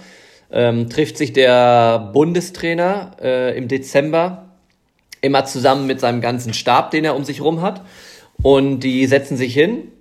ähm, 0.50 0.90
trifft 0.90 1.16
sich 1.16 1.33
der 1.33 2.11
Bundestrainer 2.12 3.12
äh, 3.22 3.56
im 3.56 3.68
Dezember 3.68 4.48
immer 5.22 5.44
zusammen 5.44 5.87
mit 5.87 6.00
seinem 6.00 6.20
ganzen 6.20 6.52
Stab, 6.52 6.90
den 6.90 7.04
er 7.04 7.14
um 7.14 7.24
sich 7.24 7.38
herum 7.38 7.62
hat. 7.62 7.83
Und 8.42 8.80
die 8.80 9.06
setzen 9.06 9.37
sich 9.37 9.52
hin, 9.52 9.92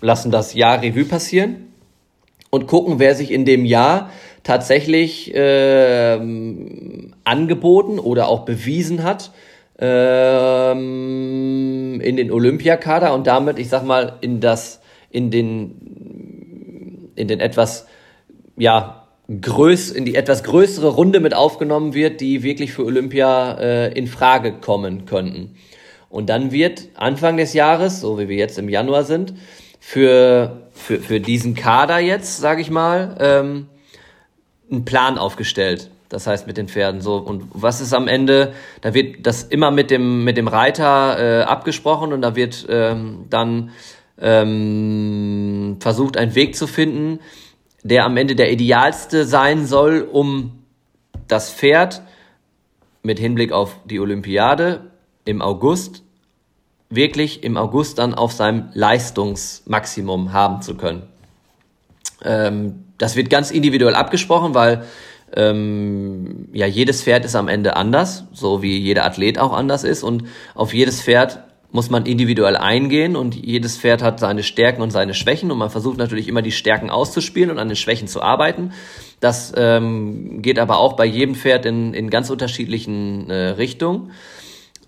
lassen 0.00 0.30
das 0.30 0.54
Jahr 0.54 0.82
Revue 0.82 1.04
passieren 1.04 1.72
und 2.50 2.66
gucken, 2.66 2.98
wer 2.98 3.14
sich 3.14 3.30
in 3.30 3.44
dem 3.44 3.64
Jahr 3.64 4.10
tatsächlich 4.42 5.34
äh, 5.34 6.18
angeboten 7.24 7.98
oder 7.98 8.28
auch 8.28 8.44
bewiesen 8.44 9.02
hat 9.02 9.32
ähm, 9.78 11.20
in 12.00 12.16
den 12.16 12.30
Olympiakader 12.30 13.12
und 13.14 13.26
damit, 13.26 13.58
ich 13.58 13.68
sag 13.68 13.84
mal, 13.84 14.18
in 14.20 14.40
das, 14.40 14.80
in 15.10 15.30
den, 15.30 17.10
in 17.16 17.28
den 17.28 17.40
etwas, 17.40 17.86
ja, 18.56 19.00
größ, 19.40 19.90
in 19.90 20.04
die 20.04 20.16
etwas 20.16 20.44
größere 20.44 20.88
Runde 20.88 21.20
mit 21.20 21.34
aufgenommen 21.34 21.94
wird, 21.94 22.20
die 22.20 22.42
wirklich 22.42 22.72
für 22.72 22.84
Olympia 22.84 23.54
äh, 23.54 23.92
in 23.98 24.06
Frage 24.06 24.52
kommen 24.52 25.06
könnten. 25.06 25.54
Und 26.14 26.30
dann 26.30 26.52
wird 26.52 26.90
Anfang 26.94 27.36
des 27.36 27.54
Jahres, 27.54 28.00
so 28.00 28.20
wie 28.20 28.28
wir 28.28 28.36
jetzt 28.36 28.56
im 28.56 28.68
Januar 28.68 29.02
sind, 29.02 29.34
für, 29.80 30.68
für, 30.70 31.00
für 31.00 31.18
diesen 31.18 31.56
Kader 31.56 31.98
jetzt, 31.98 32.38
sage 32.38 32.60
ich 32.60 32.70
mal, 32.70 33.16
ähm, 33.18 33.66
ein 34.70 34.84
Plan 34.84 35.18
aufgestellt. 35.18 35.90
Das 36.08 36.28
heißt 36.28 36.46
mit 36.46 36.56
den 36.56 36.68
Pferden 36.68 37.00
so. 37.00 37.16
Und 37.16 37.48
was 37.52 37.80
ist 37.80 37.92
am 37.92 38.06
Ende? 38.06 38.52
Da 38.80 38.94
wird 38.94 39.26
das 39.26 39.42
immer 39.42 39.72
mit 39.72 39.90
dem, 39.90 40.22
mit 40.22 40.36
dem 40.36 40.46
Reiter 40.46 41.18
äh, 41.18 41.42
abgesprochen 41.42 42.12
und 42.12 42.22
da 42.22 42.36
wird 42.36 42.64
ähm, 42.68 43.24
dann 43.28 43.70
ähm, 44.20 45.78
versucht, 45.80 46.16
einen 46.16 46.36
Weg 46.36 46.54
zu 46.54 46.68
finden, 46.68 47.18
der 47.82 48.04
am 48.04 48.16
Ende 48.16 48.36
der 48.36 48.52
idealste 48.52 49.24
sein 49.24 49.66
soll, 49.66 50.08
um 50.12 50.60
das 51.26 51.52
Pferd 51.52 52.02
mit 53.02 53.18
Hinblick 53.18 53.50
auf 53.50 53.80
die 53.84 53.98
Olympiade 53.98 54.92
im 55.24 55.42
August 55.42 56.03
wirklich 56.90 57.42
im 57.42 57.56
August 57.56 57.98
dann 57.98 58.14
auf 58.14 58.32
seinem 58.32 58.68
Leistungsmaximum 58.74 60.32
haben 60.32 60.62
zu 60.62 60.76
können. 60.76 61.02
Ähm, 62.24 62.84
das 62.98 63.16
wird 63.16 63.30
ganz 63.30 63.50
individuell 63.50 63.94
abgesprochen, 63.94 64.54
weil 64.54 64.84
ähm, 65.36 66.48
ja 66.52 66.66
jedes 66.66 67.02
Pferd 67.02 67.24
ist 67.24 67.34
am 67.34 67.48
Ende 67.48 67.76
anders, 67.76 68.24
so 68.32 68.62
wie 68.62 68.78
jeder 68.78 69.04
Athlet 69.04 69.38
auch 69.38 69.52
anders 69.52 69.84
ist 69.84 70.02
und 70.02 70.24
auf 70.54 70.72
jedes 70.72 71.02
Pferd 71.02 71.40
muss 71.72 71.90
man 71.90 72.06
individuell 72.06 72.56
eingehen 72.56 73.16
und 73.16 73.34
jedes 73.34 73.76
Pferd 73.76 74.00
hat 74.00 74.20
seine 74.20 74.44
Stärken 74.44 74.80
und 74.80 74.92
seine 74.92 75.12
Schwächen 75.12 75.50
und 75.50 75.58
man 75.58 75.70
versucht 75.70 75.98
natürlich 75.98 76.28
immer 76.28 76.40
die 76.40 76.52
Stärken 76.52 76.88
auszuspielen 76.88 77.50
und 77.50 77.58
an 77.58 77.66
den 77.66 77.74
Schwächen 77.74 78.06
zu 78.06 78.22
arbeiten. 78.22 78.72
Das 79.18 79.52
ähm, 79.56 80.40
geht 80.40 80.60
aber 80.60 80.78
auch 80.78 80.92
bei 80.92 81.04
jedem 81.04 81.34
Pferd 81.34 81.66
in, 81.66 81.92
in 81.92 82.10
ganz 82.10 82.30
unterschiedlichen 82.30 83.28
äh, 83.28 83.48
Richtungen. 83.48 84.12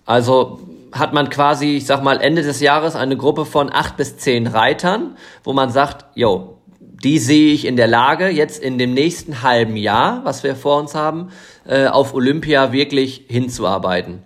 Also 0.05 0.61
hat 0.91 1.13
man 1.13 1.29
quasi, 1.29 1.77
ich 1.77 1.85
sag 1.85 2.03
mal, 2.03 2.19
Ende 2.21 2.41
des 2.41 2.59
Jahres 2.59 2.95
eine 2.95 3.17
Gruppe 3.17 3.45
von 3.45 3.71
acht 3.71 3.97
bis 3.97 4.17
zehn 4.17 4.47
Reitern, 4.47 5.17
wo 5.43 5.53
man 5.53 5.69
sagt, 5.69 6.05
yo, 6.15 6.57
die 6.79 7.19
sehe 7.19 7.53
ich 7.53 7.65
in 7.65 7.75
der 7.75 7.87
Lage, 7.87 8.29
jetzt 8.29 8.61
in 8.61 8.77
dem 8.77 8.93
nächsten 8.93 9.43
halben 9.43 9.75
Jahr, 9.75 10.21
was 10.23 10.43
wir 10.43 10.55
vor 10.55 10.79
uns 10.79 10.95
haben, 10.95 11.29
äh, 11.67 11.87
auf 11.87 12.13
Olympia 12.13 12.71
wirklich 12.71 13.25
hinzuarbeiten. 13.27 14.23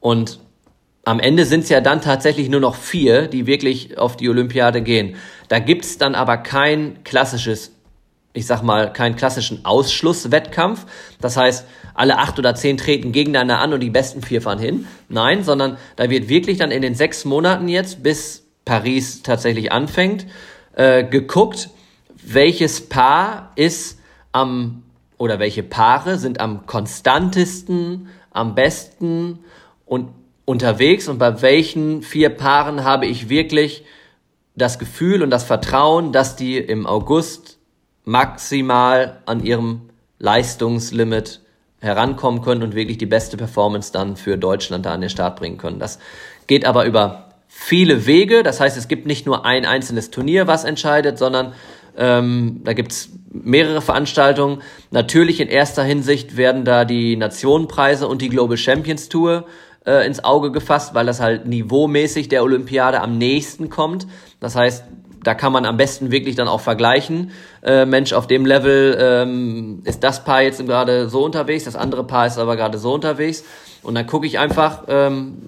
Und 0.00 0.40
am 1.04 1.20
Ende 1.20 1.44
sind 1.44 1.64
es 1.64 1.68
ja 1.68 1.80
dann 1.80 2.00
tatsächlich 2.00 2.48
nur 2.48 2.60
noch 2.60 2.74
vier, 2.74 3.26
die 3.26 3.46
wirklich 3.46 3.98
auf 3.98 4.16
die 4.16 4.28
Olympiade 4.28 4.82
gehen. 4.82 5.16
Da 5.48 5.58
gibt's 5.58 5.98
dann 5.98 6.14
aber 6.14 6.38
kein 6.38 7.02
klassisches 7.04 7.72
ich 8.32 8.46
sag 8.46 8.62
mal, 8.62 8.92
keinen 8.92 9.16
klassischen 9.16 9.64
Ausschlusswettkampf. 9.64 10.86
Das 11.20 11.36
heißt, 11.36 11.66
alle 12.00 12.18
acht 12.18 12.38
oder 12.38 12.54
zehn 12.54 12.78
treten 12.78 13.12
gegeneinander 13.12 13.58
an 13.58 13.74
und 13.74 13.80
die 13.80 13.90
besten 13.90 14.22
vier 14.22 14.40
fahren 14.40 14.58
hin. 14.58 14.86
Nein, 15.10 15.44
sondern 15.44 15.76
da 15.96 16.08
wird 16.08 16.30
wirklich 16.30 16.56
dann 16.56 16.70
in 16.70 16.80
den 16.80 16.94
sechs 16.94 17.26
Monaten 17.26 17.68
jetzt, 17.68 18.02
bis 18.02 18.46
Paris 18.64 19.22
tatsächlich 19.22 19.70
anfängt, 19.70 20.26
äh, 20.74 21.04
geguckt, 21.04 21.68
welches 22.22 22.88
Paar 22.88 23.52
ist 23.54 23.98
am 24.32 24.82
oder 25.18 25.38
welche 25.38 25.62
Paare 25.62 26.16
sind 26.16 26.40
am 26.40 26.64
konstantesten, 26.64 28.08
am 28.30 28.54
besten 28.54 29.40
und 29.84 30.08
unterwegs 30.46 31.06
und 31.06 31.18
bei 31.18 31.42
welchen 31.42 32.02
vier 32.02 32.30
Paaren 32.30 32.82
habe 32.82 33.04
ich 33.04 33.28
wirklich 33.28 33.84
das 34.54 34.78
Gefühl 34.78 35.22
und 35.22 35.28
das 35.28 35.44
Vertrauen, 35.44 36.12
dass 36.12 36.36
die 36.36 36.56
im 36.56 36.86
August 36.86 37.58
maximal 38.06 39.20
an 39.26 39.44
ihrem 39.44 39.90
Leistungslimit 40.18 41.40
herankommen 41.80 42.42
können 42.42 42.62
und 42.62 42.74
wirklich 42.74 42.98
die 42.98 43.06
beste 43.06 43.36
Performance 43.36 43.92
dann 43.92 44.16
für 44.16 44.36
Deutschland 44.36 44.86
da 44.86 44.92
an 44.92 45.00
den 45.00 45.10
Start 45.10 45.36
bringen 45.36 45.56
können. 45.58 45.78
Das 45.78 45.98
geht 46.46 46.64
aber 46.64 46.84
über 46.84 47.30
viele 47.48 48.06
Wege. 48.06 48.42
Das 48.42 48.60
heißt, 48.60 48.76
es 48.76 48.88
gibt 48.88 49.06
nicht 49.06 49.26
nur 49.26 49.44
ein 49.44 49.66
einzelnes 49.66 50.10
Turnier, 50.10 50.46
was 50.46 50.64
entscheidet, 50.64 51.18
sondern 51.18 51.54
ähm, 51.96 52.60
da 52.64 52.72
gibt's 52.72 53.10
mehrere 53.30 53.80
Veranstaltungen. 53.80 54.62
Natürlich 54.90 55.40
in 55.40 55.48
erster 55.48 55.82
Hinsicht 55.82 56.36
werden 56.36 56.64
da 56.64 56.84
die 56.84 57.16
Nationenpreise 57.16 58.08
und 58.08 58.22
die 58.22 58.28
Global 58.28 58.56
Champions 58.56 59.08
Tour 59.08 59.46
äh, 59.86 60.06
ins 60.06 60.22
Auge 60.22 60.52
gefasst, 60.52 60.94
weil 60.94 61.06
das 61.06 61.20
halt 61.20 61.46
niveaumäßig 61.46 62.28
der 62.28 62.42
Olympiade 62.42 63.00
am 63.00 63.18
nächsten 63.18 63.70
kommt. 63.70 64.06
Das 64.38 64.56
heißt, 64.56 64.84
da 65.22 65.34
kann 65.34 65.52
man 65.52 65.66
am 65.66 65.76
besten 65.76 66.10
wirklich 66.10 66.34
dann 66.36 66.48
auch 66.48 66.60
vergleichen. 66.60 67.30
Äh, 67.62 67.84
Mensch, 67.84 68.12
auf 68.12 68.26
dem 68.26 68.46
Level 68.46 68.96
ähm, 68.98 69.82
ist 69.84 70.02
das 70.02 70.24
Paar 70.24 70.42
jetzt 70.42 70.64
gerade 70.64 71.08
so 71.08 71.24
unterwegs, 71.24 71.64
das 71.64 71.76
andere 71.76 72.04
Paar 72.04 72.26
ist 72.26 72.38
aber 72.38 72.56
gerade 72.56 72.78
so 72.78 72.94
unterwegs. 72.94 73.44
Und 73.82 73.94
dann 73.94 74.06
gucke 74.06 74.26
ich 74.26 74.38
einfach, 74.38 74.84
ähm, 74.88 75.38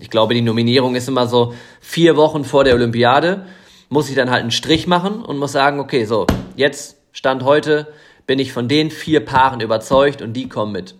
ich 0.00 0.10
glaube, 0.10 0.34
die 0.34 0.42
Nominierung 0.42 0.94
ist 0.94 1.08
immer 1.08 1.26
so 1.26 1.54
vier 1.80 2.16
Wochen 2.16 2.44
vor 2.44 2.64
der 2.64 2.74
Olympiade, 2.74 3.46
muss 3.88 4.08
ich 4.08 4.14
dann 4.14 4.30
halt 4.30 4.42
einen 4.42 4.50
Strich 4.50 4.86
machen 4.86 5.22
und 5.22 5.38
muss 5.38 5.52
sagen, 5.52 5.80
okay, 5.80 6.04
so, 6.04 6.26
jetzt, 6.56 6.96
Stand 7.12 7.44
heute, 7.44 7.92
bin 8.26 8.38
ich 8.38 8.52
von 8.52 8.68
den 8.68 8.90
vier 8.90 9.24
Paaren 9.24 9.60
überzeugt 9.60 10.22
und 10.22 10.32
die 10.32 10.48
kommen 10.48 10.72
mit. 10.72 10.94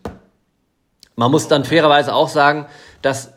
Man 1.17 1.31
muss 1.31 1.49
dann 1.49 1.65
fairerweise 1.65 2.15
auch 2.15 2.29
sagen, 2.29 2.67
dass 3.03 3.33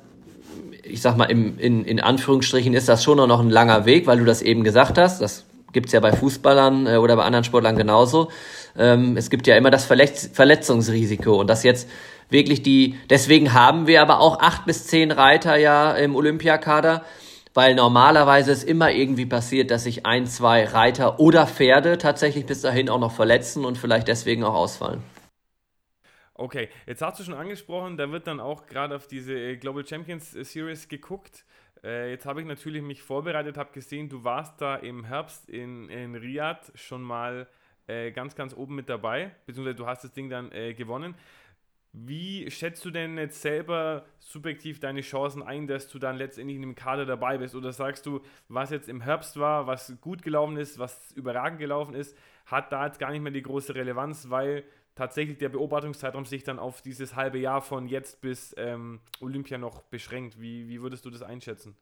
ich 0.89 1.01
sag 1.01 1.17
mal, 1.17 1.25
im, 1.25 1.57
in, 1.59 1.85
in 1.85 1.99
Anführungsstrichen 1.99 2.73
ist 2.73 2.89
das 2.89 3.03
schon 3.03 3.17
noch 3.17 3.39
ein 3.39 3.49
langer 3.49 3.85
Weg, 3.85 4.07
weil 4.07 4.19
du 4.19 4.25
das 4.25 4.41
eben 4.41 4.63
gesagt 4.63 4.97
hast. 4.97 5.21
Das 5.21 5.45
gibt's 5.73 5.91
ja 5.91 5.99
bei 5.99 6.11
Fußballern 6.11 6.87
äh, 6.87 6.97
oder 6.97 7.15
bei 7.15 7.23
anderen 7.23 7.43
Sportlern 7.43 7.75
genauso. 7.75 8.29
Ähm, 8.77 9.17
es 9.17 9.29
gibt 9.29 9.47
ja 9.47 9.55
immer 9.55 9.71
das 9.71 9.85
Verletz 9.85 10.29
Verletzungsrisiko 10.33 11.39
und 11.39 11.47
das 11.47 11.63
jetzt 11.63 11.89
wirklich 12.29 12.63
die, 12.63 12.95
deswegen 13.09 13.53
haben 13.53 13.87
wir 13.87 14.01
aber 14.01 14.19
auch 14.19 14.39
acht 14.39 14.65
bis 14.65 14.87
zehn 14.87 15.11
Reiter 15.11 15.55
ja 15.57 15.93
im 15.93 16.15
Olympiakader, 16.15 17.03
weil 17.53 17.75
normalerweise 17.75 18.51
es 18.51 18.63
immer 18.63 18.91
irgendwie 18.91 19.25
passiert, 19.25 19.71
dass 19.71 19.83
sich 19.83 20.05
ein, 20.05 20.27
zwei 20.27 20.65
Reiter 20.65 21.19
oder 21.19 21.47
Pferde 21.47 21.97
tatsächlich 21.97 22.45
bis 22.45 22.61
dahin 22.61 22.89
auch 22.89 22.99
noch 22.99 23.11
verletzen 23.11 23.65
und 23.65 23.77
vielleicht 23.77 24.07
deswegen 24.07 24.43
auch 24.43 24.53
ausfallen. 24.53 25.01
Okay, 26.39 26.69
jetzt 26.85 27.01
hast 27.01 27.19
du 27.19 27.23
schon 27.23 27.33
angesprochen, 27.33 27.97
da 27.97 28.11
wird 28.11 28.27
dann 28.27 28.39
auch 28.39 28.67
gerade 28.67 28.95
auf 28.95 29.07
diese 29.07 29.33
äh, 29.33 29.57
Global 29.57 29.83
Champions 29.87 30.35
äh, 30.35 30.43
Series 30.43 30.87
geguckt. 30.87 31.43
Äh, 31.83 32.11
jetzt 32.11 32.27
habe 32.27 32.41
ich 32.41 32.47
natürlich 32.47 32.83
mich 32.83 33.01
vorbereitet, 33.01 33.57
habe 33.57 33.71
gesehen, 33.71 34.07
du 34.07 34.23
warst 34.23 34.61
da 34.61 34.75
im 34.75 35.03
Herbst 35.03 35.49
in, 35.49 35.89
in 35.89 36.13
Riyadh 36.13 36.71
schon 36.75 37.01
mal 37.01 37.47
äh, 37.87 38.11
ganz, 38.11 38.35
ganz 38.35 38.53
oben 38.55 38.75
mit 38.75 38.87
dabei, 38.87 39.31
beziehungsweise 39.47 39.77
du 39.77 39.87
hast 39.87 40.03
das 40.03 40.11
Ding 40.11 40.29
dann 40.29 40.51
äh, 40.51 40.75
gewonnen. 40.75 41.15
Wie 41.91 42.51
schätzt 42.51 42.85
du 42.85 42.91
denn 42.91 43.17
jetzt 43.17 43.41
selber 43.41 44.05
subjektiv 44.19 44.79
deine 44.79 45.01
Chancen 45.01 45.41
ein, 45.41 45.65
dass 45.65 45.87
du 45.87 45.97
dann 45.97 46.17
letztendlich 46.17 46.57
in 46.57 46.61
dem 46.61 46.75
Kader 46.75 47.07
dabei 47.07 47.39
bist? 47.39 47.55
Oder 47.55 47.71
sagst 47.71 48.05
du, 48.05 48.21
was 48.47 48.69
jetzt 48.69 48.89
im 48.89 49.01
Herbst 49.01 49.39
war, 49.39 49.65
was 49.65 49.99
gut 50.01 50.21
gelaufen 50.21 50.57
ist, 50.57 50.77
was 50.77 51.11
überragend 51.13 51.57
gelaufen 51.57 51.95
ist, 51.95 52.15
hat 52.45 52.71
da 52.71 52.85
jetzt 52.85 52.99
gar 52.99 53.09
nicht 53.09 53.21
mehr 53.21 53.31
die 53.31 53.41
große 53.41 53.73
Relevanz, 53.73 54.29
weil 54.29 54.63
tatsächlich 54.97 55.37
der 55.37 55.49
Beobachtungszeitraum 55.49 56.25
sich 56.25 56.43
dann 56.43 56.59
auf 56.59 56.81
dieses 56.81 57.15
halbe 57.15 57.37
Jahr 57.37 57.61
von 57.61 57.87
jetzt 57.87 58.19
bis 58.19 58.53
ähm, 58.57 58.99
Olympia 59.21 59.57
noch 59.57 59.83
beschränkt. 59.83 60.41
Wie, 60.41 60.67
wie 60.67 60.81
würdest 60.81 61.05
du 61.05 61.11
das 61.11 61.21
einschätzen? 61.21 61.75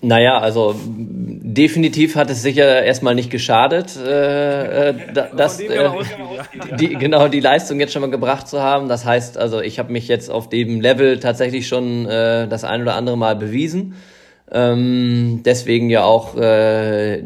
Naja, 0.00 0.38
also 0.38 0.76
definitiv 0.86 2.14
hat 2.14 2.30
es 2.30 2.40
sicher 2.40 2.84
erstmal 2.84 3.16
nicht 3.16 3.30
geschadet, 3.30 3.96
äh, 3.96 4.90
äh, 4.90 4.94
das, 5.12 5.58
äh, 5.58 5.90
die, 6.78 6.90
genau 6.90 7.26
die 7.26 7.40
Leistung 7.40 7.80
jetzt 7.80 7.92
schon 7.92 8.02
mal 8.02 8.10
gebracht 8.10 8.46
zu 8.46 8.62
haben. 8.62 8.88
Das 8.88 9.04
heißt, 9.04 9.36
also 9.36 9.60
ich 9.60 9.80
habe 9.80 9.92
mich 9.92 10.06
jetzt 10.06 10.30
auf 10.30 10.48
dem 10.48 10.80
Level 10.80 11.18
tatsächlich 11.18 11.66
schon 11.66 12.06
äh, 12.06 12.46
das 12.46 12.62
ein 12.62 12.82
oder 12.82 12.94
andere 12.94 13.18
Mal 13.18 13.34
bewiesen. 13.34 13.96
Ähm, 14.52 15.42
deswegen 15.44 15.90
ja 15.90 16.04
auch 16.04 16.36
äh, 16.36 17.22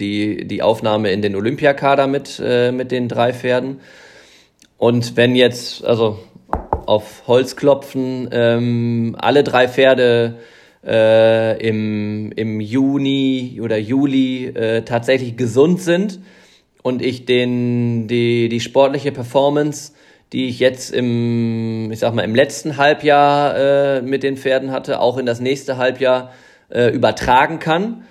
die, 0.00 0.46
die 0.46 0.62
Aufnahme 0.62 1.10
in 1.10 1.22
den 1.22 1.36
Olympiakader 1.36 2.06
mit, 2.06 2.40
äh, 2.44 2.72
mit 2.72 2.90
den 2.90 3.08
drei 3.08 3.32
Pferden. 3.32 3.80
Und 4.78 5.16
wenn 5.16 5.34
jetzt, 5.34 5.84
also 5.84 6.18
auf 6.86 7.22
Holz 7.26 7.54
klopfen, 7.54 8.28
ähm, 8.32 9.14
alle 9.18 9.44
drei 9.44 9.68
Pferde 9.68 10.38
äh, 10.84 11.60
im, 11.66 12.32
im 12.32 12.60
Juni 12.60 13.60
oder 13.62 13.76
Juli 13.76 14.46
äh, 14.46 14.82
tatsächlich 14.82 15.36
gesund 15.36 15.80
sind 15.80 16.20
und 16.82 17.02
ich 17.02 17.26
den, 17.26 18.08
die, 18.08 18.48
die 18.48 18.60
sportliche 18.60 19.12
Performance, 19.12 19.92
die 20.32 20.48
ich 20.48 20.60
jetzt 20.60 20.92
im, 20.92 21.90
ich 21.92 21.98
sag 21.98 22.14
mal, 22.14 22.22
im 22.22 22.34
letzten 22.34 22.76
Halbjahr 22.76 23.56
äh, 23.56 24.02
mit 24.02 24.22
den 24.22 24.36
Pferden 24.36 24.70
hatte, 24.70 25.00
auch 25.00 25.18
in 25.18 25.26
das 25.26 25.40
nächste 25.40 25.76
Halbjahr 25.76 26.32
äh, 26.70 26.88
übertragen 26.88 27.58
kann, 27.58 28.04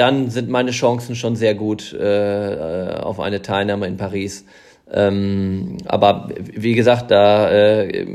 dann 0.00 0.30
sind 0.30 0.48
meine 0.48 0.70
Chancen 0.70 1.14
schon 1.14 1.36
sehr 1.36 1.54
gut 1.54 1.92
äh, 1.92 2.94
auf 3.02 3.20
eine 3.20 3.42
Teilnahme 3.42 3.86
in 3.86 3.98
Paris. 3.98 4.46
Ähm, 4.90 5.76
aber 5.84 6.30
wie 6.40 6.74
gesagt, 6.74 7.10
da 7.10 7.50
äh, 7.50 8.06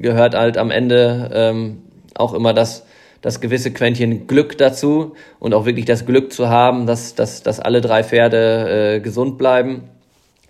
gehört 0.00 0.34
halt 0.34 0.58
am 0.58 0.72
Ende 0.72 1.30
ähm, 1.32 1.78
auch 2.14 2.34
immer 2.34 2.52
das, 2.52 2.84
das 3.20 3.40
gewisse 3.40 3.72
Quäntchen 3.72 4.26
Glück 4.26 4.58
dazu 4.58 5.14
und 5.38 5.54
auch 5.54 5.66
wirklich 5.66 5.86
das 5.86 6.04
Glück 6.04 6.32
zu 6.32 6.48
haben, 6.48 6.86
dass, 6.86 7.14
dass, 7.14 7.44
dass 7.44 7.60
alle 7.60 7.80
drei 7.80 8.02
Pferde 8.02 8.96
äh, 8.96 9.00
gesund 9.00 9.38
bleiben 9.38 9.84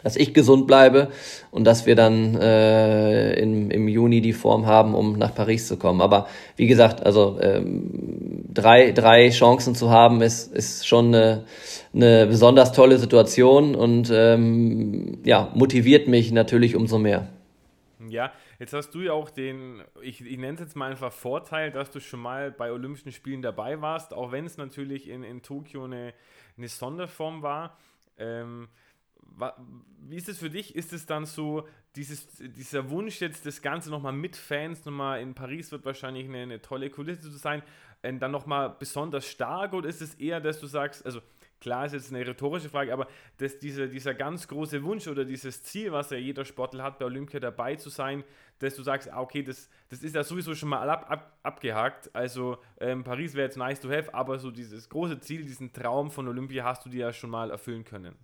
dass 0.03 0.17
ich 0.17 0.35
gesund 0.35 0.67
bleibe 0.67 1.11
und 1.51 1.65
dass 1.65 1.87
wir 1.87 1.95
dann 1.95 2.35
äh, 2.37 3.35
im, 3.35 3.71
im 3.71 3.89
Juni 3.89 4.21
die 4.21 4.33
Form 4.33 4.67
haben, 4.67 4.95
um 4.95 5.19
nach 5.19 5.35
Paris 5.35 5.69
zu 5.69 5.77
kommen. 5.77 6.01
Aber 6.01 6.27
wie 6.57 6.67
gesagt, 6.67 7.05
also 7.05 7.39
ähm, 7.41 8.45
drei, 8.53 8.93
drei 8.93 9.31
Chancen 9.31 9.75
zu 9.75 9.91
haben, 9.91 10.21
ist, 10.23 10.53
ist 10.53 10.87
schon 10.87 11.15
eine, 11.15 11.45
eine 11.95 12.27
besonders 12.27 12.73
tolle 12.73 12.99
Situation 12.99 13.75
und 13.75 14.11
ähm, 14.13 15.19
ja, 15.25 15.51
motiviert 15.55 16.09
mich 16.09 16.33
natürlich 16.33 16.77
umso 16.77 16.99
mehr. 16.99 17.29
Ja, 18.09 18.33
jetzt 18.59 18.73
hast 18.73 18.91
du 18.91 19.01
ja 19.01 19.13
auch 19.13 19.31
den, 19.31 19.83
ich, 20.03 20.21
ich 20.21 20.39
nenne 20.39 20.55
es 20.55 20.61
jetzt 20.61 20.77
mal 20.77 20.91
einfach 20.91 21.13
Vorteil, 21.13 21.71
dass 21.71 21.91
du 21.91 22.01
schon 22.01 22.21
mal 22.21 22.51
bei 22.51 22.73
Olympischen 22.73 23.13
Spielen 23.13 23.43
dabei 23.43 23.81
warst, 23.81 24.13
auch 24.13 24.33
wenn 24.33 24.45
es 24.45 24.57
natürlich 24.57 25.09
in, 25.09 25.23
in 25.23 25.43
Tokio 25.43 25.85
eine, 25.85 26.13
eine 26.57 26.69
Sonderform 26.69 27.43
war. 27.43 27.79
Ähm, 28.19 28.69
wie 30.09 30.17
ist 30.17 30.29
es 30.29 30.39
für 30.39 30.51
dich? 30.51 30.75
Ist 30.75 30.93
es 30.93 31.07
dann 31.07 31.27
so, 31.27 31.67
dieses, 31.97 32.27
dieser 32.39 32.91
Wunsch 32.91 33.21
jetzt, 33.21 33.47
das 33.47 33.63
Ganze 33.63 33.91
nochmal 33.91 34.13
mit 34.13 34.37
Fans, 34.37 34.85
nochmal 34.85 35.21
in 35.21 35.35
Paris 35.35 35.73
wird 35.73 35.85
wahrscheinlich 35.85 36.27
eine, 36.27 36.39
eine 36.39 36.63
tolle 36.63 36.91
Kulisse 36.91 37.23
zu 37.23 37.31
sein, 37.31 37.63
äh, 38.03 38.13
dann 38.15 38.31
nochmal 38.31 38.75
besonders 38.79 39.27
stark 39.27 39.75
oder 39.75 39.89
ist 39.89 40.03
es 40.03 40.15
eher, 40.15 40.41
dass 40.41 40.61
du 40.61 40.67
sagst, 40.67 41.05
also 41.05 41.21
klar 41.61 41.87
ist 41.87 41.93
jetzt 41.93 42.13
eine 42.13 42.27
rhetorische 42.27 42.69
Frage, 42.69 42.93
aber 42.93 43.07
dass 43.39 43.59
dieser, 43.59 43.87
dieser 43.87 44.15
ganz 44.15 44.49
große 44.49 44.83
Wunsch 44.83 45.07
oder 45.07 45.25
dieses 45.25 45.63
Ziel, 45.63 45.93
was 45.93 46.11
ja 46.11 46.17
jeder 46.17 46.45
Sportler 46.45 46.83
hat, 46.83 46.99
bei 46.99 47.05
Olympia 47.05 47.39
dabei 47.41 47.77
zu 47.77 47.89
sein, 47.89 48.25
dass 48.59 48.75
du 48.75 48.83
sagst, 48.83 49.13
ah, 49.13 49.21
okay, 49.21 49.43
das, 49.43 49.69
das 49.89 50.03
ist 50.03 50.15
ja 50.15 50.25
sowieso 50.25 50.55
schon 50.55 50.71
mal 50.71 50.89
ab, 50.89 51.07
ab, 51.11 51.39
abgehakt. 51.43 52.15
Also 52.15 52.59
ähm, 52.81 53.05
Paris 53.05 53.35
wäre 53.35 53.47
jetzt 53.47 53.57
nice 53.57 53.81
to 53.81 53.91
have, 53.91 54.13
aber 54.15 54.39
so 54.39 54.51
dieses 54.51 54.89
große 54.89 55.21
Ziel, 55.21 55.45
diesen 55.45 55.73
Traum 55.73 56.11
von 56.11 56.27
Olympia 56.27 56.65
hast 56.65 56.85
du 56.85 56.91
dir 56.91 57.07
ja 57.07 57.13
schon 57.13 57.31
mal 57.31 57.51
erfüllen 57.51 57.85
können. 57.85 58.17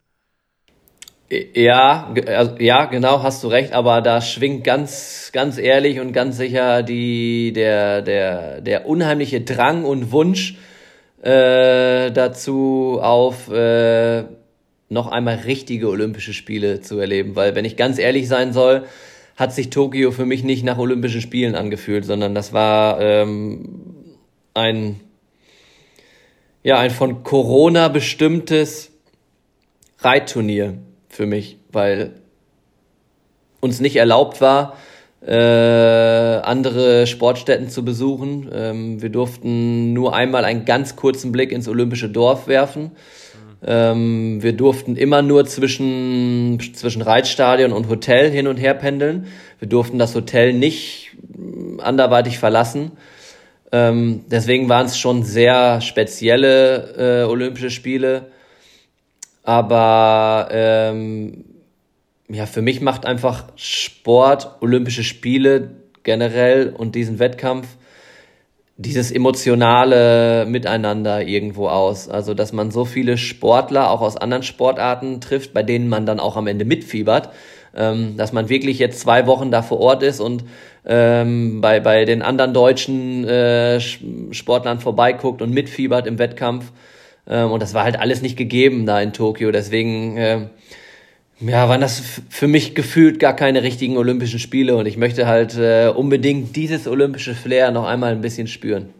Ja, 1.30 2.14
also, 2.26 2.54
ja, 2.58 2.86
genau, 2.86 3.22
hast 3.22 3.44
du 3.44 3.48
recht, 3.48 3.74
aber 3.74 4.00
da 4.00 4.22
schwingt 4.22 4.64
ganz, 4.64 5.28
ganz 5.34 5.58
ehrlich 5.58 6.00
und 6.00 6.14
ganz 6.14 6.38
sicher 6.38 6.82
die, 6.82 7.52
der, 7.52 8.00
der, 8.00 8.62
der 8.62 8.86
unheimliche 8.86 9.42
Drang 9.42 9.84
und 9.84 10.10
Wunsch 10.10 10.56
äh, 11.20 12.10
dazu 12.12 12.98
auf, 13.02 13.50
äh, 13.50 14.24
noch 14.88 15.08
einmal 15.08 15.34
richtige 15.34 15.90
Olympische 15.90 16.32
Spiele 16.32 16.80
zu 16.80 16.98
erleben. 16.98 17.36
Weil, 17.36 17.54
wenn 17.54 17.66
ich 17.66 17.76
ganz 17.76 17.98
ehrlich 17.98 18.26
sein 18.26 18.54
soll, 18.54 18.84
hat 19.36 19.52
sich 19.52 19.68
Tokio 19.68 20.12
für 20.12 20.24
mich 20.24 20.44
nicht 20.44 20.64
nach 20.64 20.78
Olympischen 20.78 21.20
Spielen 21.20 21.54
angefühlt, 21.54 22.06
sondern 22.06 22.34
das 22.34 22.54
war 22.54 23.02
ähm, 23.02 24.16
ein, 24.54 24.98
ja, 26.62 26.78
ein 26.78 26.90
von 26.90 27.22
Corona 27.22 27.88
bestimmtes 27.88 28.90
Reitturnier 29.98 30.78
für 31.08 31.26
mich, 31.26 31.58
weil 31.72 32.12
uns 33.60 33.80
nicht 33.80 33.96
erlaubt 33.96 34.40
war, 34.40 34.76
äh, 35.26 35.32
andere 35.32 37.06
Sportstätten 37.06 37.68
zu 37.68 37.84
besuchen. 37.84 38.48
Ähm, 38.52 39.02
wir 39.02 39.08
durften 39.08 39.92
nur 39.92 40.14
einmal 40.14 40.44
einen 40.44 40.64
ganz 40.64 40.96
kurzen 40.96 41.32
Blick 41.32 41.50
ins 41.50 41.68
Olympische 41.68 42.08
Dorf 42.08 42.46
werfen. 42.46 42.92
Ähm, 43.66 44.40
wir 44.40 44.52
durften 44.52 44.94
immer 44.94 45.22
nur 45.22 45.44
zwischen, 45.46 46.58
zwischen 46.74 47.02
Reitstadion 47.02 47.72
und 47.72 47.88
Hotel 47.88 48.30
hin 48.30 48.46
und 48.46 48.58
her 48.58 48.74
pendeln. 48.74 49.26
Wir 49.58 49.68
durften 49.68 49.98
das 49.98 50.14
Hotel 50.14 50.52
nicht 50.52 51.16
anderweitig 51.78 52.38
verlassen. 52.38 52.92
Ähm, 53.72 54.24
deswegen 54.30 54.68
waren 54.68 54.86
es 54.86 54.96
schon 54.98 55.24
sehr 55.24 55.80
spezielle 55.80 57.24
äh, 57.24 57.28
Olympische 57.28 57.70
Spiele 57.70 58.26
aber 59.48 60.50
ähm, 60.50 61.46
ja, 62.28 62.44
für 62.44 62.60
mich 62.60 62.82
macht 62.82 63.06
einfach 63.06 63.44
Sport, 63.56 64.58
Olympische 64.60 65.02
Spiele 65.02 65.70
generell 66.02 66.68
und 66.76 66.94
diesen 66.94 67.18
Wettkampf 67.18 67.66
dieses 68.76 69.10
emotionale 69.10 70.44
Miteinander 70.46 71.26
irgendwo 71.26 71.68
aus. 71.68 72.10
Also, 72.10 72.34
dass 72.34 72.52
man 72.52 72.70
so 72.70 72.84
viele 72.84 73.16
Sportler 73.16 73.90
auch 73.90 74.02
aus 74.02 74.18
anderen 74.18 74.42
Sportarten 74.42 75.22
trifft, 75.22 75.54
bei 75.54 75.62
denen 75.62 75.88
man 75.88 76.04
dann 76.04 76.20
auch 76.20 76.36
am 76.36 76.46
Ende 76.46 76.66
mitfiebert. 76.66 77.30
Ähm, 77.74 78.18
dass 78.18 78.34
man 78.34 78.50
wirklich 78.50 78.78
jetzt 78.78 79.00
zwei 79.00 79.26
Wochen 79.26 79.50
da 79.50 79.62
vor 79.62 79.80
Ort 79.80 80.02
ist 80.02 80.20
und 80.20 80.44
ähm, 80.84 81.62
bei, 81.62 81.80
bei 81.80 82.04
den 82.04 82.20
anderen 82.20 82.52
deutschen 82.52 83.26
äh, 83.26 83.80
Sportlern 83.80 84.80
vorbeiguckt 84.80 85.40
und 85.40 85.54
mitfiebert 85.54 86.06
im 86.06 86.18
Wettkampf. 86.18 86.70
Ähm, 87.28 87.50
und 87.50 87.62
das 87.62 87.74
war 87.74 87.84
halt 87.84 87.98
alles 87.98 88.22
nicht 88.22 88.36
gegeben 88.36 88.86
da 88.86 89.00
in 89.00 89.12
Tokio. 89.12 89.50
Deswegen 89.52 90.16
äh, 90.16 90.48
ja, 91.40 91.68
waren 91.68 91.80
das 91.80 92.20
für 92.28 92.48
mich 92.48 92.74
gefühlt 92.74 93.20
gar 93.20 93.36
keine 93.36 93.62
richtigen 93.62 93.96
Olympischen 93.96 94.38
Spiele 94.38 94.76
und 94.76 94.86
ich 94.86 94.96
möchte 94.96 95.26
halt 95.26 95.56
äh, 95.56 95.92
unbedingt 95.94 96.56
dieses 96.56 96.88
olympische 96.88 97.34
Flair 97.34 97.70
noch 97.70 97.84
einmal 97.84 98.12
ein 98.12 98.20
bisschen 98.20 98.48
spüren. 98.48 98.92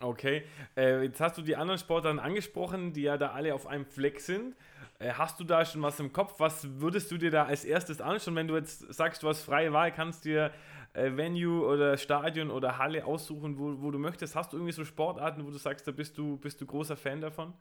Okay, 0.00 0.42
äh, 0.76 1.04
jetzt 1.04 1.20
hast 1.20 1.38
du 1.38 1.42
die 1.42 1.56
anderen 1.56 1.78
Sportler 1.78 2.22
angesprochen, 2.22 2.92
die 2.92 3.02
ja 3.02 3.16
da 3.18 3.28
alle 3.28 3.54
auf 3.54 3.66
einem 3.66 3.84
Fleck 3.84 4.20
sind. 4.20 4.54
Äh, 5.00 5.12
hast 5.14 5.40
du 5.40 5.44
da 5.44 5.64
schon 5.64 5.82
was 5.82 5.98
im 5.98 6.12
Kopf? 6.12 6.34
Was 6.38 6.68
würdest 6.78 7.10
du 7.10 7.16
dir 7.16 7.30
da 7.30 7.44
als 7.44 7.64
erstes 7.64 8.00
anschauen, 8.00 8.36
wenn 8.36 8.46
du 8.46 8.54
jetzt 8.54 8.92
sagst, 8.92 9.22
du 9.22 9.28
hast 9.28 9.42
freie 9.42 9.72
Wahl, 9.72 9.90
kannst 9.90 10.24
dir 10.26 10.52
äh, 10.92 11.10
Venue 11.16 11.66
oder 11.66 11.96
Stadion 11.96 12.50
oder 12.50 12.78
Halle 12.78 13.06
aussuchen, 13.06 13.58
wo, 13.58 13.82
wo 13.82 13.90
du 13.90 13.98
möchtest? 13.98 14.36
Hast 14.36 14.52
du 14.52 14.58
irgendwie 14.58 14.72
so 14.72 14.84
Sportarten, 14.84 15.44
wo 15.46 15.50
du 15.50 15.58
sagst, 15.58 15.88
da 15.88 15.92
bist 15.92 16.18
du, 16.18 16.36
bist 16.36 16.60
du 16.60 16.66
großer 16.66 16.96
Fan 16.96 17.20
davon? 17.20 17.54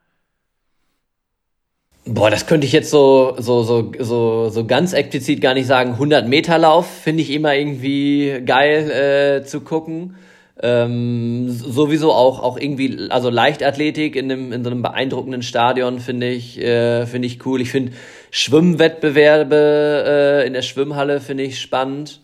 Boah, 2.06 2.30
das 2.30 2.46
könnte 2.46 2.66
ich 2.66 2.74
jetzt 2.74 2.90
so, 2.90 3.36
so, 3.38 3.62
so, 3.64 3.92
so, 4.00 4.50
so 4.50 4.66
ganz 4.66 4.94
explizit 4.94 5.42
gar 5.42 5.54
nicht 5.54 5.68
sagen. 5.68 5.94
100 5.94 6.28
Meter 6.28 6.58
Lauf 6.58 6.90
finde 6.90 7.22
ich 7.22 7.30
immer 7.30 7.54
irgendwie 7.54 8.42
geil 8.46 8.90
äh, 8.90 9.46
zu 9.46 9.62
gucken. 9.62 10.16
Ähm, 10.62 11.50
sowieso 11.50 12.12
auch, 12.12 12.44
auch 12.44 12.58
irgendwie, 12.58 13.08
also 13.10 13.30
Leichtathletik 13.30 14.18
in, 14.18 14.30
einem, 14.30 14.52
in 14.52 14.64
so 14.64 14.70
einem 14.70 14.82
beeindruckenden 14.82 15.42
Stadion 15.42 16.00
finde 16.00 16.30
ich, 16.30 16.60
äh, 16.60 17.06
finde 17.06 17.28
ich 17.28 17.46
cool. 17.46 17.62
Ich 17.62 17.72
finde 17.72 17.94
Schwimmwettbewerbe 18.32 20.42
äh, 20.44 20.48
in 20.48 20.54
der 20.54 20.62
Schwimmhalle 20.62 21.22
finde 21.22 21.44
ich 21.44 21.62
spannend. 21.62 22.20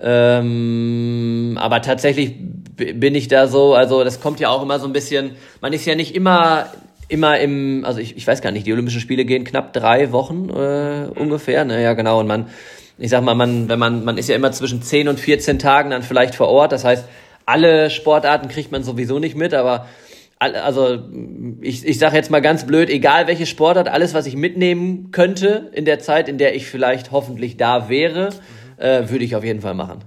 Ähm, 0.00 1.58
aber 1.60 1.80
tatsächlich 1.80 2.34
bin 2.76 3.14
ich 3.14 3.28
da 3.28 3.46
so, 3.46 3.74
also 3.74 4.04
das 4.04 4.20
kommt 4.20 4.40
ja 4.40 4.50
auch 4.50 4.62
immer 4.62 4.78
so 4.78 4.86
ein 4.86 4.92
bisschen, 4.92 5.32
man 5.60 5.72
ist 5.72 5.86
ja 5.86 5.94
nicht 5.94 6.14
immer 6.14 6.66
immer 7.08 7.38
im, 7.38 7.84
also 7.84 8.00
ich, 8.00 8.16
ich 8.16 8.26
weiß 8.26 8.40
gar 8.40 8.52
nicht, 8.52 8.66
die 8.66 8.72
Olympischen 8.72 9.00
Spiele 9.00 9.26
gehen 9.26 9.44
knapp 9.44 9.74
drei 9.74 10.12
Wochen 10.12 10.48
äh, 10.48 11.08
ungefähr, 11.14 11.64
ne? 11.64 11.82
Ja, 11.82 11.92
genau. 11.92 12.20
Und 12.20 12.26
man, 12.26 12.46
ich 12.98 13.10
sag 13.10 13.22
mal, 13.22 13.34
man, 13.34 13.68
wenn 13.68 13.78
man, 13.78 14.04
man 14.04 14.16
ist 14.16 14.30
ja 14.30 14.36
immer 14.36 14.52
zwischen 14.52 14.82
10 14.82 15.08
und 15.08 15.20
14 15.20 15.58
Tagen 15.58 15.90
dann 15.90 16.02
vielleicht 16.02 16.34
vor 16.34 16.48
Ort. 16.48 16.72
Das 16.72 16.84
heißt, 16.84 17.04
alle 17.46 17.90
Sportarten 17.90 18.48
kriegt 18.48 18.72
man 18.72 18.82
sowieso 18.82 19.18
nicht 19.18 19.36
mit, 19.36 19.54
aber 19.54 19.86
also 20.38 20.98
ich, 21.60 21.86
ich 21.86 21.98
sage 21.98 22.16
jetzt 22.16 22.30
mal 22.30 22.40
ganz 22.40 22.66
blöd, 22.66 22.90
egal 22.90 23.28
welche 23.28 23.46
Sportart, 23.46 23.88
alles, 23.88 24.12
was 24.12 24.26
ich 24.26 24.34
mitnehmen 24.34 25.10
könnte 25.12 25.70
in 25.72 25.84
der 25.84 26.00
Zeit, 26.00 26.28
in 26.28 26.38
der 26.38 26.56
ich 26.56 26.66
vielleicht 26.66 27.12
hoffentlich 27.12 27.56
da 27.56 27.88
wäre, 27.88 28.30
mhm. 28.30 28.82
äh, 28.82 29.10
würde 29.10 29.24
ich 29.24 29.36
auf 29.36 29.44
jeden 29.44 29.60
Fall 29.60 29.74
machen. 29.74 30.00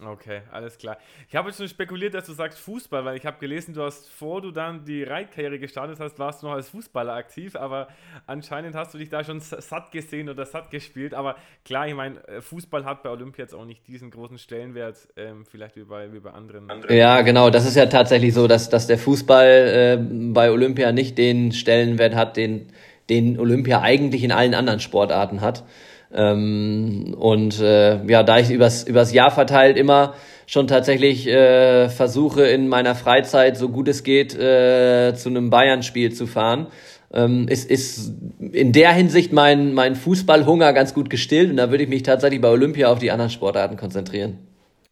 Okay, 0.00 0.42
alles 0.52 0.78
klar. 0.78 0.96
Ich 1.28 1.34
habe 1.34 1.48
jetzt 1.48 1.58
schon 1.58 1.68
spekuliert, 1.68 2.14
dass 2.14 2.24
du 2.24 2.32
sagst 2.32 2.60
Fußball, 2.60 3.04
weil 3.04 3.16
ich 3.16 3.26
habe 3.26 3.38
gelesen, 3.40 3.74
du 3.74 3.82
hast, 3.82 4.08
vor 4.08 4.40
du 4.40 4.52
dann 4.52 4.84
die 4.84 5.02
Reitkarriere 5.02 5.58
gestartet 5.58 5.98
hast, 5.98 6.20
warst 6.20 6.42
du 6.42 6.46
noch 6.46 6.54
als 6.54 6.68
Fußballer 6.68 7.12
aktiv, 7.14 7.56
aber 7.56 7.88
anscheinend 8.26 8.76
hast 8.76 8.94
du 8.94 8.98
dich 8.98 9.08
da 9.08 9.24
schon 9.24 9.40
satt 9.40 9.90
gesehen 9.90 10.28
oder 10.28 10.46
satt 10.46 10.70
gespielt. 10.70 11.14
Aber 11.14 11.34
klar, 11.64 11.88
ich 11.88 11.94
meine, 11.94 12.26
äh, 12.28 12.40
Fußball 12.40 12.84
hat 12.84 13.02
bei 13.02 13.10
Olympia 13.10 13.44
jetzt 13.44 13.54
auch 13.54 13.64
nicht 13.64 13.88
diesen 13.88 14.12
großen 14.12 14.38
Stellenwert, 14.38 15.08
ähm, 15.16 15.44
vielleicht 15.44 15.74
wie 15.74 15.84
bei, 15.84 16.12
wie 16.12 16.20
bei 16.20 16.30
anderen. 16.30 16.70
Ja, 16.88 17.22
genau, 17.22 17.50
das 17.50 17.66
ist 17.66 17.74
ja 17.74 17.86
tatsächlich 17.86 18.34
so, 18.34 18.46
dass, 18.46 18.70
dass 18.70 18.86
der 18.86 18.98
Fußball 18.98 19.46
äh, 19.46 19.98
bei 20.32 20.52
Olympia 20.52 20.92
nicht 20.92 21.18
den 21.18 21.50
Stellenwert 21.50 22.14
hat, 22.14 22.36
den, 22.36 22.68
den 23.10 23.40
Olympia 23.40 23.82
eigentlich 23.82 24.22
in 24.22 24.30
allen 24.30 24.54
anderen 24.54 24.78
Sportarten 24.78 25.40
hat. 25.40 25.64
Ähm, 26.12 27.14
und 27.18 27.60
äh, 27.60 28.04
ja, 28.06 28.22
da 28.22 28.38
ich 28.38 28.50
übers, 28.50 28.84
übers 28.84 29.12
Jahr 29.12 29.30
verteilt 29.30 29.76
immer 29.76 30.14
schon 30.46 30.66
tatsächlich 30.66 31.26
äh, 31.26 31.90
versuche, 31.90 32.46
in 32.46 32.68
meiner 32.68 32.94
Freizeit, 32.94 33.56
so 33.56 33.68
gut 33.68 33.88
es 33.88 34.02
geht, 34.02 34.34
äh, 34.34 35.14
zu 35.14 35.28
einem 35.28 35.50
Bayern-Spiel 35.50 36.12
zu 36.12 36.26
fahren, 36.26 36.68
ähm, 37.12 37.46
ist, 37.48 37.70
ist 37.70 38.12
in 38.40 38.72
der 38.72 38.92
Hinsicht 38.92 39.32
mein, 39.32 39.74
mein 39.74 39.94
Fußballhunger 39.94 40.72
ganz 40.72 40.94
gut 40.94 41.10
gestillt 41.10 41.50
und 41.50 41.58
da 41.58 41.70
würde 41.70 41.84
ich 41.84 41.90
mich 41.90 42.02
tatsächlich 42.02 42.40
bei 42.40 42.48
Olympia 42.48 42.88
auf 42.88 42.98
die 42.98 43.10
anderen 43.10 43.30
Sportarten 43.30 43.76
konzentrieren. 43.76 44.38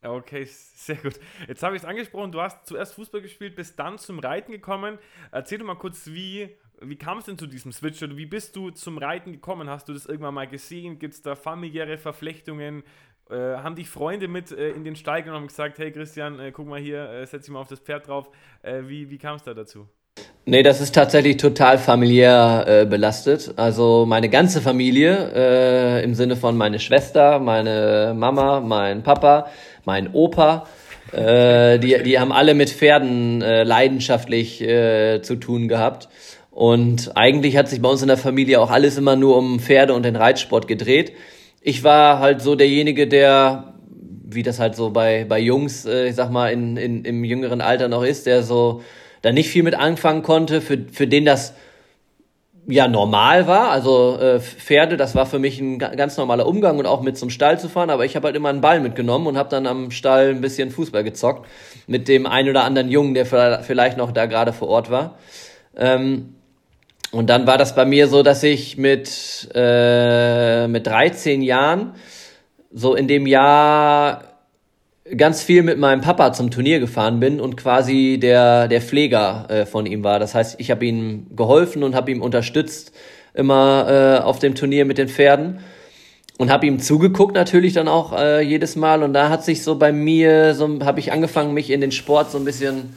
Okay, 0.03 0.45
sehr 0.45 0.97
gut. 0.97 1.15
Jetzt 1.49 1.63
habe 1.63 1.75
ich 1.75 1.83
es 1.83 1.89
angesprochen, 1.89 2.33
du 2.33 2.41
hast 2.41 2.67
zuerst 2.67 2.95
Fußball 2.95 3.23
gespielt, 3.23 3.57
bist 3.57 3.79
dann 3.79 3.99
zum 3.99 4.19
Reiten 4.19 4.53
gekommen. 4.53 4.99
Erzähl 5.33 5.59
doch 5.59 5.67
mal 5.67 5.75
kurz, 5.75 6.07
wie 6.07 6.51
wie 6.81 6.97
kam 6.97 7.19
es 7.19 7.25
denn 7.25 7.39
zu 7.39 7.47
diesem 7.47 7.73
Switch 7.73 8.03
oder 8.03 8.17
wie 8.17 8.27
bist 8.27 8.55
du 8.57 8.71
zum 8.71 8.99
Reiten 8.99 9.33
gekommen? 9.33 9.71
Hast 9.71 9.89
du 9.89 9.93
das 9.93 10.07
irgendwann 10.07 10.35
mal 10.35 10.47
gesehen? 10.47 10.99
Gibt 10.99 11.15
es 11.15 11.23
da 11.23 11.35
familiäre 11.35 11.97
Verflechtungen? 11.97 12.83
Äh, 13.31 13.35
haben 13.35 13.75
dich 13.75 13.89
Freunde 13.89 14.29
mit 14.29 14.53
äh, 14.53 14.71
in 14.71 14.85
den 14.85 14.95
Stall 14.95 15.23
genommen 15.23 15.43
und 15.43 15.49
gesagt, 15.49 15.79
hey 15.79 15.91
Christian, 15.91 16.39
äh, 16.39 16.53
guck 16.53 16.67
mal 16.67 16.81
hier, 16.81 17.11
äh, 17.11 17.27
setz 17.27 17.47
dich 17.47 17.53
mal 17.53 17.61
auf 17.61 17.69
das 17.69 17.81
Pferd 17.81 18.07
drauf. 18.07 18.29
Äh, 18.63 18.83
wie 18.87 19.11
wie 19.11 19.19
kam 19.19 19.37
es 19.37 19.43
da 19.43 19.55
dazu? 19.55 19.89
Nee, 20.45 20.63
das 20.63 20.81
ist 20.81 20.95
tatsächlich 20.95 21.39
total 21.39 21.79
familiär 21.79 22.65
äh, 22.69 22.87
belastet. 22.87 23.55
Also 23.57 24.07
meine 24.07 24.29
ganze 24.29 24.61
Familie, 24.61 26.03
im 26.03 26.15
Sinne 26.15 26.37
von 26.37 26.57
meine 26.57 26.79
Schwester, 26.79 27.41
meine 27.41 28.15
Mama, 28.17 28.61
mein 28.61 29.03
Papa, 29.03 29.49
mein 29.85 30.15
Opa, 30.15 30.69
die, 31.13 32.03
die 32.05 32.19
haben 32.19 32.33
alle 32.33 32.55
mit 32.55 32.71
Pferden 32.71 33.41
leidenschaftlich 33.41 34.59
zu 34.59 35.37
tun 35.37 35.69
gehabt. 35.69 36.09
Und 36.57 37.19
eigentlich 37.19 37.59
hat 37.59 37.69
sich 37.69 37.83
bei 37.83 37.91
uns 37.91 38.01
in 38.01 38.09
der 38.09 38.17
Familie 38.17 38.63
auch 38.63 38.71
alles 38.71 38.97
immer 38.97 39.15
nur 39.15 39.37
um 39.37 39.61
Pferde 39.61 39.93
und 39.93 40.07
den 40.07 40.17
Reitsport 40.17 40.67
gedreht. 40.67 41.13
Ich 41.61 41.85
war 41.85 42.19
halt 42.19 42.41
so 42.41 42.55
derjenige, 42.55 43.07
der, 43.07 43.75
wie 44.25 44.43
das 44.43 44.59
halt 44.59 44.75
so 44.75 44.89
bei, 44.89 45.27
bei 45.29 45.39
Jungs, 45.39 45.85
äh, 45.85 46.09
ich 46.09 46.15
sag 46.15 46.31
mal, 46.31 46.51
in, 46.51 46.79
in, 46.79 47.05
im 47.05 47.25
jüngeren 47.25 47.61
Alter 47.61 47.89
noch 47.89 48.03
ist, 48.03 48.25
der 48.25 48.43
so 48.43 48.81
da 49.21 49.33
nicht 49.33 49.51
viel 49.51 49.65
mit 49.65 49.75
anfangen 49.75 50.23
konnte, 50.23 50.63
für, 50.63 50.79
für 50.91 51.07
den 51.07 51.27
das 51.27 51.53
ja 52.67 52.89
normal 52.89 53.47
war. 53.47 53.71
Also 53.71 54.17
äh, 54.19 54.41
Pferde, 54.41 54.97
das 54.97 55.15
war 55.15 55.27
für 55.27 55.39
mich 55.39 55.61
ein 55.61 55.79
ganz 55.79 56.17
normaler 56.17 56.47
Umgang 56.47 56.79
und 56.79 56.87
auch 56.87 57.03
mit 57.03 57.19
zum 57.19 57.29
Stall 57.29 57.61
zu 57.61 57.69
fahren. 57.69 57.91
Aber 57.91 58.07
ich 58.07 58.17
habe 58.17 58.29
halt 58.29 58.37
immer 58.37 58.49
einen 58.49 58.63
Ball 58.63 58.81
mitgenommen 58.81 59.27
und 59.27 59.37
habe 59.37 59.51
dann 59.51 59.67
am 59.67 59.91
Stall 59.91 60.31
ein 60.31 60.41
bisschen 60.41 60.71
Fußball 60.71 61.05
gezockt 61.05 61.47
mit 61.87 62.09
dem 62.09 62.25
einen 62.25 62.49
oder 62.49 62.65
anderen 62.65 62.89
Jungen, 62.89 63.13
der 63.13 63.27
vielleicht 63.27 63.99
noch 63.99 64.11
da 64.11 64.25
gerade 64.25 64.55
vor 64.55 64.69
Ort 64.69 64.91
war. 64.91 65.19
Ähm, 65.77 66.36
und 67.17 67.31
dann 67.31 67.47
war 67.47 67.57
das 67.57 67.75
bei 67.75 67.87
mir 67.87 68.09
so, 68.09 68.23
dass 68.23 68.43
ich 68.43 68.77
mit, 68.77 69.49
äh, 69.55 70.69
mit 70.69 70.87
13 70.87 71.41
Jahren, 71.41 71.93
so 72.71 72.95
in 72.95 73.09
dem 73.09 73.27
Jahr 73.27 74.25
ganz 75.17 75.43
viel 75.43 75.63
mit 75.63 75.79
meinem 75.79 76.03
Papa 76.03 76.35
zum 76.35 76.51
Turnier 76.51 76.79
gefahren 76.79 77.19
bin 77.19 77.41
und 77.41 77.57
quasi 77.57 78.19
der, 78.21 78.69
der 78.69 78.83
Pfleger 78.83 79.47
äh, 79.49 79.65
von 79.65 79.87
ihm 79.87 80.05
war. 80.05 80.19
Das 80.19 80.35
heißt, 80.35 80.57
ich 80.59 80.71
habe 80.71 80.85
ihm 80.85 81.29
geholfen 81.35 81.85
und 81.85 81.95
habe 81.95 82.11
ihm 82.11 82.21
unterstützt 82.21 82.93
immer 83.33 83.87
äh, 83.89 84.23
auf 84.23 84.39
dem 84.39 84.55
Turnier 84.55 84.85
mit 84.85 84.99
den 84.99 85.09
Pferden 85.09 85.61
und 86.37 86.51
habe 86.51 86.67
ihm 86.67 86.81
zugeguckt 86.81 87.35
natürlich 87.35 87.73
dann 87.73 87.89
auch 87.89 88.13
äh, 88.13 88.43
jedes 88.43 88.77
Mal 88.77 89.03
und 89.03 89.15
da 89.15 89.31
hat 89.31 89.43
sich 89.43 89.63
so 89.63 89.79
bei 89.79 89.91
mir 89.91 90.55
so 90.55 90.81
habe 90.85 91.01
ich 91.01 91.13
angefangen 91.13 91.55
mich 91.55 91.71
in 91.71 91.81
den 91.81 91.93
Sport 91.93 92.31
so 92.31 92.37
ein 92.37 92.45
bisschen 92.45 92.95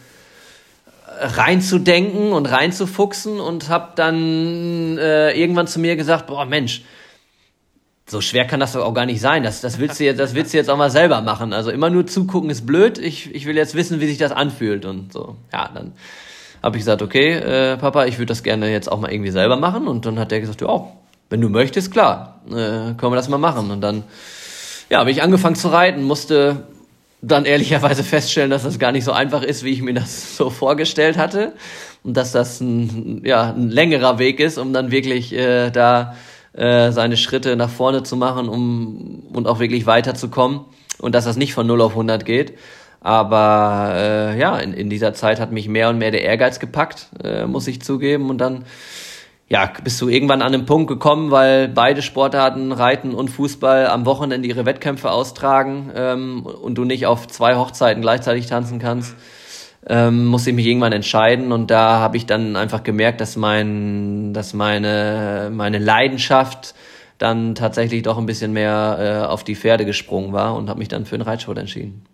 reinzudenken 1.19 2.31
und 2.31 2.45
reinzufuchsen 2.45 3.39
und 3.39 3.69
habe 3.69 3.91
dann 3.95 4.97
äh, 4.97 5.31
irgendwann 5.31 5.67
zu 5.67 5.79
mir 5.79 5.95
gesagt, 5.95 6.27
boah 6.27 6.45
Mensch, 6.45 6.83
so 8.07 8.21
schwer 8.21 8.45
kann 8.45 8.59
das 8.59 8.73
doch 8.73 8.83
auch 8.83 8.93
gar 8.93 9.05
nicht 9.05 9.21
sein. 9.21 9.43
Das, 9.43 9.61
das, 9.61 9.79
willst 9.79 9.99
du 9.99 10.05
jetzt, 10.05 10.19
das 10.19 10.33
willst 10.33 10.53
du 10.53 10.57
jetzt 10.57 10.69
auch 10.69 10.77
mal 10.77 10.89
selber 10.89 11.21
machen. 11.21 11.53
Also 11.53 11.69
immer 11.69 11.89
nur 11.89 12.07
zugucken 12.07 12.49
ist 12.49 12.65
blöd. 12.65 12.97
Ich, 12.97 13.33
ich 13.35 13.45
will 13.45 13.55
jetzt 13.55 13.75
wissen, 13.75 13.99
wie 13.99 14.07
sich 14.07 14.17
das 14.17 14.31
anfühlt. 14.31 14.85
Und 14.85 15.13
so, 15.13 15.35
ja, 15.53 15.69
dann 15.73 15.93
habe 16.63 16.77
ich 16.77 16.81
gesagt, 16.81 17.01
okay, 17.01 17.33
äh, 17.33 17.77
Papa, 17.77 18.05
ich 18.05 18.17
würde 18.17 18.27
das 18.27 18.41
gerne 18.41 18.71
jetzt 18.71 18.91
auch 18.91 18.99
mal 18.99 19.11
irgendwie 19.11 19.31
selber 19.31 19.57
machen. 19.57 19.87
Und 19.87 20.05
dann 20.05 20.17
hat 20.17 20.31
er 20.31 20.39
gesagt, 20.39 20.61
ja, 20.61 20.87
wenn 21.29 21.41
du 21.41 21.49
möchtest, 21.49 21.91
klar, 21.91 22.41
äh, 22.47 22.51
können 22.51 23.11
wir 23.11 23.15
das 23.15 23.29
mal 23.29 23.37
machen. 23.37 23.69
Und 23.69 23.81
dann, 23.81 24.03
ja, 24.89 24.99
habe 24.99 25.11
ich 25.11 25.21
angefangen 25.21 25.55
zu 25.55 25.67
reiten, 25.67 26.03
musste 26.03 26.63
dann 27.21 27.45
ehrlicherweise 27.45 28.03
feststellen, 28.03 28.49
dass 28.49 28.63
das 28.63 28.79
gar 28.79 28.91
nicht 28.91 29.03
so 29.03 29.11
einfach 29.11 29.43
ist, 29.43 29.63
wie 29.63 29.71
ich 29.71 29.81
mir 29.81 29.93
das 29.93 30.37
so 30.37 30.49
vorgestellt 30.49 31.17
hatte 31.17 31.53
und 32.03 32.15
dass 32.15 32.31
das 32.31 32.61
ein, 32.61 33.21
ja, 33.25 33.53
ein 33.53 33.69
längerer 33.69 34.19
Weg 34.19 34.39
ist, 34.39 34.57
um 34.57 34.73
dann 34.73 34.91
wirklich 34.91 35.33
äh, 35.33 35.69
da 35.69 36.15
äh, 36.53 36.91
seine 36.91 37.17
Schritte 37.17 37.55
nach 37.55 37.69
vorne 37.69 38.03
zu 38.03 38.15
machen 38.15 38.49
um, 38.49 39.23
und 39.33 39.47
auch 39.47 39.59
wirklich 39.59 39.85
weiterzukommen 39.85 40.61
und 40.99 41.13
dass 41.13 41.25
das 41.25 41.37
nicht 41.37 41.53
von 41.53 41.67
0 41.67 41.81
auf 41.81 41.91
100 41.91 42.25
geht. 42.25 42.57
Aber 43.01 43.93
äh, 43.95 44.39
ja, 44.39 44.57
in, 44.57 44.73
in 44.73 44.89
dieser 44.89 45.13
Zeit 45.13 45.39
hat 45.39 45.51
mich 45.51 45.69
mehr 45.69 45.89
und 45.89 45.97
mehr 45.97 46.11
der 46.11 46.23
Ehrgeiz 46.23 46.59
gepackt, 46.59 47.07
äh, 47.23 47.45
muss 47.45 47.67
ich 47.67 47.81
zugeben. 47.81 48.29
Und 48.29 48.39
dann 48.39 48.65
ja, 49.49 49.71
bist 49.83 49.99
du 49.99 50.07
irgendwann 50.07 50.43
an 50.43 50.53
einen 50.53 50.65
Punkt 50.67 50.87
gekommen, 50.87 51.31
weil 51.31 51.67
beide 51.67 52.03
Sportarten, 52.03 52.71
Reiten 52.71 53.15
und 53.15 53.29
Fußball, 53.29 53.87
am 53.87 54.05
Wochenende 54.05 54.47
ihre 54.47 54.65
Wettkämpfe 54.65 55.09
austragen 55.09 55.91
ähm, 55.95 56.45
und 56.45 56.75
du 56.75 56.85
nicht 56.85 57.07
auf 57.07 57.27
zwei 57.27 57.55
Hochzeiten 57.55 58.01
gleichzeitig 58.01 58.45
tanzen 58.45 58.77
kannst, 58.77 59.15
ähm, 59.87 60.25
musste 60.27 60.51
ich 60.51 60.55
mich 60.55 60.67
irgendwann 60.67 60.93
entscheiden 60.93 61.51
und 61.51 61.71
da 61.71 61.99
habe 61.99 62.15
ich 62.15 62.27
dann 62.27 62.55
einfach 62.55 62.83
gemerkt, 62.83 63.21
dass 63.21 63.37
mein, 63.37 64.33
dass 64.33 64.53
meine, 64.53 65.49
meine 65.51 65.79
Leidenschaft 65.79 66.75
dann 67.17 67.55
tatsächlich 67.55 68.03
doch 68.03 68.19
ein 68.19 68.27
bisschen 68.27 68.53
mehr 68.53 69.23
äh, 69.25 69.27
auf 69.27 69.43
die 69.43 69.55
Pferde 69.55 69.83
gesprungen 69.83 70.31
war 70.31 70.55
und 70.55 70.69
habe 70.69 70.79
mich 70.79 70.89
dann 70.89 71.05
für 71.05 71.17
den 71.17 71.23
Reitsport 71.23 71.57
entschieden. 71.57 72.05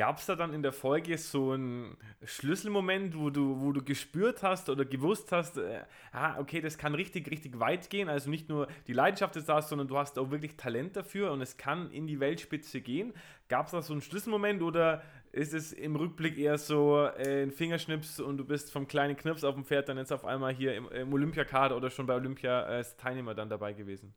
Gab 0.00 0.16
es 0.16 0.24
da 0.24 0.34
dann 0.34 0.54
in 0.54 0.62
der 0.62 0.72
Folge 0.72 1.18
so 1.18 1.50
einen 1.50 1.94
Schlüsselmoment, 2.24 3.18
wo 3.18 3.28
du, 3.28 3.60
wo 3.60 3.70
du 3.70 3.84
gespürt 3.84 4.42
hast 4.42 4.70
oder 4.70 4.86
gewusst 4.86 5.30
hast, 5.30 5.58
äh, 5.58 5.82
ah, 6.12 6.38
okay, 6.38 6.62
das 6.62 6.78
kann 6.78 6.94
richtig, 6.94 7.30
richtig 7.30 7.60
weit 7.60 7.90
gehen? 7.90 8.08
Also 8.08 8.30
nicht 8.30 8.48
nur 8.48 8.66
die 8.86 8.94
Leidenschaft 8.94 9.36
ist 9.36 9.50
da, 9.50 9.60
sondern 9.60 9.88
du 9.88 9.98
hast 9.98 10.18
auch 10.18 10.30
wirklich 10.30 10.56
Talent 10.56 10.96
dafür 10.96 11.32
und 11.32 11.42
es 11.42 11.58
kann 11.58 11.90
in 11.90 12.06
die 12.06 12.18
Weltspitze 12.18 12.80
gehen. 12.80 13.12
Gab 13.50 13.66
es 13.66 13.72
da 13.72 13.82
so 13.82 13.92
einen 13.92 14.00
Schlüsselmoment 14.00 14.62
oder 14.62 15.02
ist 15.32 15.52
es 15.52 15.74
im 15.74 15.94
Rückblick 15.96 16.38
eher 16.38 16.56
so 16.56 17.04
äh, 17.18 17.42
ein 17.42 17.50
Fingerschnips 17.50 18.20
und 18.20 18.38
du 18.38 18.46
bist 18.46 18.72
vom 18.72 18.88
kleinen 18.88 19.18
Knirps 19.18 19.44
auf 19.44 19.54
dem 19.54 19.66
Pferd 19.66 19.90
dann 19.90 19.98
jetzt 19.98 20.14
auf 20.14 20.24
einmal 20.24 20.54
hier 20.54 20.76
im, 20.76 20.88
im 20.88 21.12
Olympiakader 21.12 21.76
oder 21.76 21.90
schon 21.90 22.06
bei 22.06 22.14
Olympia 22.14 22.62
als 22.62 22.96
Teilnehmer 22.96 23.34
dann 23.34 23.50
dabei 23.50 23.74
gewesen? 23.74 24.14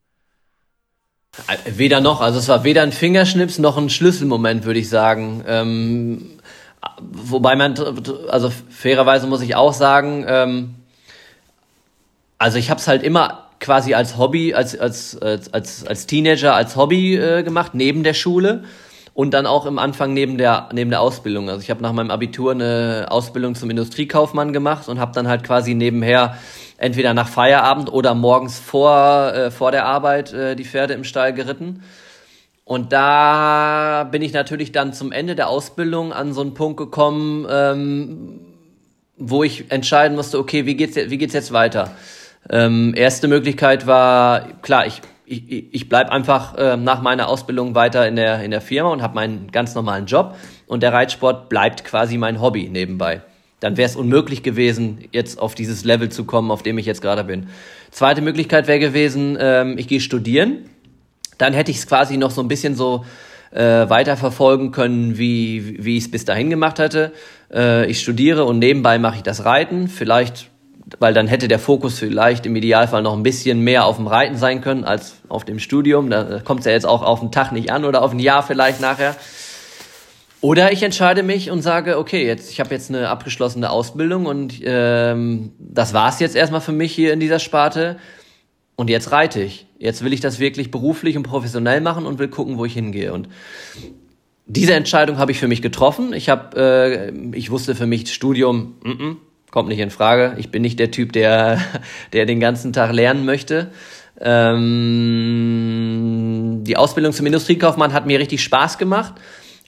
Weder 1.65 1.99
noch, 1.99 2.21
also 2.21 2.37
es 2.37 2.47
war 2.47 2.63
weder 2.63 2.83
ein 2.83 2.91
Fingerschnips 2.91 3.57
noch 3.57 3.77
ein 3.77 3.89
Schlüsselmoment, 3.89 4.65
würde 4.65 4.79
ich 4.79 4.89
sagen. 4.89 5.43
Ähm, 5.47 6.39
wobei 7.01 7.55
man, 7.55 7.75
also 8.29 8.51
fairerweise 8.69 9.25
muss 9.25 9.41
ich 9.41 9.55
auch 9.55 9.73
sagen, 9.73 10.25
ähm, 10.27 10.75
also 12.37 12.59
ich 12.59 12.69
habe 12.69 12.79
es 12.79 12.87
halt 12.87 13.01
immer 13.01 13.47
quasi 13.59 13.95
als 13.95 14.17
Hobby, 14.17 14.53
als, 14.53 14.77
als, 14.77 15.19
als, 15.19 15.51
als, 15.53 15.87
als 15.87 16.05
Teenager, 16.05 16.53
als 16.53 16.75
Hobby 16.75 17.15
äh, 17.15 17.41
gemacht, 17.41 17.73
neben 17.73 18.03
der 18.03 18.13
Schule 18.13 18.65
und 19.13 19.33
dann 19.33 19.45
auch 19.45 19.65
im 19.65 19.79
Anfang 19.79 20.13
neben 20.13 20.37
der, 20.37 20.69
neben 20.73 20.89
der 20.89 21.01
Ausbildung. 21.01 21.49
Also 21.49 21.61
ich 21.61 21.69
habe 21.69 21.81
nach 21.81 21.93
meinem 21.93 22.11
Abitur 22.11 22.51
eine 22.51 23.07
Ausbildung 23.09 23.55
zum 23.55 23.69
Industriekaufmann 23.69 24.53
gemacht 24.53 24.87
und 24.89 24.99
habe 24.99 25.13
dann 25.13 25.27
halt 25.27 25.43
quasi 25.43 25.73
nebenher 25.73 26.37
entweder 26.83 27.13
nach 27.13 27.29
Feierabend 27.29 27.91
oder 27.91 28.13
morgens 28.13 28.59
vor, 28.59 29.33
äh, 29.33 29.51
vor 29.51 29.71
der 29.71 29.85
Arbeit 29.85 30.33
äh, 30.33 30.55
die 30.55 30.65
Pferde 30.65 30.93
im 30.93 31.05
Stall 31.05 31.33
geritten. 31.33 31.81
Und 32.65 32.91
da 32.91 34.07
bin 34.11 34.21
ich 34.21 34.33
natürlich 34.33 34.73
dann 34.73 34.91
zum 34.91 35.13
Ende 35.13 35.35
der 35.35 35.47
Ausbildung 35.47 36.11
an 36.11 36.33
so 36.33 36.41
einen 36.41 36.53
Punkt 36.53 36.77
gekommen, 36.77 37.47
ähm, 37.49 38.39
wo 39.17 39.43
ich 39.43 39.71
entscheiden 39.71 40.17
musste, 40.17 40.37
okay, 40.37 40.65
wie 40.65 40.75
geht's, 40.75 40.97
wie 40.97 41.17
geht's 41.17 41.33
jetzt 41.33 41.53
weiter? 41.53 41.91
Ähm, 42.49 42.93
erste 42.97 43.29
Möglichkeit 43.29 43.87
war, 43.87 44.61
klar, 44.61 44.85
ich, 44.85 45.01
ich, 45.25 45.73
ich 45.73 45.87
bleib 45.87 46.09
einfach 46.09 46.57
äh, 46.57 46.75
nach 46.75 47.01
meiner 47.01 47.29
Ausbildung 47.29 47.75
weiter 47.75 48.05
in 48.07 48.17
der, 48.17 48.43
in 48.43 48.51
der 48.51 48.61
Firma 48.61 48.89
und 48.89 49.01
habe 49.01 49.15
meinen 49.15 49.51
ganz 49.51 49.73
normalen 49.73 50.05
Job 50.05 50.35
und 50.67 50.83
der 50.83 50.91
Reitsport 50.91 51.47
bleibt 51.47 51.85
quasi 51.85 52.17
mein 52.17 52.41
Hobby 52.41 52.67
nebenbei 52.67 53.21
dann 53.63 53.77
wäre 53.77 53.89
es 53.89 53.95
unmöglich 53.95 54.43
gewesen, 54.43 55.05
jetzt 55.13 55.39
auf 55.39 55.55
dieses 55.55 55.85
Level 55.85 56.09
zu 56.09 56.25
kommen, 56.25 56.51
auf 56.51 56.63
dem 56.63 56.77
ich 56.77 56.85
jetzt 56.85 57.01
gerade 57.01 57.23
bin. 57.23 57.47
Zweite 57.91 58.21
Möglichkeit 58.21 58.67
wäre 58.67 58.79
gewesen, 58.79 59.37
ähm, 59.39 59.77
ich 59.77 59.87
gehe 59.87 60.01
studieren. 60.01 60.69
Dann 61.37 61.53
hätte 61.53 61.71
ich 61.71 61.77
es 61.77 61.87
quasi 61.87 62.17
noch 62.17 62.31
so 62.31 62.41
ein 62.41 62.49
bisschen 62.49 62.75
so 62.75 63.05
äh, 63.51 63.89
weiterverfolgen 63.89 64.71
können, 64.71 65.17
wie, 65.17 65.77
wie 65.81 65.95
ich 65.95 66.03
es 66.03 66.11
bis 66.11 66.25
dahin 66.25 66.49
gemacht 66.49 66.77
hatte. 66.77 67.13
Äh, 67.53 67.89
ich 67.89 68.01
studiere 68.01 68.43
und 68.43 68.59
nebenbei 68.59 68.99
mache 68.99 69.15
ich 69.17 69.23
das 69.23 69.45
Reiten. 69.45 69.87
Vielleicht, 69.87 70.49
weil 70.99 71.13
dann 71.13 71.27
hätte 71.27 71.47
der 71.47 71.59
Fokus 71.59 71.99
vielleicht 71.99 72.45
im 72.45 72.57
Idealfall 72.57 73.01
noch 73.01 73.15
ein 73.15 73.23
bisschen 73.23 73.61
mehr 73.61 73.85
auf 73.85 73.95
dem 73.95 74.07
Reiten 74.07 74.35
sein 74.35 74.59
können 74.59 74.83
als 74.83 75.21
auf 75.29 75.45
dem 75.45 75.59
Studium. 75.59 76.09
Da 76.09 76.41
kommt 76.43 76.59
es 76.61 76.65
ja 76.65 76.73
jetzt 76.73 76.85
auch 76.85 77.01
auf 77.01 77.21
den 77.21 77.31
Tag 77.31 77.53
nicht 77.53 77.71
an 77.71 77.85
oder 77.85 78.01
auf 78.01 78.11
ein 78.11 78.19
Jahr 78.19 78.43
vielleicht 78.43 78.81
nachher. 78.81 79.15
Oder 80.43 80.71
ich 80.73 80.83
entscheide 80.83 81.23
mich 81.23 81.49
und 81.51 81.61
sage, 81.61 81.97
okay, 81.97 82.27
jetzt 82.27 82.51
ich 82.51 82.59
habe 82.59 82.75
jetzt 82.75 82.89
eine 82.89 83.07
abgeschlossene 83.07 83.69
Ausbildung 83.69 84.25
und 84.25 84.59
ähm, 84.65 85.53
das 85.57 85.93
war's 85.93 86.19
jetzt 86.19 86.35
erstmal 86.35 86.59
für 86.59 86.73
mich 86.73 86.91
hier 86.91 87.13
in 87.13 87.21
dieser 87.21 87.39
Sparte. 87.39 87.95
Und 88.75 88.89
jetzt 88.89 89.13
reite 89.13 89.41
ich. 89.41 89.67
Jetzt 89.77 90.03
will 90.03 90.11
ich 90.11 90.19
das 90.19 90.39
wirklich 90.39 90.69
beruflich 90.69 91.15
und 91.15 91.23
professionell 91.23 91.79
machen 91.79 92.05
und 92.05 92.19
will 92.19 92.27
gucken, 92.27 92.57
wo 92.57 92.65
ich 92.65 92.73
hingehe. 92.73 93.13
Und 93.13 93.29
diese 94.45 94.73
Entscheidung 94.73 95.17
habe 95.17 95.31
ich 95.31 95.39
für 95.39 95.47
mich 95.47 95.61
getroffen. 95.61 96.11
Ich 96.11 96.27
habe, 96.27 96.57
äh, 96.59 97.13
ich 97.37 97.49
wusste 97.49 97.73
für 97.73 97.87
mich 97.87 98.13
Studium 98.13 98.75
mm 98.83 98.89
-mm, 98.89 99.15
kommt 99.49 99.69
nicht 99.69 99.79
in 99.79 99.91
Frage. 99.91 100.35
Ich 100.39 100.49
bin 100.51 100.61
nicht 100.61 100.77
der 100.77 100.91
Typ, 100.91 101.13
der 101.13 101.61
der 102.11 102.25
den 102.25 102.41
ganzen 102.41 102.73
Tag 102.73 102.91
lernen 102.91 103.23
möchte. 103.23 103.71
Ähm, 104.19 104.65
die 106.65 106.75
Ausbildung 106.75 107.13
zum 107.13 107.27
Industriekaufmann 107.27 107.93
hat 107.93 108.05
mir 108.05 108.19
richtig 108.19 108.43
Spaß 108.43 108.77
gemacht. 108.77 109.13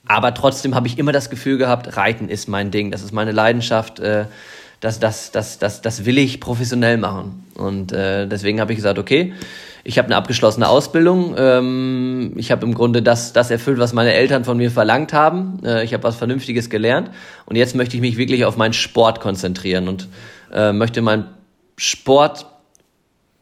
Aber 0.07 0.33
trotzdem 0.33 0.75
habe 0.75 0.87
ich 0.87 0.97
immer 0.97 1.11
das 1.11 1.29
Gefühl 1.29 1.57
gehabt, 1.57 1.97
Reiten 1.97 2.29
ist 2.29 2.47
mein 2.47 2.71
Ding, 2.71 2.91
das 2.91 3.01
ist 3.01 3.11
meine 3.11 3.31
Leidenschaft, 3.31 3.99
äh, 3.99 4.25
das, 4.79 4.99
das, 4.99 5.31
das, 5.31 5.57
das, 5.57 5.81
das 5.81 6.05
will 6.05 6.17
ich 6.17 6.39
professionell 6.39 6.97
machen. 6.97 7.45
Und 7.55 7.91
äh, 7.91 8.27
deswegen 8.27 8.59
habe 8.59 8.73
ich 8.73 8.77
gesagt, 8.77 8.99
okay, 8.99 9.33
ich 9.83 9.97
habe 9.97 10.07
eine 10.07 10.15
abgeschlossene 10.15 10.67
Ausbildung. 10.67 11.35
Ähm, 11.37 12.33
ich 12.35 12.51
habe 12.51 12.65
im 12.65 12.73
Grunde 12.73 13.01
das, 13.01 13.33
das 13.33 13.51
erfüllt, 13.51 13.79
was 13.79 13.93
meine 13.93 14.13
Eltern 14.13 14.43
von 14.43 14.57
mir 14.57 14.71
verlangt 14.71 15.13
haben. 15.13 15.59
Äh, 15.63 15.83
ich 15.83 15.93
habe 15.93 16.03
was 16.03 16.15
Vernünftiges 16.15 16.69
gelernt. 16.69 17.11
Und 17.45 17.55
jetzt 17.55 17.75
möchte 17.75 17.95
ich 17.95 18.01
mich 18.01 18.17
wirklich 18.17 18.45
auf 18.45 18.57
meinen 18.57 18.73
Sport 18.73 19.21
konzentrieren 19.21 19.87
und 19.87 20.07
äh, 20.51 20.73
möchte 20.73 21.01
meinen 21.01 21.27
Sport 21.77 22.47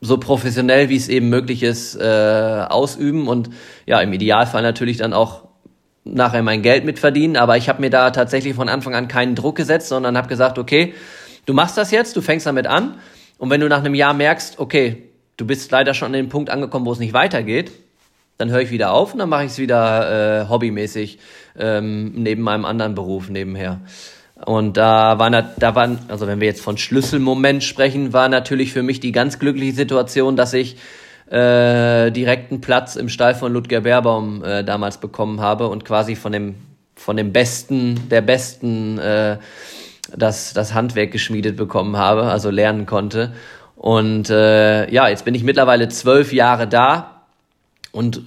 so 0.01 0.17
professionell, 0.17 0.89
wie 0.89 0.97
es 0.97 1.07
eben 1.07 1.29
möglich 1.29 1.63
ist, 1.63 1.95
äh, 1.95 2.65
ausüben 2.69 3.27
und 3.27 3.49
ja, 3.85 4.01
im 4.01 4.11
Idealfall 4.11 4.61
natürlich 4.61 4.97
dann 4.97 5.13
auch 5.13 5.43
nachher 6.05 6.43
mein 6.43 6.61
Geld 6.61 6.85
mitverdienen, 6.85 7.37
aber 7.37 7.57
ich 7.57 7.69
habe 7.69 7.81
mir 7.81 7.89
da 7.89 8.11
tatsächlich 8.11 8.55
von 8.55 8.69
Anfang 8.69 8.93
an 8.93 9.07
keinen 9.07 9.35
Druck 9.35 9.55
gesetzt, 9.55 9.87
sondern 9.87 10.17
habe 10.17 10.27
gesagt, 10.27 10.57
okay, 10.57 10.93
du 11.45 11.53
machst 11.53 11.77
das 11.77 11.91
jetzt, 11.91 12.15
du 12.15 12.21
fängst 12.21 12.45
damit 12.45 12.67
an 12.67 12.95
und 13.37 13.49
wenn 13.49 13.61
du 13.61 13.69
nach 13.69 13.79
einem 13.79 13.95
Jahr 13.95 14.13
merkst, 14.13 14.59
okay, 14.59 15.03
du 15.37 15.45
bist 15.45 15.71
leider 15.71 15.93
schon 15.93 16.07
an 16.07 16.13
dem 16.13 16.29
Punkt 16.29 16.49
angekommen, 16.49 16.85
wo 16.85 16.91
es 16.91 16.99
nicht 16.99 17.13
weitergeht, 17.13 17.71
dann 18.37 18.51
höre 18.51 18.61
ich 18.61 18.71
wieder 18.71 18.91
auf 18.91 19.13
und 19.13 19.19
dann 19.19 19.29
mache 19.29 19.45
ich 19.45 19.51
es 19.51 19.57
wieder 19.59 20.41
äh, 20.41 20.49
hobbymäßig 20.49 21.19
ähm, 21.57 22.13
neben 22.15 22.41
meinem 22.41 22.65
anderen 22.65 22.95
Beruf 22.95 23.29
nebenher. 23.29 23.81
Und 24.45 24.77
da 24.77 25.19
war, 25.19 25.29
da 25.29 25.75
waren, 25.75 25.99
also 26.09 26.27
wenn 26.27 26.41
wir 26.41 26.47
jetzt 26.47 26.61
von 26.61 26.77
Schlüsselmoment 26.77 27.63
sprechen, 27.63 28.11
war 28.11 28.27
natürlich 28.27 28.73
für 28.73 28.83
mich 28.83 28.99
die 28.99 29.11
ganz 29.11 29.39
glückliche 29.39 29.73
Situation, 29.73 30.35
dass 30.35 30.53
ich 30.53 30.77
äh, 31.29 32.11
direkten 32.11 32.61
Platz 32.61 32.95
im 32.95 33.09
Stall 33.09 33.35
von 33.35 33.53
Ludger 33.53 33.81
Beerbaum 33.81 34.43
äh, 34.43 34.63
damals 34.63 34.97
bekommen 34.99 35.41
habe 35.41 35.67
und 35.67 35.85
quasi 35.85 36.15
von 36.15 36.31
dem, 36.31 36.55
von 36.95 37.17
dem 37.17 37.31
Besten, 37.31 38.09
der 38.09 38.21
Besten 38.21 38.97
äh, 38.99 39.37
das, 40.15 40.53
das 40.53 40.73
Handwerk 40.73 41.11
geschmiedet 41.11 41.55
bekommen 41.55 41.97
habe, 41.97 42.23
also 42.23 42.49
lernen 42.49 42.85
konnte. 42.85 43.33
Und 43.75 44.29
äh, 44.29 44.89
ja, 44.91 45.07
jetzt 45.07 45.25
bin 45.25 45.35
ich 45.35 45.43
mittlerweile 45.43 45.87
zwölf 45.89 46.33
Jahre 46.33 46.67
da 46.67 47.23
und 47.91 48.21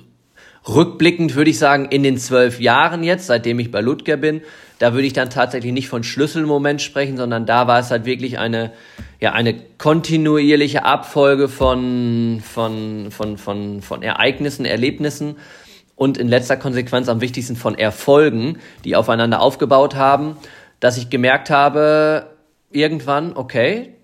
rückblickend 0.68 1.34
würde 1.34 1.50
ich 1.50 1.58
sagen, 1.58 1.86
in 1.86 2.02
den 2.02 2.18
zwölf 2.18 2.60
Jahren 2.60 3.02
jetzt, 3.02 3.26
seitdem 3.26 3.58
ich 3.58 3.70
bei 3.70 3.80
Ludger 3.80 4.16
bin, 4.16 4.42
da 4.78 4.92
würde 4.92 5.06
ich 5.06 5.12
dann 5.12 5.30
tatsächlich 5.30 5.72
nicht 5.72 5.88
von 5.88 6.02
Schlüsselmoment 6.02 6.82
sprechen, 6.82 7.16
sondern 7.16 7.46
da 7.46 7.66
war 7.66 7.78
es 7.78 7.90
halt 7.90 8.04
wirklich 8.04 8.38
eine, 8.38 8.72
ja, 9.20 9.32
eine 9.32 9.54
kontinuierliche 9.78 10.84
Abfolge 10.84 11.48
von, 11.48 12.42
von, 12.44 13.10
von, 13.10 13.38
von, 13.38 13.82
von 13.82 14.02
Ereignissen, 14.02 14.64
Erlebnissen 14.64 15.36
und 15.94 16.18
in 16.18 16.28
letzter 16.28 16.56
Konsequenz 16.56 17.08
am 17.08 17.20
wichtigsten 17.20 17.56
von 17.56 17.76
Erfolgen, 17.76 18.58
die 18.84 18.96
aufeinander 18.96 19.40
aufgebaut 19.40 19.94
haben, 19.94 20.36
dass 20.80 20.98
ich 20.98 21.08
gemerkt 21.08 21.50
habe, 21.50 22.26
irgendwann, 22.70 23.34
okay, 23.34 23.94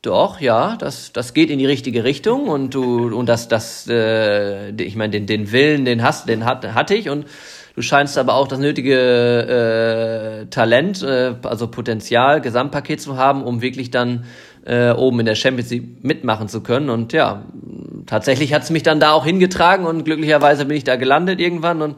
doch, 0.00 0.40
ja, 0.40 0.76
das, 0.78 1.12
das 1.12 1.32
geht 1.34 1.50
in 1.50 1.58
die 1.58 1.66
richtige 1.66 2.02
Richtung 2.02 2.48
und 2.48 2.74
du 2.74 3.16
und 3.16 3.28
das, 3.28 3.46
das, 3.46 3.86
äh, 3.88 4.70
ich 4.72 4.96
meine, 4.96 5.12
den, 5.12 5.26
den 5.26 5.52
Willen, 5.52 5.84
den 5.84 6.02
hast, 6.02 6.28
den 6.28 6.44
hat, 6.44 6.74
hatte 6.74 6.94
ich 6.94 7.08
und 7.08 7.26
Du 7.74 7.80
scheinst 7.80 8.18
aber 8.18 8.34
auch 8.34 8.48
das 8.48 8.58
nötige 8.58 10.42
äh, 10.42 10.46
Talent, 10.50 11.02
äh, 11.02 11.34
also 11.42 11.68
Potenzial, 11.68 12.42
Gesamtpaket 12.42 13.00
zu 13.00 13.16
haben, 13.16 13.42
um 13.42 13.62
wirklich 13.62 13.90
dann 13.90 14.24
äh, 14.64 14.90
oben 14.90 15.20
in 15.20 15.26
der 15.26 15.34
Champions 15.34 15.70
League 15.70 16.04
mitmachen 16.04 16.48
zu 16.48 16.62
können. 16.62 16.90
Und 16.90 17.12
ja, 17.12 17.44
tatsächlich 18.06 18.54
hat 18.54 18.62
es 18.62 18.70
mich 18.70 18.82
dann 18.82 19.00
da 19.00 19.12
auch 19.12 19.24
hingetragen 19.24 19.86
und 19.86 20.04
glücklicherweise 20.04 20.64
bin 20.66 20.76
ich 20.76 20.84
da 20.84 20.96
gelandet 20.96 21.40
irgendwann. 21.40 21.82
Und 21.82 21.96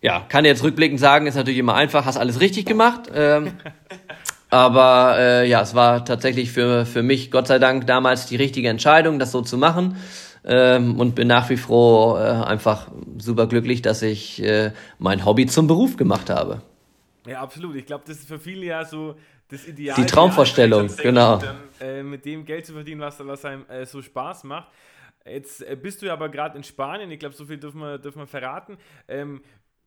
ja, 0.00 0.20
kann 0.28 0.44
jetzt 0.44 0.62
rückblickend 0.62 1.00
sagen, 1.00 1.26
ist 1.26 1.34
natürlich 1.34 1.58
immer 1.58 1.74
einfach, 1.74 2.04
hast 2.04 2.16
alles 2.16 2.40
richtig 2.40 2.66
gemacht. 2.66 3.10
Ähm, 3.14 3.52
aber 4.50 5.16
äh, 5.18 5.48
ja, 5.48 5.62
es 5.62 5.74
war 5.74 6.04
tatsächlich 6.04 6.52
für, 6.52 6.86
für 6.86 7.02
mich, 7.02 7.30
Gott 7.30 7.46
sei 7.46 7.58
Dank, 7.58 7.86
damals 7.86 8.26
die 8.26 8.36
richtige 8.36 8.68
Entscheidung, 8.68 9.18
das 9.18 9.32
so 9.32 9.40
zu 9.40 9.58
machen 9.58 9.96
ähm, 10.44 11.00
und 11.00 11.14
bin 11.14 11.28
nach 11.28 11.50
wie 11.50 11.56
vor 11.56 12.20
äh, 12.20 12.24
einfach 12.24 12.88
super 13.18 13.46
glücklich, 13.46 13.82
dass 13.82 14.02
ich 14.02 14.42
äh, 14.42 14.72
mein 14.98 15.24
Hobby 15.24 15.46
zum 15.46 15.66
Beruf 15.66 15.96
gemacht 15.96 16.30
habe. 16.30 16.60
Ja, 17.26 17.40
absolut. 17.40 17.76
Ich 17.76 17.86
glaube, 17.86 18.04
das 18.06 18.18
ist 18.18 18.28
für 18.28 18.38
viele 18.38 18.66
ja 18.66 18.84
so 18.84 19.16
das 19.48 19.66
Ideal. 19.66 19.96
Die 19.96 20.06
Traumvorstellung, 20.06 20.90
genau. 20.96 21.38
Dann, 21.38 21.56
äh, 21.80 22.02
mit 22.02 22.24
dem 22.24 22.44
Geld 22.44 22.66
zu 22.66 22.72
verdienen, 22.72 23.00
was, 23.00 23.24
was 23.24 23.44
einem 23.44 23.66
äh, 23.68 23.86
so 23.86 24.02
Spaß 24.02 24.44
macht. 24.44 24.68
Jetzt 25.24 25.62
äh, 25.62 25.76
bist 25.80 26.02
du 26.02 26.06
ja 26.06 26.12
aber 26.12 26.28
gerade 26.28 26.56
in 26.56 26.64
Spanien, 26.64 27.10
ich 27.10 27.18
glaube, 27.18 27.34
so 27.34 27.46
viel 27.46 27.58
dürfen 27.58 27.80
wir, 27.80 27.98
dürfen 27.98 28.18
wir 28.18 28.26
verraten. 28.26 28.76
Ähm, 29.08 29.42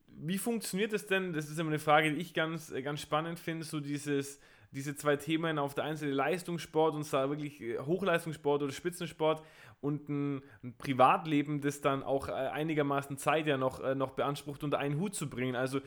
wie 0.08 0.38
funktioniert 0.38 0.94
das 0.94 1.06
denn? 1.06 1.34
Das 1.34 1.50
ist 1.50 1.60
immer 1.60 1.70
eine 1.70 1.80
Frage, 1.80 2.12
die 2.12 2.20
ich 2.20 2.34
ganz, 2.34 2.72
äh, 2.72 2.82
ganz 2.82 3.02
spannend 3.02 3.40
finde, 3.40 3.66
so 3.66 3.80
dieses, 3.80 4.40
diese 4.72 4.96
zwei 4.96 5.16
Themen 5.16 5.60
auf 5.60 5.76
der 5.76 5.84
einen 5.84 5.98
Seite 5.98 6.12
Leistungssport 6.12 6.96
und 6.96 7.04
zwar 7.04 7.30
wirklich 7.30 7.62
äh, 7.62 7.78
Hochleistungssport 7.80 8.64
oder 8.64 8.72
Spitzensport 8.72 9.44
und 9.80 10.10
ein, 10.10 10.42
ein, 10.64 10.76
Privatleben, 10.78 11.62
das 11.62 11.82
dann 11.82 12.02
auch 12.02 12.30
einigermaßen 12.30 13.18
Zeit 13.18 13.46
ja 13.46 13.58
noch, 13.58 13.94
noch 13.94 14.12
beansprucht, 14.12 14.64
unter 14.64 14.80
einen 14.80 15.00
Hut 15.00 15.14
zu 15.14 15.30
bringen. 15.30 15.56
Also 15.56 15.82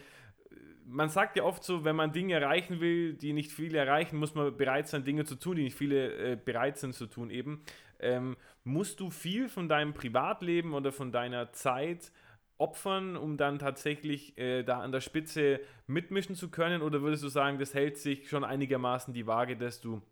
man 0.90 1.08
sagt 1.08 1.36
ja 1.36 1.44
oft 1.44 1.62
so, 1.62 1.84
wenn 1.84 1.96
man 1.96 2.12
Dinge 2.12 2.34
erreichen 2.34 2.80
will, 2.80 3.14
die 3.14 3.32
nicht 3.32 3.52
viele 3.52 3.78
erreichen, 3.78 4.16
muss 4.16 4.34
man 4.34 4.56
bereit 4.56 4.88
sein, 4.88 5.04
Dinge 5.04 5.24
zu 5.24 5.36
tun, 5.36 5.56
die 5.56 5.62
nicht 5.62 5.76
viele 5.76 6.32
äh, 6.32 6.36
bereit 6.36 6.78
sind 6.78 6.94
zu 6.94 7.06
tun 7.06 7.30
eben. 7.30 7.62
Ähm, 8.00 8.36
musst 8.64 9.00
du 9.00 9.10
viel 9.10 9.48
von 9.48 9.68
deinem 9.68 9.94
Privatleben 9.94 10.74
oder 10.74 10.90
von 10.90 11.12
deiner 11.12 11.52
Zeit 11.52 12.10
opfern, 12.58 13.16
um 13.16 13.36
dann 13.36 13.58
tatsächlich 13.58 14.36
äh, 14.36 14.62
da 14.62 14.80
an 14.80 14.92
der 14.92 15.00
Spitze 15.00 15.60
mitmischen 15.86 16.34
zu 16.34 16.50
können? 16.50 16.82
Oder 16.82 17.02
würdest 17.02 17.22
du 17.22 17.28
sagen, 17.28 17.58
das 17.58 17.72
hält 17.74 17.96
sich 17.96 18.28
schon 18.28 18.44
einigermaßen 18.44 19.14
die 19.14 19.26
Waage, 19.26 19.56
dass 19.56 19.80
du 19.80 20.02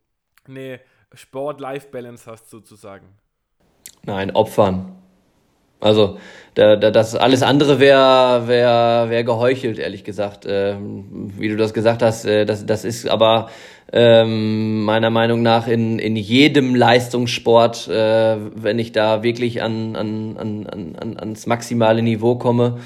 eine 0.47 0.81
Sport-Life-Balance 1.13 2.31
hast 2.31 2.51
sozusagen? 2.51 3.07
Nein, 4.05 4.31
opfern. 4.31 4.97
Also 5.81 6.19
da, 6.55 6.75
da, 6.77 6.91
das 6.91 7.15
alles 7.15 7.43
andere 7.43 7.79
wäre 7.79 8.49
wär, 8.49 9.07
wär 9.09 9.25
geheuchelt, 9.25 9.79
ehrlich 9.79 10.03
gesagt. 10.03 10.45
Ähm, 10.49 11.31
wie 11.39 11.49
du 11.49 11.57
das 11.57 11.73
gesagt 11.73 12.03
hast, 12.03 12.25
äh, 12.25 12.47
das, 12.47 12.67
das 12.67 12.85
ist 12.85 13.09
aber 13.09 13.49
ähm, 13.93 14.83
meiner 14.85 15.11
Meinung 15.11 15.43
nach 15.43 15.69
in, 15.69 15.99
in 15.99 16.17
jedem 16.17 16.75
Leistungssport, 16.75 17.89
äh, 17.89 18.37
wenn 18.55 18.79
ich 18.79 18.93
da 18.93 19.23
wirklich 19.23 19.63
an, 19.63 19.95
an, 19.95 20.37
an, 20.37 20.97
an, 20.97 21.17
ans 21.17 21.47
maximale 21.47 22.03
Niveau 22.03 22.35
komme, 22.35 22.79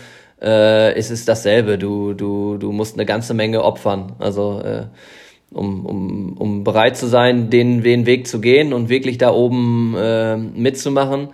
äh, 0.42 0.98
ist 0.98 1.10
es 1.10 1.24
dasselbe. 1.24 1.78
Du, 1.78 2.12
du, 2.12 2.58
du 2.58 2.72
musst 2.72 2.96
eine 2.96 3.06
ganze 3.06 3.32
Menge 3.32 3.64
opfern. 3.64 4.12
Also 4.18 4.60
äh, 4.60 4.84
um, 5.50 5.86
um, 5.86 6.36
um 6.38 6.64
bereit 6.64 6.96
zu 6.96 7.06
sein, 7.06 7.48
den, 7.48 7.82
den 7.82 8.06
Weg 8.06 8.26
zu 8.26 8.40
gehen 8.40 8.72
und 8.72 8.88
wirklich 8.88 9.18
da 9.18 9.32
oben 9.32 9.94
äh, 9.96 10.36
mitzumachen 10.36 11.28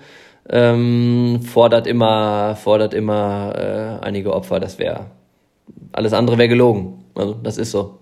ähm, 0.50 1.40
fordert 1.42 1.86
immer, 1.86 2.56
fordert 2.56 2.94
immer 2.94 3.54
äh, 3.56 4.04
einige 4.04 4.32
Opfer. 4.32 4.60
Das 4.60 4.78
wäre 4.78 5.10
alles 5.92 6.12
andere 6.12 6.38
wäre 6.38 6.48
gelogen. 6.48 7.04
Also 7.14 7.34
das 7.34 7.58
ist 7.58 7.70
so. 7.70 7.98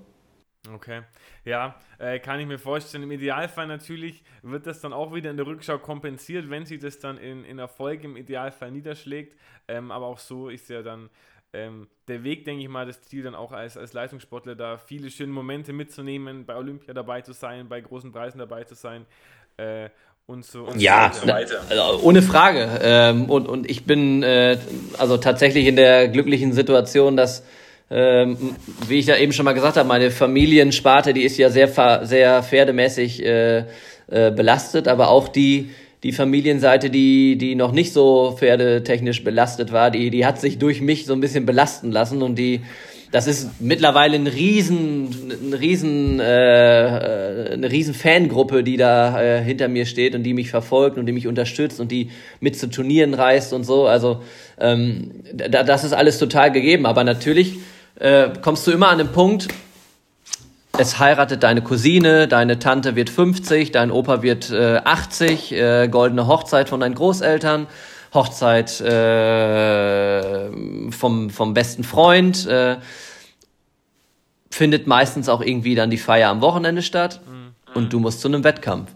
Okay. 0.73 1.03
Ja, 1.45 1.77
äh, 1.99 2.19
kann 2.19 2.41
ich 2.41 2.47
mir 2.47 2.59
vorstellen. 2.59 3.05
Im 3.05 3.13
Idealfall 3.13 3.67
natürlich 3.67 4.25
wird 4.43 4.67
das 4.67 4.81
dann 4.81 4.93
auch 4.93 5.15
wieder 5.15 5.31
in 5.31 5.37
der 5.37 5.47
Rückschau 5.47 5.79
kompensiert, 5.79 6.51
wenn 6.51 6.67
sich 6.67 6.81
das 6.81 6.99
dann 6.99 7.19
in, 7.19 7.45
in 7.45 7.59
Erfolg 7.59 8.03
im 8.03 8.17
Idealfall 8.17 8.73
niederschlägt. 8.73 9.37
Ähm, 9.69 9.91
aber 9.93 10.07
auch 10.07 10.19
so 10.19 10.49
ist 10.49 10.69
ja 10.69 10.83
dann 10.83 11.09
ähm, 11.53 11.89
der 12.09 12.25
Weg, 12.25 12.45
denke 12.45 12.63
ich 12.63 12.69
mal, 12.69 12.85
das 12.85 13.01
Ziel 13.03 13.23
dann 13.23 13.37
auch 13.37 13.53
als, 13.53 13.77
als 13.77 13.93
Leistungssportler 13.93 14.57
da 14.57 14.77
viele 14.77 15.09
schöne 15.09 15.33
Momente 15.33 15.73
mitzunehmen, 15.73 16.45
bei 16.45 16.57
Olympia 16.57 16.93
dabei 16.93 17.21
zu 17.23 17.33
sein, 17.33 17.69
bei 17.69 17.81
großen 17.81 18.11
Preisen 18.11 18.39
dabei 18.39 18.65
zu 18.65 18.75
sein. 18.75 19.07
Äh, 19.57 19.91
und 20.29 20.45
so, 20.45 20.65
und 20.65 20.81
ja, 20.81 21.13
so 21.15 21.29
weiter. 21.29 21.61
Also 21.69 22.03
ohne 22.03 22.21
Frage. 22.21 22.69
Ähm, 22.83 23.31
und, 23.31 23.47
und 23.47 23.71
ich 23.71 23.85
bin 23.85 24.25
äh, 24.25 24.59
also 24.99 25.19
tatsächlich 25.19 25.67
in 25.67 25.77
der 25.77 26.09
glücklichen 26.09 26.53
Situation, 26.53 27.17
dass, 27.17 27.45
ähm, 27.93 28.37
wie 28.89 28.99
ich 28.99 29.07
ja 29.07 29.17
eben 29.17 29.33
schon 29.33 29.45
mal 29.45 29.53
gesagt 29.53 29.77
habe, 29.77 29.87
meine 29.87 30.11
Familiensparte, 30.11 31.15
die 31.15 31.23
ist 31.23 31.39
ja 31.39 31.49
sehr, 31.51 31.69
sehr 32.05 32.43
pferdemäßig 32.43 33.25
äh, 33.25 33.59
äh, 33.59 34.33
belastet, 34.33 34.89
aber 34.89 35.11
auch 35.11 35.29
die, 35.29 35.71
die 36.03 36.11
Familienseite, 36.11 36.91
die, 36.91 37.39
die 37.39 37.55
noch 37.55 37.71
nicht 37.71 37.93
so 37.93 38.35
pferdetechnisch 38.37 39.23
belastet 39.23 39.71
war, 39.71 39.93
die, 39.93 40.11
die 40.11 40.27
hat 40.27 40.41
sich 40.41 40.59
durch 40.59 40.81
mich 40.81 41.07
so 41.07 41.13
ein 41.13 41.21
bisschen 41.21 41.47
belasten 41.47 41.93
lassen 41.93 42.23
und 42.23 42.35
die 42.35 42.63
das 43.17 43.27
ist 43.27 43.63
mittlerweile 43.63 44.17
ein 44.17 44.27
riesen, 44.27 45.09
ein 45.31 45.55
riesen, 45.55 46.21
äh, 46.21 47.49
eine 47.51 47.71
riesen 47.71 47.95
Fangruppe, 47.95 48.63
die 48.63 48.77
da 48.77 49.23
äh, 49.23 49.43
hinter 49.43 49.69
mir 49.69 49.87
steht 49.87 50.15
und 50.15 50.23
die 50.23 50.35
mich 50.35 50.51
verfolgt 50.51 50.99
und 50.99 51.07
die 51.07 51.13
mich 51.13 51.27
unterstützt 51.27 51.81
und 51.81 51.91
die 51.91 52.11
mit 52.41 52.59
zu 52.59 52.69
Turnieren 52.69 53.15
reist 53.15 53.55
und 53.55 53.65
so. 53.65 53.87
Also 53.87 54.21
ähm, 54.61 55.13
da, 55.33 55.63
das 55.63 55.83
ist 55.83 55.95
alles 55.95 56.19
total 56.19 56.53
gegeben. 56.53 56.85
Aber 56.85 57.05
natürlich 57.05 57.55
äh, 57.99 58.29
kommst 58.43 58.67
du 58.67 58.71
immer 58.71 58.89
an 58.89 58.99
den 58.99 59.09
Punkt, 59.09 59.49
es 60.77 60.99
heiratet 60.99 61.43
deine 61.43 61.63
Cousine, 61.63 62.29
deine 62.29 62.59
Tante 62.59 62.97
wird 62.97 63.09
50, 63.09 63.73
dein 63.73 63.91
Opa 63.91 64.21
wird 64.21 64.51
äh, 64.51 64.77
80, 64.85 65.53
äh, 65.53 65.89
goldene 65.89 66.27
Hochzeit 66.27 66.69
von 66.69 66.81
deinen 66.81 66.95
Großeltern. 66.95 67.67
Hochzeit 68.13 68.81
äh, 68.81 70.51
vom, 70.91 71.31
vom 71.31 71.55
besten 71.55 71.85
Freund. 71.85 72.47
Äh, 72.47 72.77
findet 74.57 74.87
meistens 74.87 75.29
auch 75.29 75.43
irgendwie 75.43 75.75
dann 75.75 75.91
die 75.91 75.99
Feier 75.99 76.31
am 76.31 76.41
Wochenende 76.41 76.83
statt 76.83 77.21
mhm. 77.27 77.55
und 77.75 77.93
du 77.93 78.01
musst 78.01 78.21
zu 78.21 78.29
einem 78.29 78.43
Wettkampf. 78.43 78.91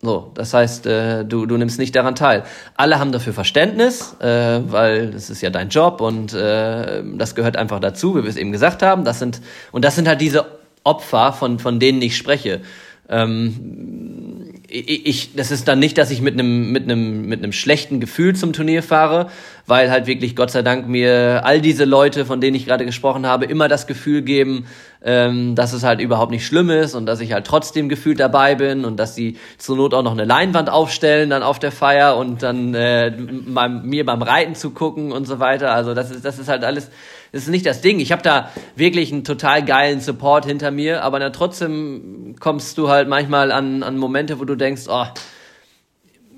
So, 0.00 0.32
das 0.34 0.52
heißt, 0.52 0.86
äh, 0.86 1.24
du, 1.24 1.46
du 1.46 1.56
nimmst 1.56 1.78
nicht 1.78 1.96
daran 1.96 2.14
teil. 2.14 2.44
Alle 2.76 2.98
haben 2.98 3.10
dafür 3.10 3.32
Verständnis, 3.32 4.14
äh, 4.20 4.60
weil 4.66 5.10
das 5.10 5.30
ist 5.30 5.40
ja 5.40 5.50
dein 5.50 5.70
Job 5.70 6.00
und 6.00 6.34
äh, 6.34 7.02
das 7.16 7.34
gehört 7.34 7.56
einfach 7.56 7.80
dazu, 7.80 8.14
wie 8.14 8.22
wir 8.22 8.28
es 8.28 8.36
eben 8.36 8.52
gesagt 8.52 8.82
haben. 8.82 9.04
Das 9.04 9.18
sind, 9.18 9.40
und 9.72 9.84
das 9.84 9.96
sind 9.96 10.06
halt 10.06 10.20
diese 10.20 10.44
Opfer, 10.84 11.32
von, 11.32 11.58
von 11.58 11.80
denen 11.80 12.02
ich 12.02 12.16
spreche. 12.16 12.60
Ähm, 13.08 14.50
ich, 14.66 15.34
das 15.36 15.50
ist 15.50 15.68
dann 15.68 15.78
nicht, 15.78 15.98
dass 15.98 16.10
ich 16.10 16.20
mit 16.20 16.34
einem 16.34 16.72
mit 16.72 16.84
einem 16.84 17.26
mit 17.26 17.42
einem 17.42 17.52
schlechten 17.52 18.00
Gefühl 18.00 18.34
zum 18.34 18.52
Turnier 18.52 18.82
fahre, 18.82 19.30
weil 19.66 19.90
halt 19.90 20.06
wirklich 20.06 20.34
Gott 20.34 20.50
sei 20.50 20.62
Dank 20.62 20.88
mir 20.88 21.42
all 21.44 21.60
diese 21.60 21.84
Leute, 21.84 22.24
von 22.24 22.40
denen 22.40 22.56
ich 22.56 22.66
gerade 22.66 22.84
gesprochen 22.84 23.26
habe, 23.26 23.44
immer 23.44 23.68
das 23.68 23.86
Gefühl 23.86 24.22
geben, 24.22 24.66
ähm, 25.04 25.54
dass 25.54 25.74
es 25.74 25.84
halt 25.84 26.00
überhaupt 26.00 26.32
nicht 26.32 26.46
schlimm 26.46 26.70
ist 26.70 26.94
und 26.94 27.06
dass 27.06 27.20
ich 27.20 27.32
halt 27.32 27.46
trotzdem 27.46 27.88
gefühlt 27.88 28.18
dabei 28.18 28.54
bin 28.54 28.84
und 28.84 28.96
dass 28.96 29.14
sie 29.14 29.36
zur 29.58 29.76
Not 29.76 29.94
auch 29.94 30.02
noch 30.02 30.12
eine 30.12 30.24
Leinwand 30.24 30.70
aufstellen 30.70 31.30
dann 31.30 31.42
auf 31.42 31.58
der 31.58 31.72
Feier 31.72 32.16
und 32.16 32.42
dann 32.42 32.74
äh, 32.74 33.12
beim, 33.46 33.86
mir 33.86 34.04
beim 34.04 34.22
Reiten 34.22 34.54
zu 34.54 34.70
gucken 34.70 35.12
und 35.12 35.26
so 35.26 35.38
weiter. 35.38 35.72
Also 35.72 35.94
das 35.94 36.10
ist 36.10 36.24
das 36.24 36.38
ist 36.38 36.48
halt 36.48 36.64
alles 36.64 36.90
das 37.34 37.42
ist 37.42 37.48
nicht 37.48 37.66
das 37.66 37.80
Ding. 37.80 37.98
Ich 37.98 38.12
habe 38.12 38.22
da 38.22 38.52
wirklich 38.76 39.12
einen 39.12 39.24
total 39.24 39.64
geilen 39.64 40.00
Support 40.00 40.46
hinter 40.46 40.70
mir, 40.70 41.02
aber 41.02 41.18
dann 41.18 41.32
trotzdem 41.32 42.36
kommst 42.38 42.78
du 42.78 42.88
halt 42.88 43.08
manchmal 43.08 43.50
an, 43.50 43.82
an 43.82 43.98
Momente, 43.98 44.38
wo 44.38 44.44
du 44.44 44.54
denkst, 44.54 44.82
oh, 44.86 45.04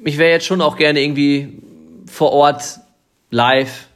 ich 0.02 0.16
wäre 0.16 0.30
jetzt 0.30 0.46
schon 0.46 0.62
auch 0.62 0.78
gerne 0.78 1.02
irgendwie 1.02 1.58
vor 2.06 2.32
Ort 2.32 2.78
live 3.30 3.88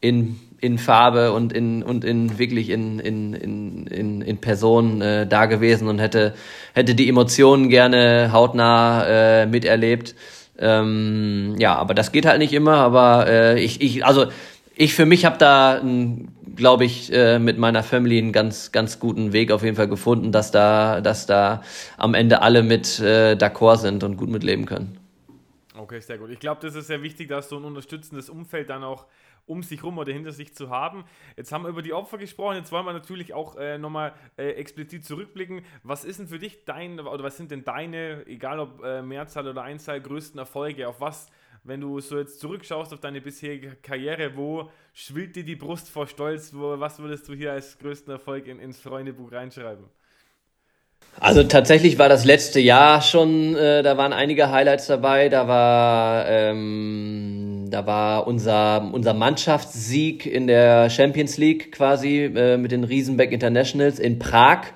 in, 0.00 0.40
in 0.58 0.78
Farbe 0.78 1.32
und 1.32 1.52
in 1.52 1.82
und 1.82 2.02
in 2.06 2.38
wirklich 2.38 2.70
in, 2.70 2.98
in, 2.98 3.34
in, 3.34 3.86
in, 3.86 4.22
in 4.22 4.38
Person 4.38 5.02
äh, 5.02 5.26
da 5.26 5.44
gewesen 5.44 5.86
und 5.86 5.98
hätte, 5.98 6.32
hätte 6.72 6.94
die 6.94 7.10
Emotionen 7.10 7.68
gerne 7.68 8.30
hautnah 8.32 9.42
äh, 9.42 9.46
miterlebt. 9.46 10.14
Ähm, 10.58 11.56
ja, 11.58 11.74
aber 11.74 11.92
das 11.92 12.10
geht 12.10 12.24
halt 12.24 12.38
nicht 12.38 12.54
immer, 12.54 12.76
aber 12.76 13.26
äh, 13.28 13.60
ich, 13.60 13.82
ich, 13.82 14.06
also 14.06 14.28
ich 14.80 14.94
für 14.94 15.04
mich 15.04 15.24
habe 15.26 15.36
da 15.36 15.78
ein 15.78 16.28
glaube 16.58 16.84
ich, 16.84 17.10
äh, 17.12 17.38
mit 17.38 17.56
meiner 17.56 17.82
Family 17.82 18.18
einen 18.18 18.32
ganz, 18.32 18.72
ganz 18.72 18.98
guten 18.98 19.32
Weg 19.32 19.50
auf 19.50 19.62
jeden 19.62 19.76
Fall 19.76 19.88
gefunden, 19.88 20.32
dass 20.32 20.50
da, 20.50 21.00
dass 21.00 21.24
da 21.24 21.62
am 21.96 22.12
Ende 22.12 22.42
alle 22.42 22.62
mit 22.62 22.98
äh, 23.00 23.36
d'accord 23.36 23.78
sind 23.78 24.04
und 24.04 24.16
gut 24.16 24.28
mitleben 24.28 24.66
können. 24.66 24.98
Okay, 25.74 26.00
sehr 26.00 26.18
gut. 26.18 26.30
Ich 26.30 26.40
glaube, 26.40 26.60
das 26.60 26.74
ist 26.74 26.88
sehr 26.88 27.02
wichtig, 27.02 27.28
dass 27.28 27.48
so 27.48 27.56
ein 27.56 27.64
unterstützendes 27.64 28.28
Umfeld 28.28 28.68
dann 28.68 28.82
auch 28.82 29.06
um 29.46 29.62
sich 29.62 29.82
rum 29.82 29.96
oder 29.98 30.12
hinter 30.12 30.32
sich 30.32 30.54
zu 30.54 30.68
haben. 30.68 31.04
Jetzt 31.36 31.52
haben 31.52 31.62
wir 31.62 31.70
über 31.70 31.80
die 31.80 31.94
Opfer 31.94 32.18
gesprochen, 32.18 32.56
jetzt 32.56 32.70
wollen 32.70 32.84
wir 32.84 32.92
natürlich 32.92 33.32
auch 33.32 33.56
äh, 33.56 33.78
nochmal 33.78 34.12
äh, 34.36 34.50
explizit 34.50 35.04
zurückblicken. 35.06 35.62
Was 35.84 36.04
ist 36.04 36.18
denn 36.18 36.28
für 36.28 36.38
dich 36.38 36.64
dein, 36.64 37.00
oder 37.00 37.24
was 37.24 37.36
sind 37.36 37.50
denn 37.50 37.64
deine, 37.64 38.26
egal 38.26 38.60
ob 38.60 38.84
äh, 38.84 39.00
Mehrzahl 39.00 39.48
oder 39.48 39.62
Einzahl, 39.62 40.00
größten 40.00 40.38
Erfolge? 40.38 40.88
Auf 40.88 41.00
was 41.00 41.30
wenn 41.64 41.80
du 41.80 42.00
so 42.00 42.18
jetzt 42.18 42.40
zurückschaust 42.40 42.92
auf 42.92 43.00
deine 43.00 43.20
bisherige 43.20 43.76
Karriere, 43.82 44.36
wo 44.36 44.70
schwillt 44.92 45.36
dir 45.36 45.44
die 45.44 45.56
Brust 45.56 45.88
vor 45.88 46.06
Stolz? 46.06 46.52
Wo, 46.54 46.78
was 46.80 46.98
würdest 46.98 47.28
du 47.28 47.34
hier 47.34 47.52
als 47.52 47.78
größten 47.78 48.12
Erfolg 48.12 48.46
in, 48.46 48.58
ins 48.58 48.80
Freundebuch 48.80 49.32
reinschreiben? 49.32 49.84
Also 51.20 51.42
tatsächlich 51.42 51.98
war 51.98 52.08
das 52.08 52.24
letzte 52.24 52.60
Jahr 52.60 53.02
schon, 53.02 53.56
äh, 53.56 53.82
da 53.82 53.96
waren 53.96 54.12
einige 54.12 54.50
Highlights 54.50 54.86
dabei. 54.86 55.28
Da 55.28 55.48
war, 55.48 56.28
ähm, 56.28 57.66
da 57.70 57.86
war 57.86 58.26
unser, 58.26 58.88
unser 58.92 59.14
Mannschaftssieg 59.14 60.26
in 60.26 60.46
der 60.46 60.90
Champions 60.90 61.36
League 61.36 61.72
quasi 61.72 62.24
äh, 62.24 62.56
mit 62.56 62.70
den 62.70 62.84
Riesenbeck 62.84 63.32
Internationals 63.32 63.98
in 63.98 64.20
Prag. 64.20 64.66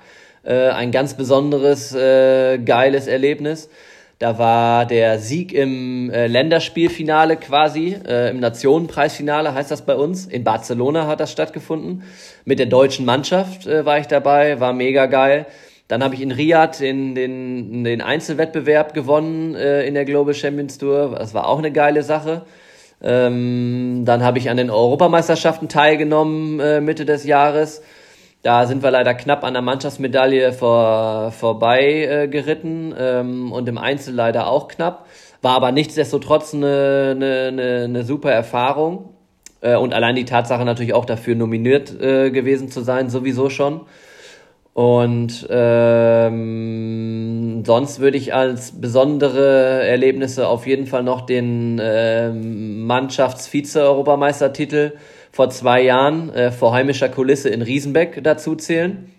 Äh, 0.43 0.69
ein 0.69 0.91
ganz 0.91 1.15
besonderes, 1.15 1.93
äh, 1.95 2.57
geiles 2.59 3.07
Erlebnis. 3.07 3.69
Da 4.19 4.37
war 4.37 4.85
der 4.85 5.19
Sieg 5.19 5.51
im 5.51 6.09
äh, 6.09 6.27
Länderspielfinale 6.27 7.37
quasi, 7.37 7.97
äh, 8.07 8.29
im 8.29 8.39
Nationenpreisfinale 8.39 9.53
heißt 9.53 9.71
das 9.71 9.85
bei 9.85 9.95
uns. 9.95 10.27
In 10.27 10.43
Barcelona 10.43 11.07
hat 11.07 11.19
das 11.19 11.31
stattgefunden. 11.31 12.03
Mit 12.45 12.59
der 12.59 12.67
deutschen 12.67 13.05
Mannschaft 13.05 13.67
äh, 13.67 13.85
war 13.85 13.99
ich 13.99 14.07
dabei, 14.07 14.59
war 14.59 14.73
mega 14.73 15.07
geil. 15.07 15.45
Dann 15.87 16.03
habe 16.03 16.15
ich 16.15 16.21
in 16.21 16.31
Riyadh 16.31 16.79
den, 16.79 17.15
den, 17.15 17.83
den 17.83 18.01
Einzelwettbewerb 18.01 18.93
gewonnen 18.93 19.55
äh, 19.55 19.85
in 19.85 19.93
der 19.93 20.05
Global 20.05 20.33
Champions 20.33 20.77
Tour. 20.77 21.15
Das 21.17 21.33
war 21.33 21.47
auch 21.47 21.57
eine 21.57 21.71
geile 21.71 22.03
Sache. 22.03 22.45
Ähm, 23.01 24.03
dann 24.05 24.23
habe 24.23 24.37
ich 24.37 24.49
an 24.49 24.57
den 24.57 24.69
Europameisterschaften 24.69 25.67
teilgenommen 25.67 26.59
äh, 26.61 26.79
Mitte 26.79 27.05
des 27.05 27.25
Jahres. 27.25 27.81
Da 28.43 28.67
sind 28.67 28.83
wir 28.83 28.91
leider 28.91 29.13
knapp 29.13 29.45
an 29.45 29.53
der 29.53 29.61
Mannschaftsmedaille 29.61 30.51
vor, 30.51 31.31
vorbei 31.31 32.03
äh, 32.03 32.27
geritten 32.27 32.93
ähm, 32.97 33.53
und 33.53 33.69
im 33.69 33.77
Einzel 33.77 34.13
leider 34.13 34.47
auch 34.47 34.67
knapp. 34.67 35.05
War 35.41 35.55
aber 35.55 35.71
nichtsdestotrotz 35.71 36.53
eine, 36.53 37.13
eine, 37.15 37.47
eine, 37.47 37.83
eine 37.85 38.03
super 38.03 38.33
Erfahrung. 38.33 39.11
Äh, 39.61 39.77
und 39.77 39.93
allein 39.93 40.15
die 40.15 40.25
Tatsache 40.25 40.65
natürlich 40.65 40.93
auch 40.93 41.05
dafür 41.05 41.35
nominiert 41.35 41.97
äh, 42.01 42.31
gewesen 42.31 42.67
zu 42.67 42.81
sein, 42.81 43.09
sowieso 43.09 43.49
schon. 43.49 43.85
Und 44.73 45.47
ähm, 45.49 47.63
sonst 47.65 48.01
würde 48.01 48.17
ich 48.17 48.33
als 48.33 48.81
besondere 48.81 49.87
Erlebnisse 49.87 50.49
auf 50.49 50.67
jeden 50.67 50.87
Fall 50.87 51.03
noch 51.03 51.21
den 51.21 51.79
ähm, 51.81 52.85
Mannschafts-Vize-Europameistertitel 52.87 54.97
vor 55.33 55.49
zwei 55.49 55.81
Jahren 55.81 56.31
äh, 56.31 56.51
vor 56.51 56.73
heimischer 56.73 57.09
Kulisse 57.09 57.49
in 57.49 57.63
Riesenbeck 57.63 58.23
dazu 58.23 58.55
zählen. 58.55 59.11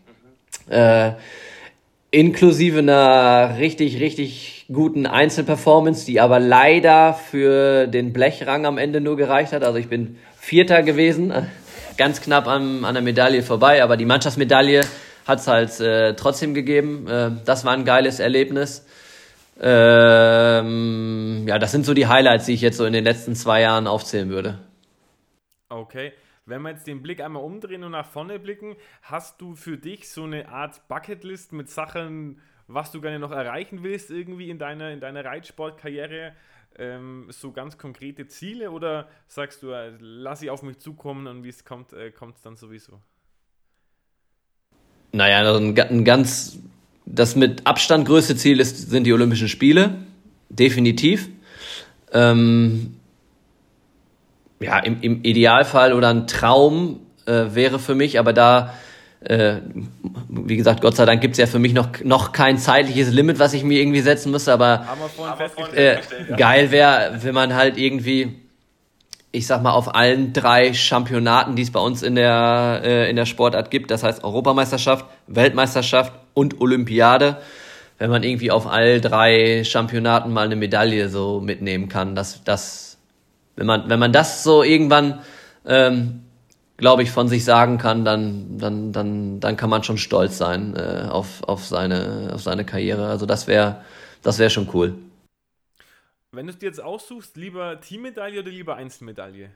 Äh, 0.71 1.11
inklusive 2.12 2.79
einer 2.79 3.57
richtig, 3.59 4.01
richtig 4.01 4.67
guten 4.73 5.07
Einzelperformance, 5.07 6.07
die 6.07 6.21
aber 6.21 6.39
leider 6.39 7.15
für 7.15 7.89
den 7.89 8.12
Blechrang 8.12 8.65
am 8.65 8.79
Ende 8.79 9.01
nur 9.01 9.17
gereicht 9.17 9.53
hat. 9.53 9.65
Also 9.65 9.77
ich 9.79 9.89
bin 9.89 10.17
Vierter 10.39 10.85
gewesen, 10.85 11.33
ganz 11.99 12.21
knapp 12.21 12.47
an, 12.47 12.85
an 12.85 12.95
der 12.95 13.03
Medaille 13.03 13.43
vorbei, 13.43 13.83
aber 13.83 13.97
die 13.97 14.05
Mannschaftsmedaille 14.05 14.83
hat 15.27 15.41
es 15.41 15.49
halt 15.49 15.81
äh, 15.81 16.15
trotzdem 16.15 16.55
gegeben. 16.55 17.09
Äh, 17.09 17.31
das 17.45 17.65
war 17.65 17.73
ein 17.73 17.85
geiles 17.85 18.21
Erlebnis. 18.21 18.87
Ähm, 19.61 21.45
ja, 21.49 21.59
das 21.59 21.73
sind 21.73 21.85
so 21.85 21.93
die 21.93 22.07
Highlights, 22.07 22.47
die 22.47 22.53
ich 22.53 22.61
jetzt 22.61 22.77
so 22.77 22.85
in 22.85 22.93
den 22.93 23.03
letzten 23.03 23.35
zwei 23.35 23.62
Jahren 23.62 23.89
aufzählen 23.89 24.31
würde. 24.31 24.61
Okay. 25.69 26.12
Wenn 26.47 26.61
wir 26.62 26.71
jetzt 26.71 26.87
den 26.87 27.03
Blick 27.03 27.21
einmal 27.21 27.43
umdrehen 27.43 27.85
und 27.85 27.93
nach 27.93 28.07
vorne 28.07 28.39
blicken, 28.39 28.77
hast 29.03 29.41
du 29.41 29.55
für 29.55 29.79
dich 29.79 30.11
so 30.11 30.25
eine 30.25 30.49
Art 30.49 30.87
Bucketlist 30.89 31.53
mit 31.53 31.71
Sachen, 31.71 32.41
was 32.67 32.93
du 32.93 33.01
gerne 33.01 33.19
noch 33.19 33.31
erreichen 33.31 33.83
willst, 33.83 34.11
irgendwie 34.11 34.51
in 34.51 34.59
deiner, 34.59 34.91
in 34.91 35.01
deiner 35.01 35.25
Reitsportkarriere? 35.25 36.35
Ähm, 36.77 37.27
so 37.31 37.53
ganz 37.53 37.79
konkrete 37.79 38.27
Ziele 38.27 38.73
oder 38.73 39.09
sagst 39.29 39.62
du, 39.62 39.71
äh, 39.71 39.93
lass 40.01 40.41
sie 40.41 40.51
auf 40.51 40.62
mich 40.62 40.79
zukommen 40.79 41.29
und 41.29 41.45
wie 41.45 41.49
es 41.49 41.65
kommt, 41.65 41.93
äh, 41.93 42.11
kommt 42.11 42.37
es 42.37 42.43
dann 42.43 42.57
sowieso? 42.57 43.01
Naja, 45.12 45.39
also 45.39 45.65
ein, 45.65 45.79
ein 45.79 46.05
ganz, 46.05 46.59
das 47.07 47.37
mit 47.37 47.65
Abstand 47.67 48.07
größte 48.07 48.35
Ziel 48.37 48.59
ist, 48.59 48.91
sind 48.91 49.05
die 49.05 49.12
Olympischen 49.12 49.49
Spiele. 49.49 50.05
Definitiv. 50.49 51.29
Ähm, 52.12 52.97
ja, 54.61 54.78
im, 54.78 55.00
im 55.00 55.22
Idealfall 55.22 55.92
oder 55.92 56.09
ein 56.09 56.26
Traum 56.26 57.00
äh, 57.26 57.46
wäre 57.50 57.78
für 57.78 57.94
mich, 57.94 58.18
aber 58.18 58.32
da, 58.32 58.74
äh, 59.20 59.57
wie 60.28 60.57
gesagt, 60.57 60.80
Gott 60.80 60.96
sei 60.96 61.05
Dank 61.07 61.20
gibt's 61.20 61.38
ja 61.38 61.46
für 61.46 61.59
mich 61.59 61.74
noch, 61.74 61.88
noch 62.05 62.32
kein 62.32 62.59
zeitliches 62.59 63.11
Limit, 63.12 63.38
was 63.38 63.55
ich 63.55 63.64
mir 63.64 63.80
irgendwie 63.80 64.00
setzen 64.00 64.30
müsste, 64.30 64.52
aber, 64.52 64.86
äh, 65.74 65.96
geil 66.36 66.70
wäre, 66.70 67.18
wenn 67.22 67.34
man 67.34 67.55
halt 67.55 67.78
irgendwie 67.78 68.44
ich 69.34 69.48
sag 69.48 69.62
mal, 69.62 69.72
auf 69.72 69.96
allen 69.96 70.32
drei 70.32 70.72
Championaten, 70.72 71.57
die 71.57 71.62
es 71.62 71.72
bei 71.72 71.80
uns 71.80 72.05
in 72.05 72.14
der, 72.14 72.82
äh, 72.84 73.11
in 73.11 73.16
der 73.16 73.26
Sportart 73.26 73.68
gibt, 73.68 73.90
das 73.90 74.05
heißt 74.05 74.22
Europameisterschaft, 74.22 75.07
Weltmeisterschaft 75.26 76.12
und 76.34 76.61
Olympiade, 76.61 77.38
wenn 77.98 78.11
man 78.11 78.22
irgendwie 78.22 78.52
auf 78.52 78.68
all 78.68 79.00
drei 79.00 79.64
Championaten 79.64 80.32
mal 80.32 80.46
eine 80.46 80.55
Medaille 80.55 81.09
so 81.09 81.40
mitnehmen 81.40 81.88
kann, 81.88 82.14
dass 82.14 82.44
das, 82.44 82.93
wenn 83.57 83.66
man, 83.66 83.88
wenn 83.88 83.98
man 83.98 84.12
das 84.12 84.42
so 84.42 84.62
irgendwann, 84.62 85.20
ähm, 85.64 86.24
glaube 86.76 87.02
ich, 87.02 87.11
von 87.11 87.28
sich 87.28 87.44
sagen 87.44 87.78
kann, 87.78 88.05
dann, 88.05 88.59
dann, 88.59 88.92
dann, 88.92 89.40
dann 89.40 89.57
kann 89.57 89.70
man 89.70 89.82
schon 89.84 89.98
stolz 89.98 90.38
sein 90.38 90.74
äh, 90.76 91.07
auf, 91.09 91.42
auf, 91.44 91.64
seine, 91.64 92.30
auf 92.34 92.42
seine 92.42 92.64
Karriere. 92.64 93.09
Also 93.09 93.26
das 93.26 93.46
wäre, 93.46 93.82
das 94.22 94.38
wäre 94.38 94.50
schon 94.50 94.68
cool. 94.74 94.94
Wenn 96.32 96.46
du 96.46 96.52
es 96.52 96.59
dir 96.59 96.66
jetzt 96.66 96.82
aussuchst, 96.82 97.36
lieber 97.36 97.80
Teammedaille 97.80 98.40
oder 98.40 98.50
lieber 98.50 98.74
Einzelmedaille? 98.74 99.50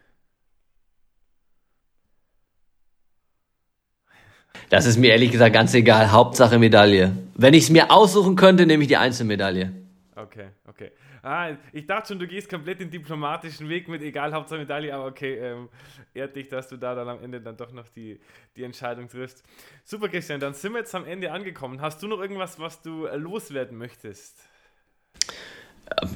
Das 4.70 4.86
ist 4.86 4.96
mir 4.96 5.10
ehrlich 5.10 5.32
gesagt 5.32 5.54
ganz 5.54 5.74
egal. 5.74 6.12
Hauptsache 6.12 6.58
Medaille. 6.58 7.16
Wenn 7.34 7.54
ich 7.54 7.64
es 7.64 7.70
mir 7.70 7.90
aussuchen 7.90 8.36
könnte, 8.36 8.66
nehme 8.66 8.82
ich 8.82 8.88
die 8.88 8.96
Einzelmedaille. 8.96 9.72
Okay, 10.14 10.48
okay. 10.68 10.92
Ah, 11.22 11.50
ich 11.72 11.86
dachte 11.86 12.08
schon, 12.08 12.18
du 12.18 12.26
gehst 12.26 12.48
komplett 12.48 12.80
den 12.80 12.90
diplomatischen 12.90 13.68
Weg 13.68 13.88
mit 13.88 14.02
egal, 14.02 14.32
Hauptsache 14.32 14.60
Medaille, 14.60 14.94
aber 14.94 15.06
okay, 15.06 15.34
ähm, 15.38 15.68
ehrt 16.14 16.36
dich, 16.36 16.48
dass 16.48 16.68
du 16.68 16.76
da 16.76 16.94
dann 16.94 17.08
am 17.08 17.22
Ende 17.22 17.40
dann 17.40 17.56
doch 17.56 17.72
noch 17.72 17.88
die, 17.88 18.20
die 18.56 18.64
Entscheidung 18.64 19.08
triffst. 19.08 19.42
Super, 19.84 20.08
Christian, 20.08 20.40
dann 20.40 20.54
sind 20.54 20.72
wir 20.72 20.80
jetzt 20.80 20.94
am 20.94 21.04
Ende 21.04 21.32
angekommen. 21.32 21.80
Hast 21.80 22.02
du 22.02 22.08
noch 22.08 22.20
irgendwas, 22.20 22.58
was 22.58 22.82
du 22.82 23.06
loswerden 23.06 23.76
möchtest? 23.78 24.48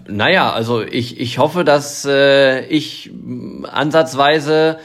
Naja, 0.07 0.53
also 0.53 0.83
ich, 0.83 1.19
ich 1.19 1.39
hoffe, 1.39 1.65
dass 1.65 2.05
äh, 2.05 2.67
ich 2.67 3.11
ansatzweise 3.65 4.79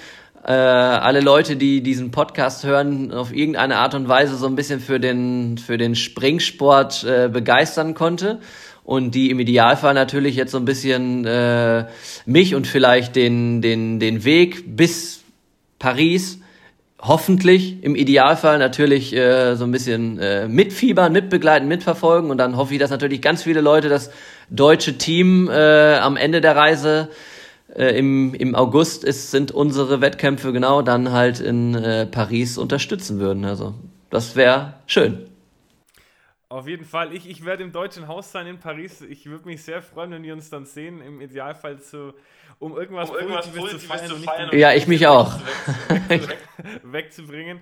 äh, 0.43 0.51
alle 0.51 1.19
Leute, 1.19 1.57
die 1.57 1.83
diesen 1.83 2.11
Podcast 2.11 2.63
hören, 2.63 3.11
auf 3.11 3.33
irgendeine 3.33 3.77
Art 3.77 3.95
und 3.95 4.07
Weise 4.07 4.37
so 4.37 4.47
ein 4.47 4.55
bisschen 4.55 4.79
für 4.79 4.99
den, 4.99 5.57
für 5.57 5.77
den 5.77 5.93
Springsport 5.93 7.03
äh, 7.03 7.29
begeistern 7.31 7.93
konnte. 7.93 8.39
Und 8.87 9.15
die 9.15 9.31
im 9.31 9.39
Idealfall 9.41 9.93
natürlich 9.93 10.37
jetzt 10.37 10.53
so 10.53 10.57
ein 10.57 10.63
bisschen 10.63 11.25
äh, 11.25 11.87
mich 12.25 12.55
und 12.55 12.67
vielleicht 12.67 13.17
den, 13.17 13.61
den, 13.61 13.99
den 13.99 14.23
Weg 14.23 14.77
bis 14.77 15.25
Paris 15.77 16.39
hoffentlich 17.01 17.83
im 17.83 17.95
Idealfall 17.95 18.59
natürlich 18.59 19.13
äh, 19.13 19.55
so 19.55 19.65
ein 19.65 19.71
bisschen 19.71 20.19
äh, 20.19 20.47
mitfiebern, 20.47 21.11
mitbegleiten, 21.11 21.67
mitverfolgen 21.67 22.31
und 22.31 22.37
dann 22.37 22.55
hoffe 22.55 22.75
ich, 22.75 22.79
dass 22.79 22.89
natürlich 22.89 23.21
ganz 23.21 23.43
viele 23.43 23.59
Leute 23.59 23.89
das 23.89 24.09
deutsche 24.49 24.97
Team 24.97 25.49
äh, 25.49 25.97
am 25.97 26.15
Ende 26.15 26.39
der 26.39 26.55
Reise 26.55 27.09
äh, 27.75 27.89
im, 27.89 28.33
im 28.35 28.55
August 28.55 29.03
ist, 29.03 29.31
sind 29.31 29.51
unsere 29.51 29.99
Wettkämpfe 29.99 30.53
genau 30.53 30.81
dann 30.81 31.11
halt 31.11 31.41
in 31.41 31.75
äh, 31.75 32.05
Paris 32.05 32.57
unterstützen 32.57 33.19
würden. 33.19 33.43
Also 33.43 33.73
das 34.09 34.37
wäre 34.37 34.75
schön. 34.85 35.25
Auf 36.49 36.67
jeden 36.67 36.85
Fall. 36.85 37.13
Ich, 37.13 37.29
ich 37.29 37.43
werde 37.43 37.63
im 37.63 37.73
Deutschen 37.73 38.07
Haus 38.07 38.31
sein 38.31 38.47
in 38.47 38.59
Paris. 38.59 39.01
Ich 39.01 39.25
würde 39.25 39.45
mich 39.45 39.63
sehr 39.63 39.81
freuen, 39.81 40.11
wenn 40.11 40.23
wir 40.23 40.33
uns 40.33 40.49
dann 40.49 40.65
sehen. 40.65 41.01
Im 41.01 41.19
Idealfall 41.19 41.81
zu, 41.81 42.13
um 42.59 42.77
irgendwas, 42.77 43.09
um 43.09 43.17
irgendwas 43.17 43.47
Positives, 43.47 43.81
zu 43.81 43.87
feiern. 43.87 44.07
Zu 44.07 44.15
feiern 44.17 44.57
ja, 44.57 44.73
ich 44.73 44.87
mich 44.87 45.05
auch. 45.05 45.37
Weg, 46.07 46.37
wegzubringen. 46.83 47.59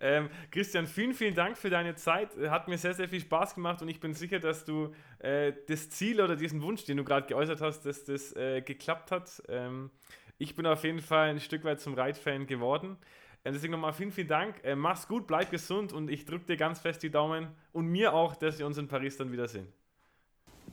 Ähm, 0.00 0.30
Christian, 0.52 0.86
vielen, 0.86 1.14
vielen 1.14 1.34
Dank 1.34 1.58
für 1.58 1.68
deine 1.68 1.96
Zeit. 1.96 2.30
Hat 2.48 2.68
mir 2.68 2.78
sehr, 2.78 2.94
sehr 2.94 3.08
viel 3.08 3.20
Spaß 3.20 3.56
gemacht 3.56 3.82
und 3.82 3.88
ich 3.88 3.98
bin 3.98 4.14
sicher, 4.14 4.38
dass 4.38 4.64
du 4.64 4.94
äh, 5.18 5.52
das 5.66 5.90
Ziel 5.90 6.20
oder 6.20 6.36
diesen 6.36 6.62
Wunsch, 6.62 6.84
den 6.84 6.96
du 6.96 7.02
gerade 7.02 7.26
geäußert 7.26 7.60
hast, 7.60 7.80
dass 7.82 8.04
das 8.04 8.36
äh, 8.36 8.62
geklappt 8.62 9.10
hat. 9.10 9.42
Ähm, 9.48 9.90
ich 10.38 10.54
bin 10.54 10.66
auf 10.66 10.84
jeden 10.84 11.00
Fall 11.00 11.30
ein 11.30 11.40
Stück 11.40 11.64
weit 11.64 11.80
zum 11.80 11.94
Reitfan 11.94 12.46
geworden. 12.46 12.96
Äh, 13.44 13.52
deswegen 13.52 13.72
nochmal 13.72 13.92
vielen, 13.92 14.12
vielen 14.12 14.28
Dank. 14.28 14.56
Äh, 14.62 14.74
mach's 14.74 15.08
gut, 15.08 15.26
bleib 15.26 15.50
gesund 15.50 15.92
und 15.92 16.10
ich 16.10 16.24
drücke 16.24 16.46
dir 16.46 16.56
ganz 16.56 16.80
fest 16.80 17.02
die 17.02 17.10
Daumen 17.10 17.48
und 17.72 17.86
mir 17.86 18.12
auch, 18.14 18.36
dass 18.36 18.58
wir 18.58 18.66
uns 18.66 18.78
in 18.78 18.88
Paris 18.88 19.16
dann 19.16 19.32
wiedersehen. 19.32 19.66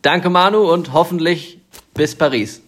Danke, 0.02 0.30
Manu, 0.30 0.72
und 0.72 0.94
hoffentlich 0.94 1.60
bis 1.94 2.16
Paris. 2.16 2.62